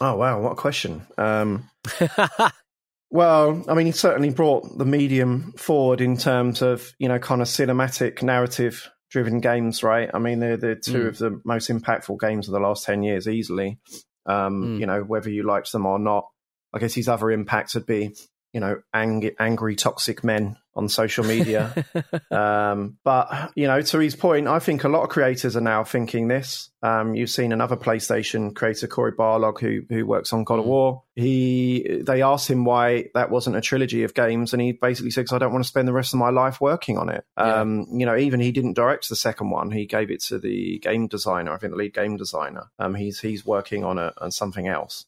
Oh 0.00 0.16
wow, 0.16 0.40
what 0.40 0.52
a 0.52 0.56
question. 0.56 1.06
Um, 1.18 1.68
well, 3.10 3.64
I 3.68 3.74
mean, 3.74 3.86
he 3.86 3.92
certainly 3.92 4.30
brought 4.30 4.76
the 4.76 4.84
medium 4.84 5.52
forward 5.56 6.00
in 6.00 6.16
terms 6.16 6.62
of 6.62 6.92
you 6.98 7.08
know 7.08 7.18
kind 7.18 7.40
of 7.42 7.48
cinematic 7.48 8.22
narrative 8.22 8.90
driven 9.10 9.40
games, 9.40 9.82
right? 9.84 10.10
I 10.12 10.18
mean, 10.18 10.40
they're 10.40 10.56
they're 10.56 10.74
two 10.74 11.04
Mm. 11.04 11.08
of 11.08 11.18
the 11.18 11.40
most 11.44 11.70
impactful 11.70 12.18
games 12.20 12.48
of 12.48 12.52
the 12.52 12.60
last 12.60 12.84
ten 12.84 13.02
years, 13.02 13.28
easily. 13.28 13.78
Um, 14.26 14.62
Mm. 14.76 14.80
You 14.80 14.86
know, 14.86 15.02
whether 15.02 15.30
you 15.30 15.44
liked 15.44 15.70
them 15.72 15.86
or 15.86 15.98
not. 15.98 16.26
I 16.74 16.78
guess 16.78 16.94
his 16.94 17.08
other 17.08 17.30
impacts 17.30 17.74
would 17.74 17.86
be 17.86 18.14
you 18.52 18.60
know 18.60 18.80
ang- 18.92 19.30
angry 19.38 19.76
toxic 19.76 20.24
men 20.24 20.56
on 20.76 20.88
social 20.88 21.24
media. 21.24 21.84
um, 22.30 22.98
but 23.04 23.52
you 23.54 23.66
know, 23.66 23.80
to 23.80 23.98
his 23.98 24.16
point, 24.16 24.48
I 24.48 24.58
think 24.58 24.84
a 24.84 24.88
lot 24.88 25.02
of 25.02 25.08
creators 25.08 25.56
are 25.56 25.60
now 25.60 25.84
thinking 25.84 26.28
this. 26.28 26.70
Um, 26.82 27.14
you've 27.14 27.30
seen 27.30 27.52
another 27.52 27.76
PlayStation 27.76 28.54
creator, 28.54 28.86
Cory 28.86 29.12
Barlog, 29.12 29.60
who 29.60 29.82
who 29.88 30.06
works 30.06 30.32
on 30.32 30.44
God 30.44 30.60
of 30.60 30.66
War. 30.66 31.02
He 31.16 32.00
they 32.02 32.22
asked 32.22 32.48
him 32.48 32.64
why 32.64 33.10
that 33.14 33.30
wasn't 33.30 33.56
a 33.56 33.60
trilogy 33.60 34.04
of 34.04 34.14
games, 34.14 34.52
and 34.52 34.62
he 34.62 34.72
basically 34.72 35.10
said, 35.10 35.26
"I 35.32 35.38
don't 35.38 35.52
want 35.52 35.64
to 35.64 35.68
spend 35.68 35.88
the 35.88 35.92
rest 35.92 36.14
of 36.14 36.20
my 36.20 36.30
life 36.30 36.60
working 36.60 36.96
on 36.96 37.08
it." 37.08 37.24
Yeah. 37.36 37.60
Um, 37.60 37.86
you 37.90 38.06
know, 38.06 38.16
even 38.16 38.40
he 38.40 38.52
didn't 38.52 38.74
direct 38.74 39.08
the 39.08 39.16
second 39.16 39.50
one; 39.50 39.70
he 39.70 39.86
gave 39.86 40.10
it 40.10 40.22
to 40.24 40.38
the 40.38 40.78
game 40.78 41.08
designer. 41.08 41.52
I 41.52 41.58
think 41.58 41.72
the 41.72 41.78
lead 41.78 41.94
game 41.94 42.16
designer. 42.16 42.70
Um, 42.78 42.94
he's 42.94 43.20
he's 43.20 43.44
working 43.44 43.84
on 43.84 43.98
a 43.98 44.12
on 44.18 44.30
something 44.30 44.68
else. 44.68 45.06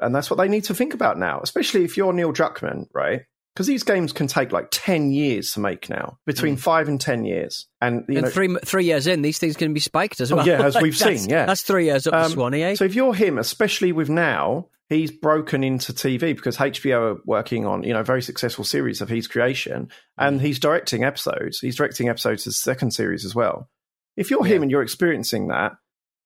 And 0.00 0.14
that's 0.14 0.30
what 0.30 0.36
they 0.38 0.48
need 0.48 0.64
to 0.64 0.74
think 0.74 0.94
about 0.94 1.18
now, 1.18 1.40
especially 1.42 1.84
if 1.84 1.96
you're 1.96 2.12
Neil 2.12 2.32
Druckmann, 2.32 2.86
right? 2.94 3.22
Because 3.54 3.66
these 3.66 3.82
games 3.82 4.12
can 4.12 4.28
take 4.28 4.52
like 4.52 4.68
10 4.70 5.10
years 5.10 5.52
to 5.54 5.60
make 5.60 5.90
now, 5.90 6.18
between 6.24 6.56
five 6.56 6.88
and 6.88 7.00
10 7.00 7.24
years. 7.24 7.66
And, 7.80 8.04
you 8.08 8.16
and 8.18 8.24
know, 8.26 8.30
three 8.30 8.56
three 8.64 8.84
years 8.84 9.06
in, 9.08 9.22
these 9.22 9.38
things 9.38 9.56
can 9.56 9.74
be 9.74 9.80
spiked 9.80 10.20
as 10.20 10.30
Oh, 10.32 10.36
well. 10.36 10.46
yeah, 10.46 10.62
as 10.64 10.76
we've 10.80 10.96
seen, 10.96 11.28
yeah. 11.28 11.46
That's 11.46 11.62
three 11.62 11.86
years 11.86 12.06
up 12.06 12.14
Um, 12.14 12.24
to 12.24 12.30
Swanee, 12.30 12.62
eh? 12.62 12.74
So 12.76 12.84
if 12.84 12.94
you're 12.94 13.12
him, 13.12 13.38
especially 13.38 13.90
with 13.92 14.08
now, 14.08 14.68
he's 14.88 15.10
broken 15.10 15.64
into 15.64 15.92
TV 15.92 16.34
because 16.34 16.56
HBO 16.58 17.16
are 17.16 17.20
working 17.26 17.66
on, 17.66 17.82
you 17.82 17.92
know, 17.92 18.02
very 18.04 18.22
successful 18.22 18.64
series 18.64 19.00
of 19.00 19.08
his 19.08 19.26
creation 19.26 19.90
and 20.16 20.40
he's 20.40 20.58
directing 20.60 21.02
episodes. 21.04 21.58
He's 21.58 21.76
directing 21.76 22.08
episodes 22.08 22.46
of 22.46 22.50
the 22.52 22.54
second 22.54 22.92
series 22.92 23.24
as 23.24 23.34
well. 23.34 23.68
If 24.16 24.30
you're 24.30 24.44
him 24.44 24.62
and 24.62 24.70
you're 24.70 24.82
experiencing 24.82 25.48
that, 25.48 25.72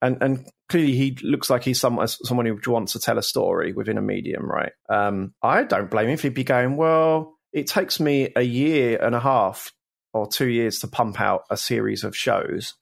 and, 0.05 0.23
and 0.23 0.49
clearly 0.69 0.93
he 0.95 1.17
looks 1.23 1.51
like 1.51 1.65
he's 1.65 1.81
some, 1.81 2.01
someone 2.07 2.47
who 2.47 2.59
wants 2.71 2.93
to 2.93 3.01
tell 3.01 3.19
a 3.19 3.23
story 3.23 3.73
within 3.73 3.99
a 3.99 4.03
medium, 4.03 4.45
right? 4.49 4.73
Um, 4.89 5.35
I 5.43 5.65
don't 5.65 5.91
blame 5.91 6.07
him 6.07 6.15
if 6.15 6.23
he'd 6.23 6.35
be 6.35 6.45
going, 6.45 6.77
well, 6.77 7.35
it 7.53 7.67
takes 7.67 8.01
me 8.01 8.33
a 8.37 8.43
year 8.43 8.99
and 9.03 9.15
a 9.15 9.21
half 9.21 9.73
or 10.13 10.27
two 10.29 10.49
years 10.49 10.81
to 10.81 10.89
pump 10.89 11.21
out 11.21 11.43
a 11.51 11.57
series 11.57 12.05
of 12.05 12.17
shows 12.17 12.75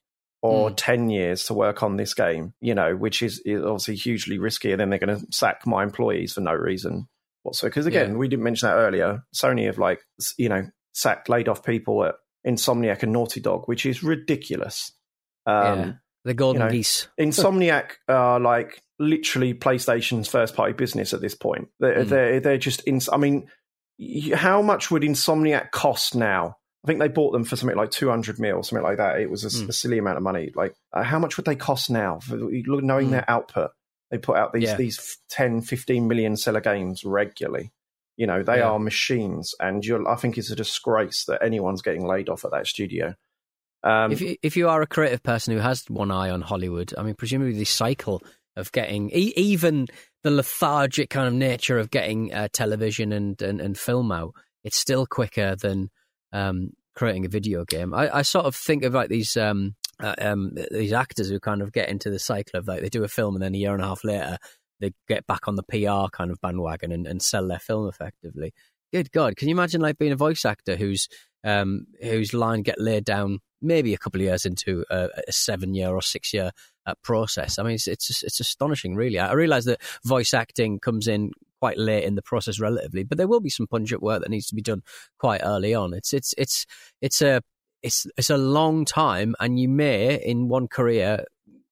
or 0.43 0.71
Mm. 0.71 0.75
10 0.77 1.11
years 1.11 1.45
to 1.47 1.55
work 1.55 1.83
on 1.83 1.97
this 1.97 2.15
game, 2.15 2.53
you 2.61 2.75
know, 2.75 2.97
which 2.97 3.23
is, 3.23 3.41
is 3.45 3.63
obviously 3.63 3.95
hugely 3.97 4.39
risky. 4.39 4.73
And 4.73 4.81
then 4.81 4.91
they're 4.91 4.99
going 4.99 5.19
to 5.21 5.27
sack 5.31 5.67
my 5.67 5.83
employees 5.83 6.33
for 6.33 6.41
no 6.41 6.53
reason 6.53 7.09
whatsoever. 7.43 7.71
Because 7.71 7.87
again, 7.87 8.11
Yeah. 8.13 8.17
we 8.17 8.29
didn't 8.29 8.43
mention 8.45 8.69
that 8.69 8.75
earlier. 8.77 9.23
Sony 9.35 9.67
have 9.67 9.79
like, 9.79 10.01
you 10.37 10.49
know, 10.49 10.67
sacked, 10.95 11.29
laid 11.29 11.49
off 11.49 11.65
people 11.65 12.05
at 12.05 12.17
Insomniac 12.47 13.03
and 13.05 13.13
Naughty 13.13 13.41
Dog, 13.41 13.69
which 13.69 13.87
is 13.87 14.03
ridiculous. 14.03 14.93
Um, 15.47 15.79
yeah. 15.79 15.93
The 16.25 16.35
golden 16.35 16.63
you 16.63 16.67
know, 16.67 16.73
geese. 16.73 17.09
Insomniac 17.21 17.93
are 18.09 18.39
like 18.39 18.83
literally 18.99 19.55
PlayStation's 19.55 20.29
first 20.29 20.55
party 20.55 20.73
business 20.73 21.13
at 21.13 21.21
this 21.21 21.35
point. 21.35 21.69
They're, 21.81 22.05
Mm. 22.05 22.09
they're, 22.09 22.41
they're 22.41 22.59
just, 22.59 22.83
in, 22.83 23.01
I 23.13 23.17
mean, 23.17 23.49
how 24.35 24.63
much 24.63 24.91
would 24.91 25.03
Insomniac 25.03 25.71
cost 25.71 26.15
now? 26.15 26.57
I 26.85 26.89
think 26.89 26.99
they 27.01 27.09
bought 27.09 27.33
them 27.33 27.45
for 27.45 27.55
something 27.57 27.77
like 27.77 27.91
200 27.93 28.39
mil, 28.41 28.63
something 28.63 28.83
like 28.83 28.97
that. 28.99 29.21
It 29.21 29.31
was 29.31 29.45
a, 29.45 29.49
Mm. 29.49 29.69
a 29.69 29.73
silly 29.73 29.99
amount 29.99 30.17
of 30.17 30.23
money. 30.23 30.51
Like, 30.55 30.75
uh, 30.93 31.03
how 31.05 31.19
much 31.19 31.37
would 31.37 31.47
they 31.47 31.55
cost 31.57 31.91
now? 31.91 32.19
For, 32.21 32.37
knowing 32.37 33.09
Mm. 33.09 33.11
their 33.11 33.31
output, 33.31 33.71
they 34.11 34.19
put 34.19 34.37
out 34.37 34.53
these, 34.53 34.65
Yeah. 34.65 34.77
these 34.77 35.19
10, 35.31 35.61
15 35.63 36.09
million 36.09 36.37
seller 36.37 36.61
games 36.61 37.05
regularly. 37.05 37.71
You 38.17 38.27
know, 38.27 38.43
they 38.43 38.59
Yeah. 38.59 38.71
are 38.71 38.79
machines. 38.79 39.55
And 39.61 39.85
you're, 39.85 40.07
I 40.09 40.17
think 40.17 40.37
it's 40.39 40.51
a 40.51 40.57
disgrace 40.57 41.25
that 41.27 41.43
anyone's 41.43 41.83
getting 41.83 42.05
laid 42.07 42.29
off 42.29 42.45
at 42.45 42.51
that 42.51 42.67
studio. 42.67 43.15
Um, 43.85 44.13
if 44.13 44.21
you, 44.21 44.37
if 44.43 44.57
you 44.57 44.69
are 44.69 44.83
a 44.83 44.87
creative 44.87 45.23
person 45.23 45.55
who 45.55 45.61
has 45.61 45.85
one 45.89 46.11
eye 46.11 46.31
on 46.31 46.41
Hollywood, 46.41 46.95
I 46.97 47.03
mean, 47.03 47.15
presumably 47.15 47.55
the 47.55 47.65
cycle 47.65 48.23
of 48.57 48.71
getting 48.73 49.11
e- 49.11 49.33
even 49.37 49.89
the 50.23 50.31
lethargic 50.31 51.11
kind 51.11 51.27
of 51.27 51.35
nature 51.35 51.79
of 51.79 51.91
getting 51.91 52.33
uh, 52.33 52.49
television 52.53 53.13
and, 53.13 53.41
and 53.43 53.61
and 53.61 53.79
film 53.79 54.13
out, 54.13 54.35
it's 54.63 54.79
still 54.79 55.07
quicker 55.07 55.57
than 55.57 55.91
um, 56.33 56.71
creating 56.95 57.25
a 57.25 57.29
video 57.29 57.65
game. 57.65 57.93
I, 57.93 58.19
I 58.19 58.23
sort 58.23 58.47
of 58.47 58.55
think 58.55 58.85
of 58.85 58.95
like 58.95 59.09
these. 59.09 59.37
Um, 59.37 59.75
uh, 60.01 60.15
um, 60.19 60.57
these 60.73 60.93
actors 60.93 61.29
who 61.29 61.39
kind 61.39 61.63
of 61.63 61.71
get 61.71 61.89
into 61.89 62.11
the 62.11 62.19
cycle 62.19 62.59
of 62.59 62.67
like 62.67 62.81
they 62.81 62.89
do 62.89 63.05
a 63.05 63.09
film 63.09 63.37
and 63.37 63.43
then 63.43 63.55
a 63.55 63.59
year 63.59 63.73
and 63.73 63.83
a 63.83 63.87
half 63.87 64.03
later 64.03 64.37
they 64.81 64.93
get 65.07 65.27
back 65.27 65.47
on 65.47 65.55
the 65.55 65.63
PR 65.63 66.11
kind 66.11 66.31
of 66.31 66.41
bandwagon 66.41 66.93
and, 66.93 67.07
and 67.07 67.23
sell 67.23 67.47
their 67.47 67.61
film 67.61 67.89
effectively. 67.89 68.53
Good 68.93 69.13
God, 69.13 69.37
can 69.37 69.49
you 69.49 69.55
imagine 69.55 69.81
like 69.81 69.97
being 69.97 70.13
a 70.13 70.17
voice 70.17 70.45
actor 70.45 70.77
whose 70.77 71.09
um, 71.45 71.87
whose 72.03 72.35
line 72.35 72.63
get 72.63 72.81
laid 72.81 73.05
down 73.05 73.41
maybe 73.61 73.95
a 73.95 73.99
couple 73.99 74.21
of 74.21 74.25
years 74.25 74.45
into 74.45 74.85
a, 74.91 75.09
a 75.29 75.33
seven 75.33 75.75
year 75.75 75.91
or 75.91 76.03
six 76.03 76.33
year 76.33 76.51
uh, 76.87 76.95
process? 77.03 77.59
I 77.59 77.63
mean, 77.63 77.75
it's 77.75 77.87
it's 77.87 78.23
it's 78.23 78.41
astonishing, 78.41 78.95
really. 78.95 79.19
I, 79.19 79.29
I 79.29 79.33
realise 79.33 79.65
that 79.67 79.81
voice 80.05 80.35
acting 80.35 80.79
comes 80.79 81.09
in 81.09 81.33
quite 81.61 81.79
late 81.79 82.05
in 82.05 82.17
the 82.17 82.23
process, 82.23 82.59
relatively, 82.59 83.05
but 83.05 83.19
there 83.19 83.29
will 83.29 83.41
be 83.41 83.51
some 83.51 83.67
up 83.67 84.03
work 84.03 84.23
that 84.23 84.31
needs 84.31 84.49
to 84.49 84.55
be 84.55 84.63
done 84.63 84.83
quite 85.19 85.41
early 85.45 85.75
on. 85.75 85.95
It's 85.95 86.13
it's 86.13 86.35
it's 86.37 86.67
it's 87.01 87.23
a 87.23 87.41
it's 87.83 88.07
it's 88.17 88.31
a 88.31 88.37
long 88.39 88.85
time, 88.85 89.35
and 89.41 89.59
you 89.59 89.69
may 89.69 90.21
in 90.23 90.49
one 90.49 90.69
career 90.69 91.25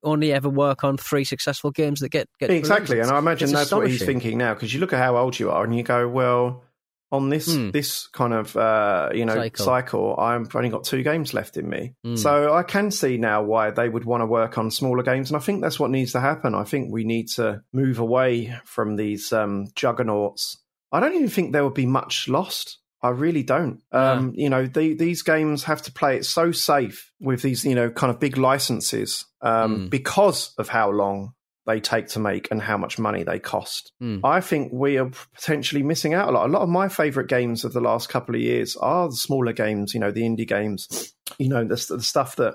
only 0.02 0.32
ever 0.32 0.48
work 0.48 0.84
on 0.84 0.96
three 0.96 1.24
successful 1.24 1.70
games 1.70 2.00
that 2.00 2.08
get 2.08 2.28
get 2.38 2.50
exactly 2.50 3.00
and 3.00 3.10
i 3.10 3.18
imagine 3.18 3.52
that's 3.52 3.70
what 3.70 3.86
he's 3.86 4.02
thinking 4.02 4.38
now 4.38 4.54
because 4.54 4.72
you 4.72 4.80
look 4.80 4.94
at 4.94 4.98
how 4.98 5.16
old 5.16 5.38
you 5.38 5.50
are 5.50 5.62
and 5.62 5.76
you 5.76 5.82
go 5.82 6.08
well 6.08 6.62
on 7.12 7.28
this 7.28 7.52
Hmm. 7.54 7.70
this 7.70 8.06
kind 8.08 8.32
of 8.32 8.56
uh, 8.56 9.08
you 9.12 9.24
know 9.24 9.34
Cycle. 9.34 9.64
cycle. 9.64 10.16
i've 10.18 10.54
only 10.54 10.68
got 10.68 10.84
two 10.84 11.02
games 11.02 11.34
left 11.34 11.56
in 11.56 11.68
me 11.68 11.94
Hmm. 12.04 12.16
so 12.16 12.52
i 12.54 12.62
can 12.62 12.90
see 12.90 13.16
now 13.16 13.42
why 13.42 13.70
they 13.70 13.88
would 13.88 14.04
want 14.04 14.20
to 14.20 14.26
work 14.26 14.58
on 14.58 14.70
smaller 14.70 15.02
games 15.02 15.30
and 15.30 15.36
i 15.36 15.40
think 15.40 15.60
that's 15.60 15.80
what 15.80 15.90
needs 15.90 16.12
to 16.12 16.20
happen 16.20 16.54
i 16.54 16.64
think 16.64 16.92
we 16.92 17.04
need 17.04 17.28
to 17.36 17.62
move 17.72 17.98
away 17.98 18.54
from 18.64 18.96
these 18.96 19.32
um, 19.32 19.66
juggernauts 19.74 20.62
i 20.92 21.00
don't 21.00 21.14
even 21.14 21.28
think 21.28 21.52
there 21.52 21.64
would 21.64 21.74
be 21.74 21.86
much 21.86 22.28
lost 22.28 22.76
I 23.02 23.08
really 23.08 23.42
don't. 23.42 23.80
Um, 23.92 24.34
You 24.36 24.50
know, 24.50 24.66
the, 24.66 24.92
these 24.92 25.22
games 25.22 25.64
have 25.64 25.80
to 25.84 25.90
play 25.90 26.16
it 26.16 26.26
so 26.26 26.52
safe 26.52 27.10
with 27.18 27.40
these, 27.40 27.64
you 27.64 27.74
know, 27.74 27.88
kind 27.88 28.10
of 28.12 28.20
big 28.20 28.36
licenses 28.36 29.24
um, 29.40 29.86
Mm. 29.86 29.90
because 29.90 30.52
of 30.58 30.68
how 30.68 30.90
long 30.90 31.32
they 31.70 31.80
take 31.80 32.08
to 32.08 32.18
make 32.18 32.50
and 32.50 32.60
how 32.60 32.76
much 32.76 32.98
money 32.98 33.22
they 33.22 33.38
cost. 33.38 33.92
Mm. 34.02 34.20
I 34.24 34.40
think 34.40 34.72
we 34.72 34.98
are 34.98 35.10
potentially 35.34 35.82
missing 35.82 36.14
out 36.14 36.28
a 36.28 36.32
lot. 36.32 36.48
A 36.48 36.52
lot 36.52 36.62
of 36.62 36.68
my 36.68 36.88
favorite 36.88 37.28
games 37.28 37.64
of 37.64 37.72
the 37.72 37.80
last 37.80 38.08
couple 38.08 38.34
of 38.34 38.40
years 38.40 38.76
are 38.76 39.08
the 39.08 39.16
smaller 39.16 39.52
games, 39.52 39.94
you 39.94 40.00
know, 40.00 40.10
the 40.10 40.22
indie 40.22 40.48
games, 40.48 41.14
you 41.38 41.48
know, 41.48 41.62
the, 41.62 41.86
the 41.88 42.02
stuff 42.02 42.36
that 42.36 42.54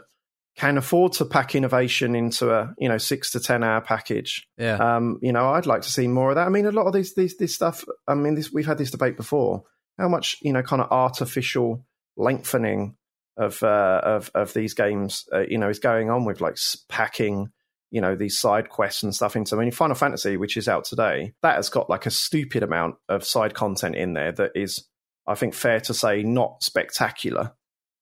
can 0.58 0.78
afford 0.78 1.14
to 1.14 1.26
pack 1.26 1.56
innovation 1.56 2.16
into 2.16 2.54
a, 2.54 2.74
you 2.78 2.90
know, 2.90 2.98
six 2.98 3.32
to 3.32 3.40
10 3.40 3.64
hour 3.64 3.80
package. 3.80 4.48
Yeah. 4.58 4.76
Um, 4.76 5.20
you 5.22 5.32
know, 5.32 5.50
I'd 5.50 5.66
like 5.66 5.82
to 5.82 5.92
see 5.92 6.08
more 6.08 6.30
of 6.30 6.36
that. 6.36 6.48
I 6.48 6.50
mean, 6.50 6.66
a 6.66 6.72
lot 6.72 6.88
of 6.88 6.94
this, 6.94 7.14
this, 7.14 7.38
this 7.38 7.56
stuff, 7.56 7.86
I 8.08 8.16
mean, 8.16 8.36
this, 8.36 8.52
we've 8.52 8.68
had 8.68 8.78
this 8.78 8.92
debate 8.92 9.16
before. 9.16 9.64
How 9.98 10.10
much, 10.10 10.38
you 10.42 10.52
know, 10.52 10.62
kind 10.62 10.82
of 10.82 10.92
artificial 10.92 11.86
lengthening 12.18 12.98
of, 13.38 13.64
uh, 13.64 14.02
of, 14.04 14.32
of 14.36 14.54
these 14.54 14.74
games, 14.74 15.26
uh, 15.34 15.46
you 15.48 15.58
know, 15.58 15.70
is 15.70 15.80
going 15.80 16.10
on 16.10 16.26
with 16.26 16.42
like 16.42 16.58
packing, 16.90 17.50
you 17.96 18.02
know, 18.02 18.14
these 18.14 18.38
side 18.38 18.68
quests 18.68 19.04
and 19.04 19.16
stuff 19.16 19.38
into. 19.38 19.56
I 19.56 19.60
mean, 19.60 19.72
Final 19.72 19.96
Fantasy, 19.96 20.36
which 20.36 20.58
is 20.58 20.68
out 20.68 20.84
today, 20.84 21.34
that 21.42 21.56
has 21.56 21.70
got 21.70 21.90
like 21.90 22.06
a 22.06 22.12
stupid 22.12 22.62
amount 22.62 22.96
of 23.08 23.24
side 23.24 23.54
content 23.54 23.96
in 23.96 24.12
there 24.12 24.34
that 24.34 24.52
is, 24.54 24.86
I 25.26 25.36
think, 25.36 25.54
fair 25.54 25.80
to 25.80 25.94
say, 25.94 26.22
not 26.22 26.62
spectacular 26.62 27.54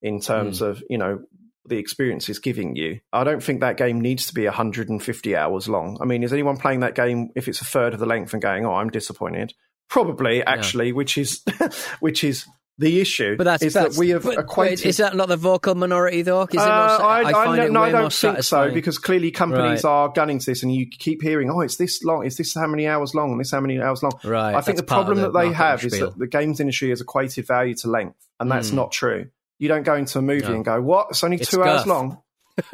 in 0.02 0.20
terms 0.20 0.60
hmm. 0.60 0.66
of, 0.66 0.84
you 0.90 0.98
know, 0.98 1.22
the 1.68 1.78
experience 1.78 2.28
is 2.28 2.40
giving 2.40 2.76
you. 2.76 3.02
I 3.14 3.24
don't 3.24 3.44
think 3.44 3.62
that 3.62 3.78
game 3.78 4.02
needs 4.02 4.26
to 4.26 4.34
be 4.34 4.46
150 4.46 5.36
hours 5.36 5.70
long. 5.70 6.00
I 6.02 6.06
mean, 6.06 6.24
is 6.24 6.34
anyone 6.34 6.58
playing 6.58 6.80
that 6.80 6.96
game 6.96 7.30
if 7.36 7.48
it's 7.48 7.62
a 7.62 7.66
third 7.66 7.94
of 7.94 8.00
the 8.00 8.08
length 8.08 8.34
and 8.34 8.42
going, 8.42 8.66
"Oh, 8.66 8.74
I'm 8.74 8.90
disappointed"? 8.90 9.54
Probably, 9.92 10.44
actually, 10.44 10.92
which 10.92 11.20
is 11.20 11.44
which 12.00 12.24
is 12.24 12.48
the 12.80 13.00
issue. 13.02 13.36
But 13.38 13.44
that's, 13.44 13.64
is 13.64 13.74
that's 13.74 13.96
that 13.96 14.00
we 14.00 14.10
have 14.10 14.24
but 14.24 14.38
acquainted. 14.40 14.86
Is 14.88 14.98
that 14.98 15.16
not 15.16 15.28
the 15.28 15.38
vocal 15.38 15.76
minority 15.76 16.22
though? 16.24 16.42
Is 16.44 16.50
it 16.54 16.60
Uh, 16.60 16.66
not, 16.66 17.02
I, 17.02 17.22
I, 17.32 17.46
I, 17.66 17.68
no, 17.68 17.84
I 17.84 17.92
don't 17.92 18.12
think 18.12 18.42
so 18.44 18.72
because 18.72 18.98
clearly 18.98 19.30
companies 19.32 19.84
Right. 19.84 19.90
are 19.90 20.10
gunning 20.10 20.40
to 20.40 20.46
this, 20.46 20.64
and 20.64 20.74
you 20.74 20.88
keep 20.88 21.22
hearing, 21.22 21.50
"Oh, 21.52 21.62
it's 21.62 21.76
this 21.78 22.04
long. 22.04 22.26
Is 22.26 22.38
this 22.38 22.54
how 22.56 22.66
many 22.68 22.88
hours 22.88 23.14
long? 23.14 23.32
And 23.32 23.40
this 23.40 23.52
how 23.52 23.60
many 23.62 23.80
hours 23.80 24.02
long?" 24.02 24.14
Right, 24.24 24.56
I 24.56 24.62
think 24.62 24.78
the 24.78 24.84
problem 24.84 25.18
the 25.18 25.30
that 25.30 25.34
they 25.40 25.52
have 25.54 25.84
is 25.84 26.00
that 26.00 26.18
the 26.18 26.28
games 26.28 26.60
industry 26.60 26.90
has 26.90 27.00
equated 27.02 27.46
value 27.46 27.76
to 27.76 27.90
length, 27.90 28.18
and 28.40 28.50
that's 28.52 28.72
Mm. 28.72 28.76
not 28.76 28.92
true. 28.92 29.28
You 29.60 29.68
don't 29.70 29.84
go 29.84 29.94
into 29.96 30.18
a 30.20 30.22
movie 30.22 30.48
No. 30.48 30.56
and 30.56 30.66
go, 30.66 30.82
"What? 30.82 31.08
It's 31.12 31.24
only 31.24 31.38
It's 31.38 31.52
two 31.52 31.64
hours 31.64 31.86
long." 31.86 32.18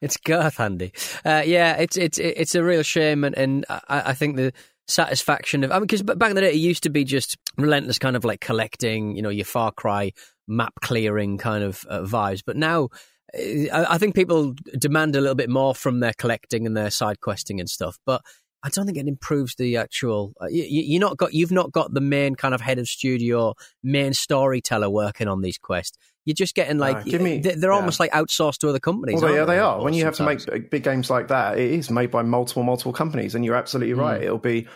It's 0.00 0.16
girth 0.18 0.56
handy. 0.56 0.92
Uh, 1.24 1.42
yeah, 1.44 1.76
it's 1.76 1.96
it's 1.96 2.18
it's 2.18 2.54
a 2.54 2.62
real 2.62 2.82
shame, 2.82 3.24
and, 3.24 3.36
and 3.36 3.64
I, 3.68 3.80
I 4.06 4.12
think 4.14 4.36
the 4.36 4.52
satisfaction 4.88 5.64
of 5.64 5.72
I 5.72 5.74
mean, 5.76 5.82
because 5.82 6.02
back 6.02 6.30
in 6.30 6.36
the 6.36 6.42
day 6.42 6.50
it 6.50 6.56
used 6.56 6.84
to 6.84 6.90
be 6.90 7.04
just 7.04 7.36
relentless 7.56 7.98
kind 7.98 8.16
of 8.16 8.24
like 8.24 8.40
collecting, 8.40 9.16
you 9.16 9.22
know, 9.22 9.30
your 9.30 9.44
Far 9.44 9.72
Cry 9.72 10.12
map 10.46 10.74
clearing 10.80 11.38
kind 11.38 11.64
of 11.64 11.84
uh, 11.88 12.02
vibes, 12.02 12.42
but 12.44 12.56
now. 12.56 12.88
uh, 13.36 13.68
I 13.72 13.94
I 13.94 13.98
think 13.98 14.14
people 14.14 14.54
demand 14.78 15.16
a 15.16 15.20
little 15.20 15.34
bit 15.34 15.50
more 15.50 15.74
from 15.74 16.00
their 16.00 16.14
collecting 16.16 16.66
and 16.66 16.76
their 16.76 16.90
side 16.90 17.20
questing 17.20 17.60
and 17.60 17.68
stuff, 17.68 17.98
but 18.06 18.22
I 18.62 18.68
don't 18.70 18.86
think 18.86 18.98
it 18.98 19.06
improves 19.06 19.54
the 19.56 19.76
actual. 19.76 20.32
Uh, 20.40 20.46
you, 20.48 20.64
you 20.64 20.98
not 20.98 21.16
got 21.16 21.32
you've 21.34 21.52
not 21.52 21.70
got 21.72 21.92
the 21.94 22.00
main 22.00 22.34
kind 22.34 22.54
of 22.54 22.60
head 22.60 22.78
of 22.78 22.88
studio, 22.88 23.54
main 23.82 24.12
storyteller 24.12 24.90
working 24.90 25.28
on 25.28 25.42
these 25.42 25.58
quests. 25.58 25.98
You're 26.24 26.34
just 26.34 26.54
getting 26.56 26.78
like 26.78 27.04
give 27.04 27.20
me- 27.20 27.38
they're, 27.38 27.54
they're 27.56 27.70
yeah. 27.70 27.76
almost 27.76 28.00
like 28.00 28.10
outsourced 28.12 28.58
to 28.58 28.68
other 28.68 28.80
companies. 28.80 29.22
Well, 29.22 29.32
yeah, 29.32 29.44
they 29.44 29.54
they 29.54 29.58
are. 29.60 29.82
When 29.82 29.94
you 29.94 30.04
have 30.06 30.16
to 30.16 30.24
make 30.24 30.70
big 30.70 30.82
games 30.82 31.08
like 31.10 31.28
that, 31.28 31.58
it 31.58 31.70
is 31.70 31.90
made 31.90 32.10
by 32.10 32.22
multiple, 32.22 32.64
multiple 32.64 32.92
companies, 32.92 33.34
and 33.34 33.44
you're 33.44 33.54
absolutely 33.54 33.94
Hmm. 33.94 34.00
right. 34.00 34.22
It'll 34.22 34.38
be, 34.38 34.66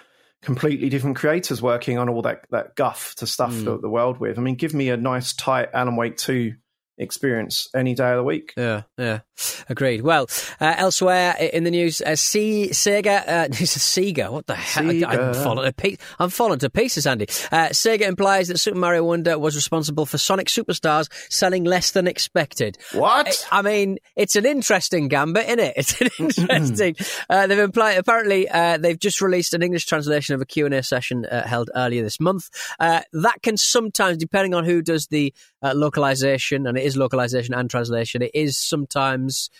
completely 0.42 0.88
different 0.88 1.16
creators 1.16 1.60
working 1.60 1.98
on 1.98 2.08
all 2.08 2.22
that 2.22 2.46
that 2.50 2.74
guff 2.74 3.14
to 3.16 3.26
stuff 3.26 3.52
Mm. 3.52 3.64
the, 3.64 3.78
the 3.80 3.88
world 3.90 4.18
with. 4.18 4.38
I 4.38 4.40
mean, 4.40 4.54
give 4.54 4.72
me 4.72 4.88
a 4.88 4.96
nice 4.96 5.34
tight 5.34 5.68
Alan 5.74 5.96
Wake 5.96 6.16
two 6.16 6.54
experience 7.00 7.68
any 7.74 7.94
day 7.94 8.10
of 8.10 8.18
the 8.18 8.24
week. 8.24 8.52
Yeah, 8.56 8.82
yeah, 8.98 9.20
agreed. 9.68 10.02
Well, 10.02 10.28
uh, 10.60 10.74
elsewhere 10.76 11.34
in 11.52 11.64
the 11.64 11.70
news, 11.70 12.00
uh, 12.02 12.14
C 12.14 12.68
Sega, 12.70 13.26
uh, 13.26 13.48
Sega. 13.50 14.30
What 14.30 14.46
the 14.46 14.54
hell? 14.54 14.88
I'm 14.88 15.34
falling 15.34 15.64
to 15.64 15.72
pieces. 15.72 15.98
I'm 16.18 16.30
falling 16.30 16.58
to 16.60 16.70
pieces, 16.70 17.06
Andy. 17.06 17.26
Uh, 17.50 17.68
Sega 17.70 18.02
implies 18.02 18.48
that 18.48 18.58
Super 18.58 18.78
Mario 18.78 19.04
Wonder 19.04 19.38
was 19.38 19.56
responsible 19.56 20.06
for 20.06 20.18
Sonic 20.18 20.48
Superstars 20.48 21.08
selling 21.32 21.64
less 21.64 21.90
than 21.92 22.06
expected. 22.06 22.76
What? 22.92 23.46
I 23.50 23.62
mean, 23.62 23.98
it's 24.16 24.36
an 24.36 24.46
interesting 24.46 25.08
gambit, 25.08 25.46
isn't 25.46 25.58
it? 25.58 25.74
It's 25.80 26.00
an 26.00 26.08
interesting. 26.50 26.96
uh, 27.30 27.46
they've 27.46 27.58
implied. 27.58 27.96
Apparently, 27.96 28.48
uh, 28.48 28.76
they've 28.76 28.98
just 28.98 29.20
released 29.22 29.54
an 29.54 29.62
English 29.62 29.86
translation 29.86 30.34
of 30.34 30.42
a 30.42 30.46
Q 30.46 30.66
and 30.66 30.74
A 30.74 30.82
session 30.82 31.24
uh, 31.24 31.46
held 31.46 31.70
earlier 31.74 32.02
this 32.02 32.20
month. 32.20 32.48
Uh, 32.78 33.00
that 33.14 33.40
can 33.42 33.56
sometimes, 33.56 34.18
depending 34.18 34.52
on 34.54 34.64
who 34.64 34.82
does 34.82 35.06
the 35.06 35.32
uh, 35.62 35.72
localization, 35.74 36.66
and 36.66 36.76
it 36.76 36.84
is 36.84 36.89
localization 36.96 37.54
and 37.54 37.70
translation, 37.70 38.22
it 38.22 38.32
is 38.34 38.58
sometimes. 38.58 39.50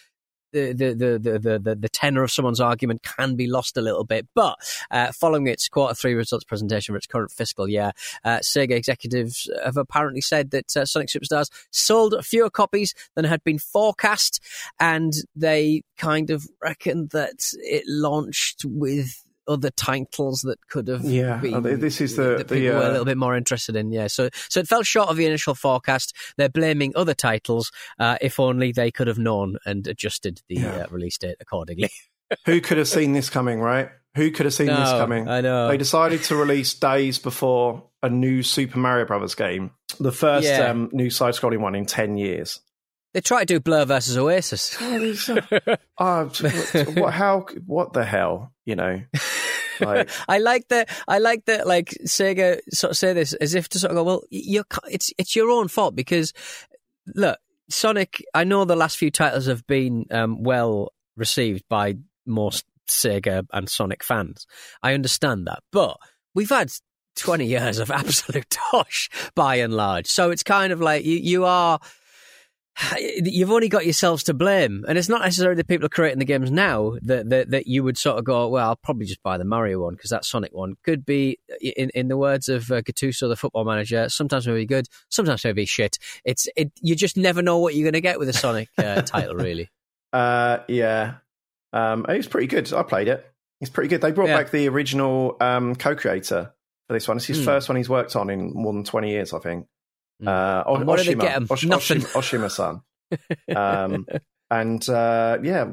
The, 0.53 0.73
the, 0.73 0.95
the, 0.95 1.07
the, 1.17 1.39
the, 1.39 1.59
the, 1.61 1.75
the 1.77 1.89
tenor 1.89 2.25
of 2.25 2.33
someone's 2.33 2.61
argument 2.61 3.05
can 3.05 3.37
be 3.37 3.47
lost 3.47 3.77
a 3.77 3.81
little 3.81 4.03
bit. 4.03 4.27
But 4.35 4.57
uh, 4.91 5.13
following 5.13 5.47
its 5.47 5.69
quarter 5.69 5.95
three 5.95 6.15
results 6.15 6.43
presentation 6.43 6.93
for 6.93 6.97
its 6.97 7.07
current 7.07 7.31
fiscal 7.31 7.69
year, 7.69 7.93
uh, 8.25 8.39
Sega 8.39 8.73
executives 8.73 9.49
have 9.65 9.77
apparently 9.77 10.21
said 10.21 10.51
that 10.51 10.77
uh, 10.77 10.85
Sonic 10.85 11.09
Superstars 11.09 11.53
sold 11.71 12.17
fewer 12.27 12.51
copies 12.51 12.95
than 13.15 13.27
had 13.27 13.45
been 13.45 13.61
forecast, 13.61 14.43
and 14.81 15.13
they 15.37 15.83
kind 15.97 16.31
of 16.31 16.49
reckon 16.61 17.07
that 17.13 17.53
it 17.59 17.85
launched 17.87 18.65
with 18.65 19.23
other 19.51 19.71
titles 19.71 20.41
that 20.43 20.59
could 20.69 20.89
have 20.89 21.05
Yeah, 21.05 21.37
been, 21.39 21.55
uh, 21.55 21.61
this 21.61 22.01
is 22.01 22.17
the- 22.17 22.37
that 22.39 22.49
the, 22.49 22.55
people 22.55 22.77
were 22.79 22.83
a 22.85 22.87
uh, 22.87 22.91
little 22.91 23.05
bit 23.05 23.19
more 23.19 23.37
interested 23.37 23.77
in. 23.77 23.91
Yeah, 23.93 24.07
so 24.07 24.31
so 24.49 24.61
it 24.61 24.69
fell 24.69 24.83
short 24.83 25.09
of 25.11 25.17
the 25.17 25.27
initial 25.27 25.55
forecast. 25.55 26.17
They're 26.37 26.49
blaming 26.49 26.93
other 26.97 27.15
titles. 27.15 27.71
Uh, 27.99 28.17
if 28.21 28.39
only 28.41 28.73
they 28.73 28.91
could 28.91 29.09
have 29.09 29.19
known 29.19 29.57
and 29.67 29.87
adjusted 29.87 30.41
the 30.49 30.55
Yeah. 30.57 30.85
uh, 30.85 30.87
release 30.91 31.19
date 31.19 31.37
accordingly. 31.41 31.91
Who 32.47 32.61
could 32.61 32.79
have 32.79 32.89
seen 32.89 33.13
this 33.13 33.29
coming, 33.29 33.61
right? 33.61 33.89
Who 34.15 34.31
could 34.31 34.47
have 34.47 34.55
seen 34.55 34.69
this 34.69 34.91
coming? 34.91 35.29
I 35.29 35.41
know. 35.41 35.69
They 35.69 35.77
decided 35.77 36.23
to 36.25 36.37
release 36.37 36.75
days 36.75 37.19
before 37.19 37.85
a 38.03 38.09
new 38.09 38.43
Super 38.43 38.79
Mario 38.79 39.05
Brothers 39.05 39.35
game, 39.35 39.73
the 39.99 40.13
first 40.13 40.47
Yeah. 40.47 40.69
um, 40.71 40.89
new 40.93 41.11
side-scrolling 41.11 41.59
one 41.61 41.75
in 41.75 41.87
ten 41.87 42.17
years. 42.17 42.61
They 43.15 43.21
tried 43.21 43.49
to 43.49 43.55
do 43.55 43.61
Blur 43.61 43.85
versus 43.85 44.17
Oasis. 44.17 44.77
Oh, 45.99 46.29
what? 46.95 47.13
How? 47.13 47.47
What 47.67 47.93
the 47.93 48.05
hell? 48.05 48.53
You 48.65 48.77
know, 48.77 49.03
I 50.29 50.39
like 50.39 50.69
that. 50.69 50.89
I 51.07 51.19
like 51.19 51.45
that. 51.47 51.67
Like 51.67 51.97
Sega 52.07 52.61
sort 52.73 52.93
of 52.93 52.97
say 52.97 53.13
this 53.13 53.33
as 53.35 53.55
if 53.55 53.69
to 53.71 53.79
sort 53.79 53.93
of 53.93 53.97
go, 53.97 54.05
well, 54.05 54.23
you're, 54.31 54.65
it's 54.91 55.13
it's 55.19 55.37
your 55.37 55.51
own 55.51 55.69
fault 55.69 55.95
because 55.95 56.33
look, 57.15 57.39
Sonic. 57.69 58.25
I 58.35 58.45
know 58.45 58.65
the 58.65 58.77
last 58.77 58.99
few 58.99 59.11
titles 59.11 59.47
have 59.47 59.67
been 59.67 60.07
um, 60.11 60.43
well 60.43 60.93
received 61.17 61.65
by 61.69 61.97
most 62.27 62.65
Sega 62.89 63.47
and 63.53 63.69
Sonic 63.69 64.03
fans. 64.03 64.47
I 64.83 64.95
understand 64.95 65.47
that, 65.47 65.63
but 65.73 65.97
we've 66.35 66.51
had. 66.51 66.71
20 67.17 67.45
years 67.45 67.79
of 67.81 67.91
absolute 67.91 68.49
tosh 68.49 69.11
by 69.35 69.57
and 69.57 69.75
large. 69.75 70.07
So 70.07 70.31
it's 70.31 70.45
kind 70.45 70.73
of 70.73 70.81
like 70.81 71.05
you, 71.05 71.17
you 71.17 71.45
are 71.45 71.81
you've 72.99 73.51
only 73.51 73.69
got 73.69 73.85
yourselves 73.85 74.23
to 74.25 74.35
blame, 74.35 74.85
and 74.89 74.97
it's 74.99 75.09
not 75.09 75.23
necessarily 75.23 75.57
the 75.57 75.65
people 75.65 75.89
creating 75.89 76.19
the 76.19 76.25
games 76.25 76.51
now 76.51 76.97
that 77.03 77.29
that, 77.31 77.51
that 77.51 77.67
you 77.67 77.83
would 77.85 77.99
sort 77.99 78.19
of 78.19 78.25
go, 78.25 78.49
well, 78.49 78.69
I'll 78.71 78.77
probably 78.77 79.07
just 79.07 79.23
buy 79.23 79.39
the 79.39 79.45
Mario 79.45 79.81
one 79.81 79.95
because 79.95 80.11
that 80.11 80.25
Sonic 80.25 80.53
one 80.53 80.75
could 80.85 81.05
be, 81.05 81.39
in 81.61 81.91
in 81.95 82.09
the 82.09 82.17
words 82.17 82.49
of 82.49 82.71
uh, 82.71 82.83
Gattuso, 82.83 83.29
the 83.29 83.37
football 83.37 83.65
manager, 83.65 84.09
sometimes 84.09 84.47
maybe 84.47 84.67
good, 84.67 84.87
sometimes 85.09 85.45
maybe 85.45 85.65
shit. 85.67 85.99
It's 86.25 86.49
it, 86.57 86.73
you 86.81 86.95
just 86.97 87.17
never 87.17 87.43
know 87.43 87.59
what 87.59 87.75
you're 87.75 87.85
going 87.85 87.93
to 87.95 88.01
get 88.01 88.19
with 88.19 88.29
a 88.29 88.33
Sonic 88.33 88.69
uh, 88.79 89.03
title, 89.03 89.35
really. 89.35 89.69
Uh, 90.13 90.59
yeah. 90.69 91.15
Um, 91.73 92.05
it 92.09 92.17
was 92.17 92.27
pretty 92.29 92.47
good. 92.49 92.73
I 92.73 92.83
played 92.83 93.09
it. 93.09 93.25
It's 93.61 93.71
pretty 93.71 93.89
good. 93.89 94.01
They 94.01 94.11
brought 94.11 94.29
Yeah. 94.29 94.39
back 94.39 94.51
the 94.51 94.69
original 94.69 95.37
um, 95.41 95.77
co-creator 95.77 96.53
for 96.89 96.93
this 96.95 97.07
one. 97.07 97.19
It's 97.19 97.27
his 97.27 97.39
Hmm. 97.39 97.45
first 97.45 97.69
one 97.69 97.77
he's 97.77 97.89
worked 97.89 98.17
on 98.17 98.31
in 98.31 98.53
more 98.55 98.73
than 98.73 98.85
twenty 98.85 99.11
years, 99.11 99.33
I 99.35 99.39
think. 99.39 99.67
Hmm. 100.21 100.29
Uh, 100.29 100.63
o- 100.67 100.77
And 100.77 100.87
what 100.87 100.99
did 100.99 101.07
they 101.07 101.15
Oshima, 101.15 101.21
get 101.21 101.37
'em? 101.37 101.47
Osh- 101.51 101.65
Nothing. 101.65 102.01
Oshima, 102.01 102.81
Oshima-san. 103.51 103.57
um, 103.57 104.07
and 104.51 104.89
uh, 104.89 105.39
yeah, 105.43 105.73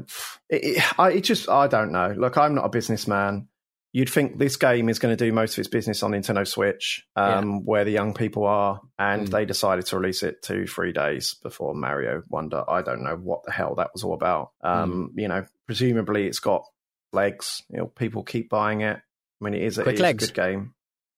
it, 0.50 0.64
it, 0.78 1.00
I, 1.00 1.12
it 1.12 1.22
just 1.24 1.50
I 1.50 1.68
don't 1.68 1.92
know. 1.92 2.14
Look, 2.18 2.38
I'm 2.38 2.56
not 2.56 2.66
a 2.66 2.70
businessman. 2.70 3.48
You'd 3.94 4.10
think 4.10 4.38
this 4.38 4.58
game 4.58 4.90
is 4.90 5.00
going 5.00 5.16
to 5.16 5.26
do 5.26 5.32
most 5.32 5.54
of 5.54 5.60
its 5.60 5.70
business 5.70 6.04
on 6.04 6.12
Nintendo 6.12 6.46
Switch, 6.48 7.06
um, 7.16 7.66
where 7.66 7.84
the 7.86 7.92
young 7.92 8.14
people 8.14 8.46
are, 8.46 8.82
and 9.00 9.28
Mm. 9.28 9.32
they 9.32 9.46
decided 9.46 9.86
to 9.88 9.98
release 9.98 10.22
it 10.24 10.42
two, 10.44 10.68
three 10.68 10.92
days 10.92 11.36
before 11.42 11.74
Mario 11.74 12.22
Wonder. 12.30 12.64
I 12.70 12.82
don't 12.84 13.02
know 13.04 13.16
what 13.16 13.44
the 13.46 13.52
hell 13.52 13.76
that 13.76 13.92
was 13.94 14.04
all 14.04 14.14
about. 14.14 14.52
Um, 14.62 15.12
Mm. 15.16 15.22
You 15.22 15.28
know, 15.30 15.46
presumably 15.66 16.28
it's 16.28 16.40
got 16.40 16.64
legs. 17.14 17.64
You 17.70 17.78
know, 17.80 17.86
people 17.88 18.24
keep 18.24 18.50
buying 18.50 18.82
it. 18.82 18.98
I 18.98 19.44
mean, 19.44 19.54
it 19.56 19.64
is, 19.64 19.78
a- 19.80 19.84
Quick 19.84 19.94
it 19.94 20.00
is 20.00 20.02
legs. 20.02 20.24
a 20.24 20.28
good 20.28 20.36
game. 20.36 20.74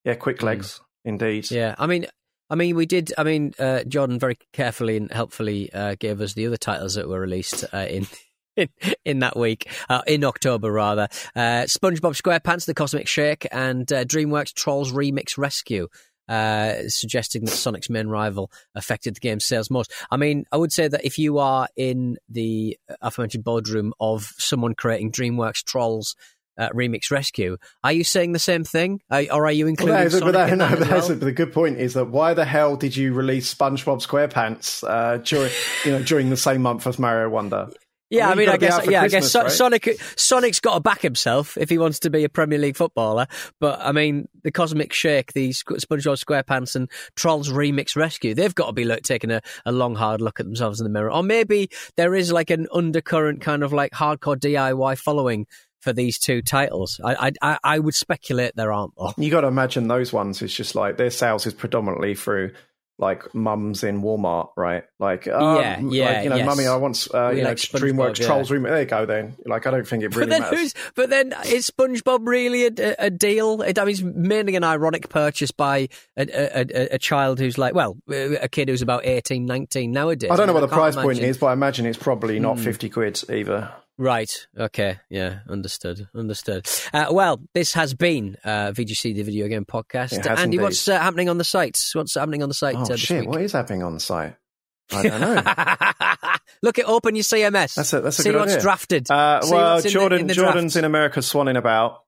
Yeah, 0.05 0.15
quick 0.15 0.37
Mm. 0.39 0.43
legs, 0.43 0.79
indeed. 1.03 1.51
Yeah, 1.51 1.75
I 1.77 1.87
mean, 1.87 2.05
I 2.49 2.55
mean, 2.55 2.75
we 2.75 2.85
did. 2.85 3.13
I 3.17 3.23
mean, 3.23 3.53
uh, 3.59 3.83
Jordan 3.83 4.19
very 4.19 4.37
carefully 4.53 4.97
and 4.97 5.11
helpfully 5.11 5.71
uh, 5.71 5.95
gave 5.99 6.21
us 6.21 6.33
the 6.33 6.47
other 6.47 6.57
titles 6.57 6.95
that 6.95 7.07
were 7.07 7.19
released 7.19 7.65
uh, 7.73 7.85
in. 7.89 8.07
In, 8.55 8.67
in 9.05 9.19
that 9.19 9.37
week, 9.37 9.71
uh, 9.87 10.01
in 10.05 10.25
October 10.25 10.69
rather, 10.69 11.07
uh, 11.33 11.63
SpongeBob 11.63 12.21
SquarePants: 12.21 12.65
The 12.65 12.73
Cosmic 12.73 13.07
Shake 13.07 13.47
and 13.53 13.89
uh, 13.93 14.03
DreamWorks 14.03 14.53
Trolls 14.53 14.91
Remix 14.91 15.37
Rescue, 15.37 15.87
uh, 16.27 16.73
suggesting 16.87 17.45
that 17.45 17.51
Sonic's 17.51 17.89
main 17.89 18.07
rival 18.07 18.51
affected 18.75 19.15
the 19.15 19.21
game's 19.21 19.45
sales 19.45 19.71
most. 19.71 19.93
I 20.11 20.17
mean, 20.17 20.43
I 20.51 20.57
would 20.57 20.73
say 20.73 20.89
that 20.89 21.05
if 21.05 21.17
you 21.17 21.37
are 21.37 21.69
in 21.77 22.17
the 22.27 22.77
aforementioned 23.01 23.45
boardroom 23.45 23.93
of 23.99 24.33
someone 24.37 24.75
creating 24.75 25.13
DreamWorks 25.13 25.63
Trolls. 25.63 26.15
Uh, 26.59 26.69
Remix 26.75 27.09
Rescue. 27.09 27.57
Are 27.83 27.93
you 27.93 28.03
saying 28.03 28.33
the 28.33 28.39
same 28.39 28.63
thing, 28.63 28.99
Are- 29.09 29.23
or 29.31 29.45
are 29.47 29.51
you 29.51 29.65
including 29.67 29.95
no, 29.95 30.09
Sonic 30.09 30.33
that, 30.33 30.49
in 30.51 30.57
no, 30.59 30.67
that 30.67 30.79
that's 30.89 31.09
well? 31.09 31.17
the 31.17 31.31
good 31.31 31.53
point 31.53 31.77
is 31.77 31.93
that 31.93 32.09
why 32.09 32.33
the 32.33 32.45
hell 32.45 32.75
did 32.75 32.95
you 32.97 33.13
release 33.13 33.51
SpongeBob 33.53 34.05
SquarePants 34.05 34.83
uh, 34.87 35.17
during 35.17 35.51
you 35.85 35.91
know 35.91 36.03
during 36.03 36.29
the 36.29 36.37
same 36.37 36.61
month 36.61 36.85
as 36.85 36.99
Mario 36.99 37.29
Wonder? 37.29 37.69
Yeah, 38.11 38.23
Well, 38.25 38.31
I 38.31 38.35
mean, 38.37 38.49
I 38.49 38.57
guess, 38.57 38.87
yeah, 38.87 39.03
I 39.03 39.07
guess 39.07 39.31
so- 39.31 39.43
right? 39.43 39.51
Sonic, 39.51 40.01
Sonic's 40.15 40.59
got 40.59 40.73
to 40.73 40.79
back 40.79 40.99
himself 41.03 41.55
if 41.59 41.69
he 41.69 41.77
wants 41.77 41.99
to 41.99 42.09
be 42.09 42.23
a 42.23 42.29
Premier 42.29 42.57
League 42.57 42.75
footballer. 42.75 43.27
But 43.59 43.79
I 43.81 43.91
mean, 43.91 44.27
the 44.43 44.51
Cosmic 44.51 44.93
Shake, 44.93 45.33
the 45.33 45.51
SpongeBob 45.51 46.17
SquarePants, 46.23 46.75
and 46.75 46.89
Trolls 47.15 47.49
Remix 47.51 47.95
Rescue, 47.95 48.33
they've 48.33 48.55
got 48.55 48.65
to 48.65 48.73
be 48.73 48.83
like, 48.83 49.03
taking 49.03 49.29
a, 49.29 49.41
a 49.63 49.71
long, 49.71 49.93
hard 49.93 50.21
look 50.21 50.39
at 50.39 50.47
themselves 50.47 50.79
in 50.79 50.85
the 50.85 50.89
mirror. 50.89 51.11
Or 51.11 51.21
maybe 51.21 51.69
there 51.97 52.15
is 52.15 52.31
like 52.31 52.49
an 52.49 52.67
undercurrent 52.73 53.41
kind 53.41 53.61
of 53.63 53.73
like 53.73 53.91
hardcore 53.91 54.37
DIY 54.37 54.97
following 54.97 55.45
for 55.79 55.93
these 55.93 56.19
two 56.19 56.41
titles. 56.41 56.99
I, 57.03 57.27
I, 57.27 57.31
I, 57.41 57.57
I 57.63 57.79
would 57.79 57.95
speculate 57.95 58.55
there 58.55 58.71
aren't 58.73 58.93
though. 58.97 59.13
You 59.17 59.31
got 59.31 59.41
to 59.41 59.47
imagine 59.47 59.87
those 59.87 60.11
ones. 60.13 60.41
It's 60.41 60.53
just 60.53 60.75
like 60.75 60.97
their 60.97 61.09
sales 61.11 61.45
is 61.45 61.53
predominantly 61.53 62.15
through 62.15 62.51
like 63.01 63.33
mums 63.33 63.81
in 63.85 64.01
Walmart, 64.01 64.49
right? 64.57 64.83
Like, 64.99 65.25
um, 65.25 65.55
Yeah, 65.55 65.79
yeah, 65.79 66.05
like, 66.11 66.23
you 66.25 66.29
know, 66.31 66.35
yes. 66.35 66.45
mummy, 66.45 66.67
I 66.67 66.75
want 66.75 67.07
uh, 67.13 67.29
you 67.29 67.43
know 67.43 67.47
like 67.49 67.57
DreamWorks 67.57 68.19
yeah. 68.19 68.25
Trolls 68.27 68.51
Room. 68.51 68.63
There 68.63 68.77
you 68.81 68.85
go. 68.85 69.05
Then, 69.05 69.37
like, 69.45 69.65
I 69.65 69.71
don't 69.71 69.87
think 69.87 70.03
it 70.03 70.09
But 70.09 70.17
really 70.17 70.29
then, 70.31 70.41
matters. 70.41 70.59
who's, 70.59 70.73
but 70.95 71.09
then 71.09 71.33
is 71.45 71.69
SpongeBob 71.71 72.27
really 72.27 72.65
a, 72.65 72.95
a 72.99 73.09
deal? 73.09 73.61
It, 73.61 73.79
I 73.79 73.85
mean, 73.85 73.93
it's 73.93 74.01
mainly 74.01 74.57
an 74.57 74.65
ironic 74.65 75.07
purchase 75.07 75.51
by 75.51 75.87
a, 76.17 76.23
a, 76.27 76.59
a, 76.59 76.95
a 76.95 76.97
child 76.99 77.39
who's 77.39 77.57
like, 77.57 77.73
well, 77.73 77.95
a 78.09 78.49
kid 78.49 78.67
who's 78.67 78.81
about 78.81 79.05
18, 79.05 79.45
19 79.45 79.93
nowadays. 79.93 80.29
I 80.29 80.35
don't 80.35 80.47
know 80.47 80.53
what 80.53 80.59
the 80.59 80.67
price 80.67 80.97
point 80.97 81.19
is, 81.19 81.37
but 81.37 81.45
I 81.47 81.53
imagine 81.53 81.85
it's 81.85 81.97
probably 81.97 82.37
not 82.41 82.57
Hmm. 82.57 82.63
fifty 82.65 82.89
quid 82.89 83.21
either. 83.31 83.71
Right. 83.99 84.47
Okay. 84.57 84.97
Yeah. 85.09 85.39
Understood. 85.49 86.07
Understood. 86.15 86.65
Uh, 86.93 87.07
well, 87.11 87.41
this 87.53 87.73
has 87.73 87.93
been 87.93 88.37
uh, 88.45 88.71
VGC, 88.71 89.13
the 89.13 89.23
video 89.23 89.49
game 89.49 89.65
podcast. 89.65 90.13
It 90.13 90.25
Andy, 90.25 90.43
indeed. 90.43 90.61
what's 90.61 90.87
uh, 90.87 90.97
happening 90.97 91.27
on 91.27 91.37
the 91.37 91.43
site? 91.43 91.77
What's 91.93 92.15
happening 92.15 92.41
on 92.41 92.47
the 92.47 92.55
site 92.55 92.75
Oh 92.77 92.83
uh, 92.93 92.95
shit! 92.95 93.19
week? 93.21 93.29
What 93.29 93.41
is 93.41 93.51
happening 93.51 93.83
on 93.83 93.93
the 93.93 93.99
site? 93.99 94.35
I 94.91 95.03
don't 95.03 95.19
know. 95.21 95.35
Look 96.63 96.79
at 96.79 96.85
open 96.85 97.15
your 97.17 97.23
CMS. 97.23 97.75
That's 97.75 97.91
a 97.93 97.99
that's 98.01 98.19
a 98.19 98.23
See 98.23 98.31
good 98.31 98.39
what's 98.39 98.53
idea. 98.53 98.61
drafted. 98.61 99.11
Uh, 99.11 99.41
well, 99.51 99.75
what's 99.75 99.85
in 99.85 99.89
the- 99.89 99.93
Jordan 99.93 100.19
in 100.21 100.27
the 100.27 100.33
Jordan's 100.33 100.75
in 100.77 100.85
America 100.85 101.19
swanning 101.19 101.57
about. 101.57 102.03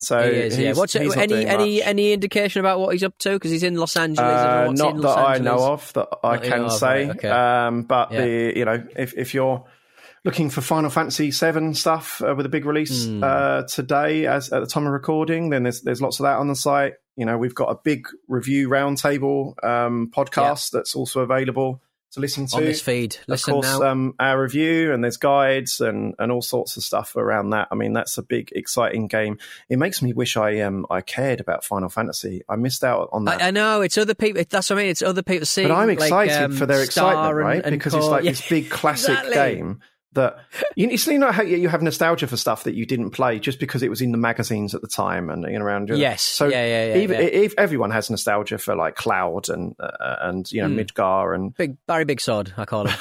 So 0.00 0.20
he 0.30 0.36
is, 0.36 0.58
yeah. 0.58 0.72
What's 0.74 0.94
any 0.96 1.14
any 1.16 1.76
much. 1.78 1.86
any 1.86 2.12
indication 2.12 2.60
about 2.60 2.80
what 2.80 2.92
he's 2.92 3.02
up 3.04 3.16
to? 3.18 3.30
Because 3.30 3.50
he's 3.52 3.62
in 3.62 3.76
Los 3.76 3.96
Angeles. 3.96 4.28
I 4.28 4.64
don't 4.64 4.76
know 4.76 4.84
Uh, 4.84 4.90
not 4.90 4.94
in 4.96 5.00
that 5.00 5.06
Los 5.08 5.16
I 5.16 5.34
Angeles. 5.36 5.44
know 5.60 5.72
of 5.72 5.92
that 5.94 6.08
I 6.24 6.34
Not 6.34 6.42
can 6.42 6.58
know 6.58 6.64
of, 6.66 6.72
say. 6.72 6.86
right, 7.06 7.10
okay. 7.16 7.28
um, 7.30 7.82
but 7.84 8.12
Yeah. 8.12 8.20
the 8.20 8.52
you 8.58 8.64
know 8.66 8.86
if 8.96 9.14
if 9.16 9.32
you're 9.32 9.64
looking 10.26 10.50
for 10.50 10.60
Final 10.60 10.90
Fantasy 10.90 11.30
VII 11.30 11.72
stuff 11.72 12.20
uh, 12.20 12.34
with 12.36 12.44
a 12.44 12.50
big 12.50 12.66
release 12.66 13.06
Hmm. 13.06 13.22
uh, 13.24 13.62
today, 13.62 14.26
as 14.26 14.52
at 14.52 14.60
the 14.60 14.66
time 14.66 14.86
of 14.86 14.92
recording, 14.92 15.48
then 15.50 15.62
there's 15.62 15.80
there's 15.80 16.02
lots 16.02 16.20
of 16.20 16.24
that 16.24 16.36
on 16.36 16.48
the 16.48 16.56
site. 16.56 16.94
You 17.16 17.24
know, 17.24 17.38
we've 17.38 17.54
got 17.54 17.70
a 17.70 17.78
big 17.82 18.06
review 18.28 18.68
roundtable 18.68 19.54
um, 19.64 20.10
podcast 20.14 20.70
that's 20.72 20.94
also 20.94 21.20
available. 21.20 21.80
to 22.12 22.20
listen 22.20 22.46
to 22.46 22.56
on 22.56 22.64
this 22.64 22.80
feed. 22.80 23.16
Listen 23.26 23.54
of 23.54 23.62
course. 23.64 23.80
Um, 23.80 24.14
our 24.18 24.40
review 24.40 24.92
and 24.94 25.02
there's 25.02 25.16
guides 25.18 25.80
and, 25.80 26.14
and 26.18 26.30
all 26.32 26.40
sorts 26.40 26.76
of 26.76 26.82
stuff 26.82 27.14
around 27.16 27.50
that. 27.50 27.68
I 27.70 27.74
mean, 27.74 27.92
that's 27.92 28.16
a 28.16 28.22
big, 28.22 28.52
exciting 28.52 29.06
game. 29.08 29.38
It 29.68 29.78
makes 29.78 30.00
me 30.02 30.12
wish 30.12 30.36
I 30.36 30.60
um 30.60 30.86
I 30.88 31.00
cared 31.02 31.40
about 31.40 31.64
Final 31.64 31.88
Fantasy. 31.88 32.42
I 32.48 32.56
missed 32.56 32.84
out 32.84 33.08
on 33.12 33.24
that. 33.26 33.42
I, 33.42 33.48
I 33.48 33.50
know 33.50 33.80
it's 33.82 33.98
other 33.98 34.14
people. 34.14 34.42
That's 34.48 34.70
what 34.70 34.78
I 34.78 34.82
mean. 34.82 34.90
It's 34.90 35.02
other 35.02 35.22
people 35.22 35.46
seeing. 35.46 35.68
but 35.68 35.74
I'm 35.74 35.88
like, 35.88 35.98
excited 35.98 36.42
um, 36.42 36.52
for 36.52 36.64
their 36.66 36.84
Star 36.86 37.10
excitement, 37.12 37.28
and- 37.28 37.38
right? 37.38 37.62
and 37.64 37.72
because 37.72 37.92
it's 37.94 38.06
like 38.06 38.24
Yeah, 38.24 38.30
this 38.32 38.48
big 38.48 38.70
classic 38.70 39.10
exactly. 39.10 39.34
game 39.34 39.80
that 40.16 40.36
you, 40.74 40.88
you 40.90 40.98
you 41.12 41.18
know 41.18 41.30
how 41.32 41.42
you 41.42 41.68
have 41.70 41.80
nostalgia 41.80 42.26
for 42.26 42.36
stuff 42.36 42.64
that 42.64 42.74
you 42.74 42.84
didn't 42.84 43.10
play 43.12 43.38
just 43.38 43.58
because 43.58 43.82
it 43.82 43.88
was 43.88 44.02
in 44.02 44.10
the 44.12 44.18
magazines 44.18 44.74
at 44.74 44.82
the 44.82 44.88
time 44.88 45.30
and 45.30 45.44
you 45.44 45.58
know 45.58 45.64
around. 45.64 45.88
Yes. 45.88 46.20
so 46.22 46.46
Yeah, 46.48 46.66
yeah, 46.66 46.86
yeah, 46.88 47.02
even 47.02 47.20
yeah. 47.20 47.26
if 47.28 47.54
everyone 47.56 47.92
has 47.92 48.10
nostalgia 48.10 48.58
for 48.58 48.74
like 48.74 48.96
Cloud 48.96 49.48
and 49.48 49.74
uh, 49.80 50.16
and 50.20 50.50
you 50.52 50.60
know 50.60 50.68
Hmm. 50.68 50.78
Midgar 50.80 51.34
and 51.34 51.54
Big 51.54 51.76
Barry 51.86 52.04
Big 52.04 52.20
Sod, 52.20 52.52
I 52.56 52.64
call 52.66 52.86
him. 52.88 52.98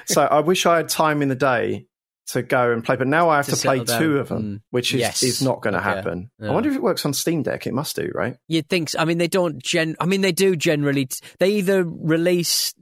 so 0.06 0.22
I 0.22 0.40
wish 0.40 0.66
I 0.66 0.78
had 0.78 0.88
time 0.88 1.22
in 1.22 1.28
the 1.28 1.34
day 1.36 1.86
to 2.28 2.40
go 2.40 2.72
and 2.72 2.84
play, 2.84 2.96
but 2.96 3.08
now 3.08 3.28
I 3.28 3.36
have 3.36 3.46
To 3.46 3.56
to, 3.56 3.60
play 3.60 3.78
settle 3.84 3.98
two 3.98 4.18
of 4.18 4.28
them, 4.28 4.42
Mm. 4.42 4.60
which 4.70 4.94
is, 4.94 5.00
Yes. 5.00 5.22
is 5.24 5.42
not 5.42 5.60
going 5.60 5.74
to 5.74 5.80
happen. 5.80 6.30
Yeah. 6.38 6.50
I 6.50 6.54
wonder 6.54 6.70
if 6.70 6.76
it 6.76 6.82
works 6.82 7.04
on 7.04 7.12
Steam 7.12 7.42
Deck. 7.42 7.66
It 7.66 7.74
must 7.74 7.96
do, 7.96 8.10
right? 8.14 8.36
You'd 8.48 8.68
think. 8.68 8.90
so. 8.90 9.00
I 9.00 9.04
mean, 9.04 9.18
they 9.18 9.26
don't. 9.28 9.62
Gen. 9.62 9.96
I 10.00 10.06
mean, 10.06 10.20
they 10.20 10.32
do 10.32 10.54
generally. 10.56 11.08
They 11.40 11.50
either 11.54 11.84
release 11.84 12.72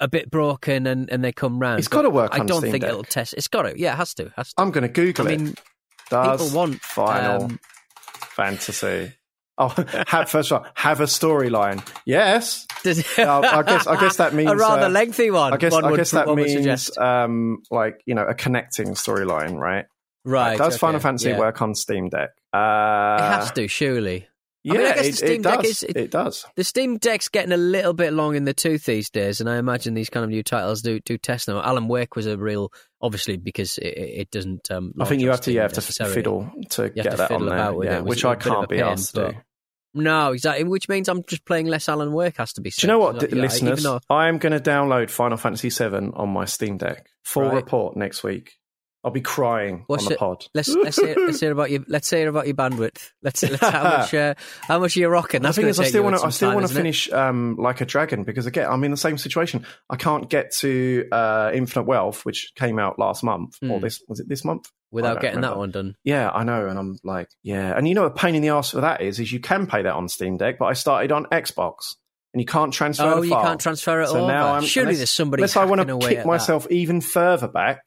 a, 0.00 0.08
bit 0.08 0.30
broken 0.30 0.86
and, 0.86 1.10
and 1.10 1.24
they 1.24 1.32
come 1.32 1.58
round. 1.58 1.78
It's 1.78 1.88
gotta 1.88 2.10
work 2.10 2.34
I 2.34 2.40
on 2.40 2.46
don't 2.46 2.60
Steam 2.60 2.72
think 2.72 2.82
Deck. 2.82 2.90
it'll 2.90 3.04
test. 3.04 3.34
It's 3.34 3.48
got 3.48 3.62
to. 3.62 3.78
Yeah, 3.78 3.92
it 3.92 3.96
has 3.96 4.14
to. 4.14 4.32
Has 4.36 4.48
to. 4.48 4.54
I'm 4.60 4.70
going 4.70 4.82
to 4.82 4.88
Google 4.88 5.28
I 5.28 5.36
mean, 5.36 5.48
it. 5.48 5.60
Does 6.10 6.42
people 6.42 6.56
want 6.58 6.80
Final 6.80 7.44
um, 7.44 7.60
Fantasy? 8.04 9.12
Oh, 9.58 9.68
have, 10.06 10.28
first 10.28 10.52
of 10.52 10.62
all, 10.62 10.70
have 10.74 11.00
a 11.00 11.04
storyline. 11.04 11.86
Yes. 12.04 12.66
does- 12.82 13.04
Uh, 13.18 13.40
I 13.40 13.62
guess. 13.62 13.86
I 13.86 13.98
guess 13.98 14.16
that 14.16 14.34
means 14.34 14.50
a 14.50 14.56
rather 14.56 14.86
uh, 14.86 14.88
lengthy 14.90 15.30
one. 15.30 15.52
I 15.52 15.56
guess. 15.56 15.72
one 15.72 15.84
I 15.84 15.90
would, 15.90 15.96
guess 15.96 16.10
that 16.10 16.28
means 16.34 16.96
um, 16.98 17.62
like 17.70 18.00
you 18.06 18.14
know 18.14 18.24
a 18.26 18.34
connecting 18.34 18.88
storyline, 18.88 19.58
right? 19.58 19.86
right. 20.24 20.58
Does 20.58 20.74
okay, 20.74 20.78
Final 20.78 21.00
Fantasy 21.00 21.30
yeah. 21.30 21.38
work 21.38 21.62
on 21.62 21.74
Steam 21.74 22.10
Deck? 22.10 22.30
Uh, 22.52 23.16
It 23.18 23.24
has 23.24 23.52
to, 23.52 23.68
surely. 23.68 24.28
Yeah, 24.74 24.78
mean, 24.80 24.86
I 24.86 24.94
guess 24.94 25.06
the 25.06 25.12
Steam 25.12 25.30
it 25.40 25.42
Deck 25.42 25.56
does. 25.62 25.70
is- 25.70 25.82
it- 25.84 25.96
it 25.96 26.10
does. 26.10 26.46
The 26.56 26.64
Steam 26.64 26.98
Deck's 26.98 27.28
getting 27.28 27.52
a 27.52 27.56
little 27.56 27.92
bit 27.94 28.12
long 28.12 28.34
in 28.36 28.44
the 28.44 28.54
tooth 28.54 28.84
these 28.84 29.10
days, 29.10 29.40
and 29.40 29.48
I 29.48 29.58
imagine 29.58 29.94
these 29.94 30.10
kind 30.10 30.24
of 30.24 30.30
new 30.30 30.42
titles 30.42 30.82
do 30.82 31.00
do 31.00 31.16
test 31.18 31.48
now. 31.48 31.62
Alan 31.62 31.88
Wake 31.88 32.16
was 32.16 32.26
a 32.26 32.36
real, 32.36 32.72
obviously, 33.00 33.36
because 33.36 33.78
it, 33.78 33.86
it 33.86 34.20
it 34.22 34.30
doesn't. 34.30 34.70
Um, 34.70 34.92
I 35.00 35.04
think 35.04 35.22
you 35.22 35.30
have 35.30 35.40
to. 35.42 35.52
You 35.52 35.60
have 35.60 35.72
to 35.74 35.80
fiddle 35.82 36.50
to 36.70 36.84
You 36.84 36.90
get 36.90 37.10
to 37.12 37.16
that 37.16 37.30
on 37.30 37.46
there, 37.46 37.56
yeah, 37.84 37.98
it, 37.98 38.04
which 38.04 38.24
I 38.24 38.32
is 38.32 38.34
a 38.34 38.38
bit 38.38 38.46
of 38.46 38.52
can't 38.56 38.68
be 38.68 38.76
pain, 38.76 38.84
asked 38.84 39.14
to. 39.14 39.20
but- 39.26 39.34
No, 39.94 40.32
exactly. 40.32 40.64
Which 40.64 40.88
means 40.90 41.08
I'm 41.08 41.22
just 41.24 41.44
playing 41.46 41.66
less 41.68 41.88
Alan 41.88 42.12
Wake. 42.12 42.36
Has 42.36 42.52
to 42.54 42.60
be. 42.60 42.68
Do 42.70 42.76
you 42.82 42.88
know 42.88 42.98
what, 42.98 43.20
said. 43.20 43.32
listeners? 43.32 43.82
though- 43.82 44.00
I 44.10 44.28
am 44.28 44.36
going 44.38 44.52
to 44.52 44.60
download 44.60 45.08
Final 45.10 45.38
Fantasy 45.38 45.70
VII 45.70 46.10
on 46.14 46.28
my 46.28 46.44
Steam 46.44 46.76
Deck. 46.76 47.06
Full 47.24 47.44
Right. 47.44 47.54
report 47.54 47.96
next 47.96 48.22
week. 48.22 48.56
I'll 49.06 49.12
be 49.12 49.20
crying 49.20 49.84
What's 49.86 50.02
on 50.04 50.08
the 50.08 50.14
it- 50.16 50.18
pod. 50.18 50.44
Let's 50.52 50.68
let's 50.68 51.00
hear, 51.00 51.14
let's 51.16 51.38
hear 51.38 51.52
about 51.52 51.70
your 51.70 51.84
let's 51.86 52.10
hear 52.10 52.28
about 52.28 52.46
your 52.46 52.56
bandwidth. 52.56 53.12
Let's, 53.22 53.40
let's 53.44 53.60
how 53.62 53.82
much 53.98 54.12
uh, 54.12 54.34
how 54.62 54.80
much 54.80 54.96
you're 54.96 55.08
you 55.08 55.12
rocking? 55.12 55.42
the 55.42 55.46
That's 55.48 55.56
thing 55.56 55.62
gonna 55.62 55.70
is, 55.70 55.78
I 55.80 55.84
still 55.84 56.02
want 56.02 56.16
to. 56.18 56.26
I 56.26 56.30
still 56.30 56.52
want 56.54 56.66
to 56.66 56.74
finish 56.74 57.10
um, 57.12 57.54
like 57.56 57.80
a 57.80 57.84
dragon 57.86 58.24
because 58.24 58.46
again, 58.46 58.68
I'm 58.68 58.82
in 58.82 58.90
the 58.90 58.96
same 58.96 59.16
situation. 59.16 59.64
I 59.88 59.94
can't 59.94 60.28
get 60.28 60.52
to 60.56 61.06
uh, 61.12 61.52
Infinite 61.54 61.84
Wealth, 61.86 62.24
which 62.26 62.52
came 62.56 62.78
out 62.80 62.98
last 62.98 63.22
month 63.22 63.56
or 63.62 63.78
Hmm. 63.78 63.84
this 63.84 64.02
was 64.08 64.18
it 64.20 64.28
this 64.28 64.44
month? 64.44 64.68
Without 64.90 65.20
getting 65.20 65.40
that 65.42 65.56
one 65.56 65.70
done. 65.70 65.94
Yeah, 66.04 66.30
I 66.30 66.42
know, 66.44 66.68
and 66.68 66.78
I'm 66.78 66.98
like, 67.04 67.28
yeah, 67.42 67.76
and 67.76 67.86
you 67.86 67.94
know, 67.94 68.04
a 68.06 68.10
pain 68.10 68.34
in 68.34 68.42
the 68.42 68.48
ass 68.48 68.70
for 68.70 68.80
that 68.80 69.02
is, 69.02 69.20
is 69.20 69.30
you 69.32 69.38
can 69.40 69.66
pay 69.66 69.82
that 69.82 69.94
on 69.94 70.08
Steam 70.08 70.36
Deck, 70.36 70.58
but 70.58 70.66
I 70.66 70.72
started 70.72 71.12
on 71.12 71.26
Xbox, 71.26 71.94
and 72.32 72.40
you 72.40 72.46
can't 72.46 72.72
transfer. 72.72 73.04
Oh, 73.04 73.22
you 73.22 73.30
file. 73.30 73.44
can't 73.44 73.60
transfer 73.60 74.00
it 74.00 74.08
So 74.08 74.18
over. 74.18 74.26
now 74.32 74.54
I'm 74.54 74.62
Surely 74.64 74.86
unless- 74.86 74.98
there's 74.98 75.10
somebody 75.10 75.42
Unless 75.42 75.56
I 75.56 75.64
want 75.64 75.80
to 75.86 75.98
kick 75.98 76.18
at 76.18 76.24
that. 76.24 76.26
myself 76.26 76.66
even 76.70 77.00
further 77.00 77.48
back, 77.48 77.82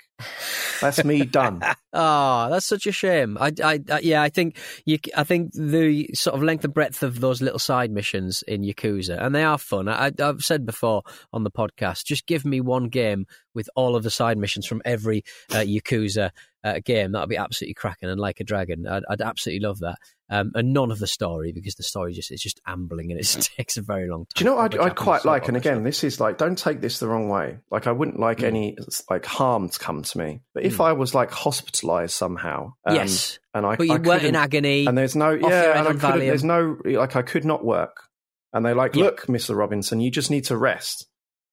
that's 0.82 1.04
me 1.04 1.26
done. 1.26 1.62
Oh, 1.92 2.50
that's 2.50 2.66
such 2.68 2.86
a 2.86 2.92
shame. 2.92 3.38
I, 3.40 3.52
I, 3.64 3.80
I, 3.92 4.00
yeah, 4.00 4.22
I 4.22 4.30
think 4.30 4.58
you, 4.86 5.00
I 5.18 5.24
think 5.24 5.54
the 5.54 6.10
sort 6.14 6.36
of 6.36 6.44
length 6.44 6.64
and 6.64 6.74
breadth 6.74 7.02
of 7.02 7.20
those 7.20 7.42
little 7.42 7.58
side 7.60 7.92
missions 7.92 8.44
in 8.44 8.62
Yakuza, 8.62 9.20
and 9.20 9.34
they 9.34 9.44
are 9.44 9.58
fun. 9.58 9.90
I, 9.90 10.12
I've 10.22 10.44
said 10.44 10.66
before 10.66 11.02
on 11.34 11.44
the 11.44 11.52
podcast, 11.52 12.04
just 12.06 12.28
give 12.28 12.46
me 12.46 12.62
one 12.62 12.90
game 12.90 13.26
with 13.56 13.70
all 13.76 13.96
of 13.96 14.04
the 14.04 14.12
side 14.12 14.38
missions 14.38 14.68
from 14.68 14.82
every 14.86 15.24
uh, 15.52 15.56
Yakuza 15.58 16.30
uh, 16.64 16.80
game. 16.86 17.14
That 17.14 17.22
would 17.22 17.30
be 17.30 17.38
absolutely 17.38 17.74
cracking 17.74 18.10
and 18.10 18.20
like 18.20 18.40
a 18.40 18.44
dragon. 18.44 18.86
I'd, 18.88 19.04
I'd 19.10 19.22
absolutely 19.22 19.66
love 19.68 19.80
that. 19.80 19.98
Um, 20.32 20.52
and 20.54 20.74
none 20.74 20.92
of 20.92 21.00
the 21.00 21.08
story 21.08 21.52
because 21.54 21.74
the 21.74 21.82
story 21.82 22.14
just 22.14 22.32
is 22.32 22.40
just 22.40 22.62
ambling 22.68 23.10
and 23.12 23.20
it 23.20 23.26
takes 23.58 23.78
a 23.78 23.82
very 23.82 24.08
long 24.08 24.26
time. 24.26 24.28
Do 24.36 24.44
you 24.44 24.50
know 24.52 24.58
what 24.58 24.76
I'd, 24.76 24.80
I'd 24.80 24.96
quite 24.96 25.26
like? 25.26 25.48
And 25.48 25.58
again, 25.58 25.84
this 25.84 26.04
is 26.04 26.20
like, 26.20 26.38
don't 26.38 26.56
take 26.58 26.82
this 26.82 27.00
the 27.00 27.08
wrong 27.08 27.30
way. 27.30 27.58
Like, 27.72 27.88
I 27.88 27.92
wouldn't 27.92 28.20
like 28.20 28.40
Mm. 28.40 28.44
any 28.44 28.78
like 29.10 29.26
harm 29.26 29.70
to 29.70 29.80
come 29.80 30.04
to 30.04 30.18
me. 30.20 30.42
But 30.54 30.64
if 30.64 30.80
I 30.80 30.94
was 30.94 31.16
like 31.16 31.32
hospitalized 31.82 32.14
somehow, 32.14 32.74
yes, 32.90 33.40
and 33.54 33.66
I, 33.66 33.76
but 33.76 33.88
you 33.88 33.94
I 33.94 33.98
weren't 33.98 34.24
in 34.24 34.36
agony. 34.36 34.86
and 34.86 34.98
there's 34.98 35.16
no 35.16 35.32
yeah, 35.32 35.80
and 35.80 36.04
I 36.04 36.18
there's 36.18 36.44
no 36.44 36.78
like 36.86 37.16
I 37.16 37.22
could 37.22 37.46
not 37.46 37.64
work, 37.64 38.04
and 38.54 38.66
they're 38.66 38.76
like, 38.76 38.96
Yeah. 38.96 39.06
look, 39.06 39.30
Mister 39.30 39.56
Robinson, 39.56 40.00
you 40.00 40.12
just 40.12 40.30
need 40.32 40.46
to 40.46 40.58
rest. 40.58 41.08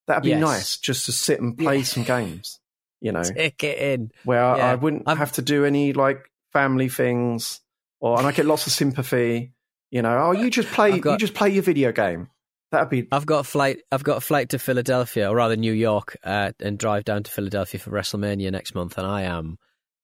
That'd 0.06 0.22
be 0.22 0.30
Yes. 0.30 0.40
nice, 0.40 0.76
just 0.78 1.06
to 1.06 1.12
sit 1.12 1.40
and 1.40 1.56
play 1.56 1.78
Yeah. 1.78 1.84
some 1.84 2.04
games. 2.04 2.60
You 3.00 3.12
know, 3.12 3.22
Take 3.22 3.62
it 3.64 3.78
in. 3.78 4.10
where 4.24 4.42
I- 4.42 4.56
Yeah. 4.58 4.72
I 4.72 4.74
wouldn't 4.76 5.02
I've- 5.06 5.18
have 5.18 5.32
to 5.32 5.42
do 5.42 5.64
any 5.64 5.92
like 5.92 6.20
family 6.52 6.88
things, 6.88 7.60
or 8.00 8.18
and 8.18 8.26
I 8.26 8.32
get 8.32 8.46
lots 8.46 8.66
of 8.66 8.72
sympathy. 8.72 9.52
You 9.90 10.02
know, 10.02 10.18
oh, 10.18 10.32
you 10.32 10.50
just 10.50 10.68
play, 10.68 10.98
got- 10.98 11.12
you 11.12 11.18
just 11.18 11.34
play 11.34 11.50
your 11.50 11.62
video 11.62 11.92
game. 11.92 12.28
That'd 12.72 12.88
be 12.88 13.06
I've 13.12 13.26
got 13.26 13.40
a 13.40 13.44
flight. 13.44 13.78
I've 13.92 14.02
got 14.02 14.16
a 14.16 14.20
flight 14.20 14.48
to 14.50 14.58
Philadelphia, 14.58 15.30
or 15.30 15.36
rather 15.36 15.56
New 15.56 15.72
York, 15.72 16.16
uh, 16.24 16.52
and 16.60 16.76
drive 16.78 17.04
down 17.04 17.22
to 17.22 17.30
Philadelphia 17.30 17.78
for 17.78 17.90
WrestleMania 17.90 18.50
next 18.50 18.74
month. 18.74 18.98
And 18.98 19.06
I 19.06 19.22
am 19.22 19.58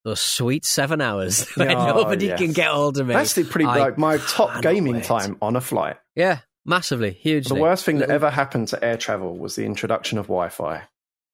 those 0.04 0.20
sweet 0.20 0.64
seven 0.64 1.00
hours 1.00 1.46
when 1.56 1.70
Oh, 1.70 1.86
nobody 1.86 2.26
yes. 2.26 2.38
can 2.38 2.52
get 2.52 2.68
hold 2.68 2.98
of 2.98 3.06
me. 3.06 3.14
that's 3.14 3.34
the 3.34 3.44
pretty 3.44 3.66
I 3.66 3.78
like 3.78 3.98
my 3.98 4.16
top 4.18 4.62
gaming 4.62 4.94
wait. 4.94 5.04
time 5.04 5.36
on 5.42 5.56
a 5.56 5.60
flight. 5.60 5.96
yeah, 6.14 6.38
massively, 6.64 7.12
hugely. 7.12 7.56
The 7.56 7.62
worst 7.62 7.84
thing 7.84 7.98
that 7.98 8.10
ever 8.10 8.30
happened 8.30 8.68
to 8.68 8.84
air 8.84 8.96
travel 8.96 9.36
was 9.36 9.54
the 9.56 9.64
introduction 9.64 10.18
of 10.18 10.26
Wi-Fi 10.26 10.76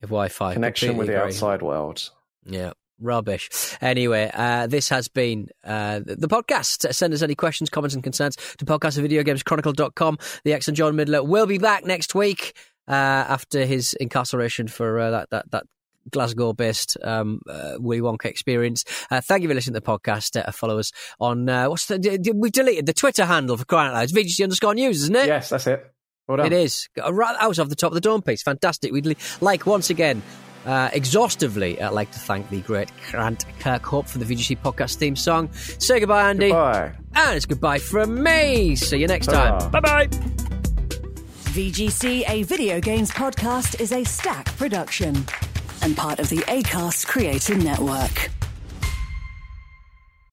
If 0.03 0.09
Wi-Fi 0.11 0.53
connection 0.55 0.97
with 0.97 1.07
the 1.09 1.15
agree. 1.17 1.29
outside 1.29 1.63
world. 1.63 2.11
Yeah. 2.45 2.73
Rubbish. 3.01 3.49
Anyway, 3.81 4.29
uh, 4.35 4.67
this 4.67 4.89
has 4.89 5.07
been 5.07 5.47
uh, 5.63 6.01
the 6.05 6.27
podcast. 6.27 6.93
Send 6.93 7.15
us 7.15 7.23
any 7.23 7.37
questions, 7.37 7.71
comments, 7.71 7.95
and 7.95 8.03
concerns 8.03 8.35
to 8.59 8.65
podcast 8.65 8.99
at 8.99 9.09
videogameschronicle.com. 9.09 10.19
The 10.45 10.53
excellent 10.53 10.79
John 10.79 10.97
Middler 10.97 11.23
will 11.23 11.47
be 11.47 11.59
back 11.59 11.85
next 11.87 12.17
week 12.17 12.57
uh, 12.89 12.93
after 12.93 13.65
his 13.67 13.95
incarceration 13.95 14.67
for 14.67 14.99
uh, 14.99 15.11
that, 15.13 15.31
that, 15.31 15.51
that 15.53 15.65
Glasgow 16.11 16.53
based 16.53 16.97
um, 17.03 17.41
uh, 17.49 17.75
Willy 17.79 18.01
Wonka 18.01 18.27
experience. 18.27 18.85
Uh, 19.11 19.21
thank 19.21 19.43
you 19.43 19.49
for 19.49 19.55
listening 19.55 19.75
to 19.75 19.81
the 19.81 19.87
podcast. 19.87 20.41
Uh, 20.43 20.51
follow 20.53 20.79
us 20.79 20.93
on 21.21 21.49
uh, 21.49 21.69
what's 21.69 21.87
the, 21.87 21.99
d- 21.99 22.19
d- 22.19 22.33
we've 22.35 22.53
deleted 22.53 22.87
the 22.87 22.93
Twitter 22.93 23.25
handle 23.25 23.57
for 23.57 23.65
crying 23.65 23.89
out 23.89 23.95
loud. 23.95 24.05
It's 24.05 24.13
VGC 24.13 24.43
underscore 24.43 24.75
news, 24.75 25.03
isn't 25.03 25.17
it? 25.17 25.27
Yes, 25.27 25.49
that's 25.51 25.67
it. 25.67 25.85
Well. 26.27 26.41
It 26.41 26.53
is. 26.53 26.89
Right 27.11 27.37
out 27.41 27.59
of 27.59 27.71
the 27.71 27.75
top 27.77 27.91
of 27.91 27.95
the 27.95 28.01
dome 28.03 28.21
piece. 28.23 28.43
Fantastic. 28.43 28.93
We'd 28.93 29.07
li- 29.07 29.17
like 29.41 29.65
once 29.65 29.89
again, 29.89 30.23
uh, 30.67 30.91
exhaustively, 30.93 31.81
I'd 31.81 31.93
like 31.93 32.11
to 32.11 32.19
thank 32.19 32.51
the 32.51 32.61
great 32.61 32.91
Grant 33.11 33.47
Kirkhope 33.61 34.07
for 34.09 34.19
the 34.19 34.27
VGC 34.27 34.59
podcast 34.61 34.97
theme 34.97 35.17
song. 35.17 35.51
Say 35.53 36.01
goodbye, 36.01 36.29
Andy. 36.29 36.51
Bye. 36.51 36.93
And 37.15 37.37
it's 37.37 37.47
goodbye 37.47 37.79
from 37.79 38.23
me. 38.23 38.77
See 38.77 38.99
you 38.99 39.07
next 39.07 39.27
Ta-ra. 39.29 39.59
time. 39.59 39.71
Bye 39.71 39.81
bye. 39.81 40.07
VGC, 41.55 42.29
a 42.29 42.43
video 42.43 42.81
games 42.81 43.11
podcast, 43.11 43.81
is 43.81 43.93
a 43.93 44.05
stack 44.05 44.47
production 44.59 45.15
and 45.83 45.97
part 45.97 46.19
of 46.19 46.29
the 46.29 46.39
ACAST 46.39 47.07
Creator 47.07 47.57
Network. 47.57 48.38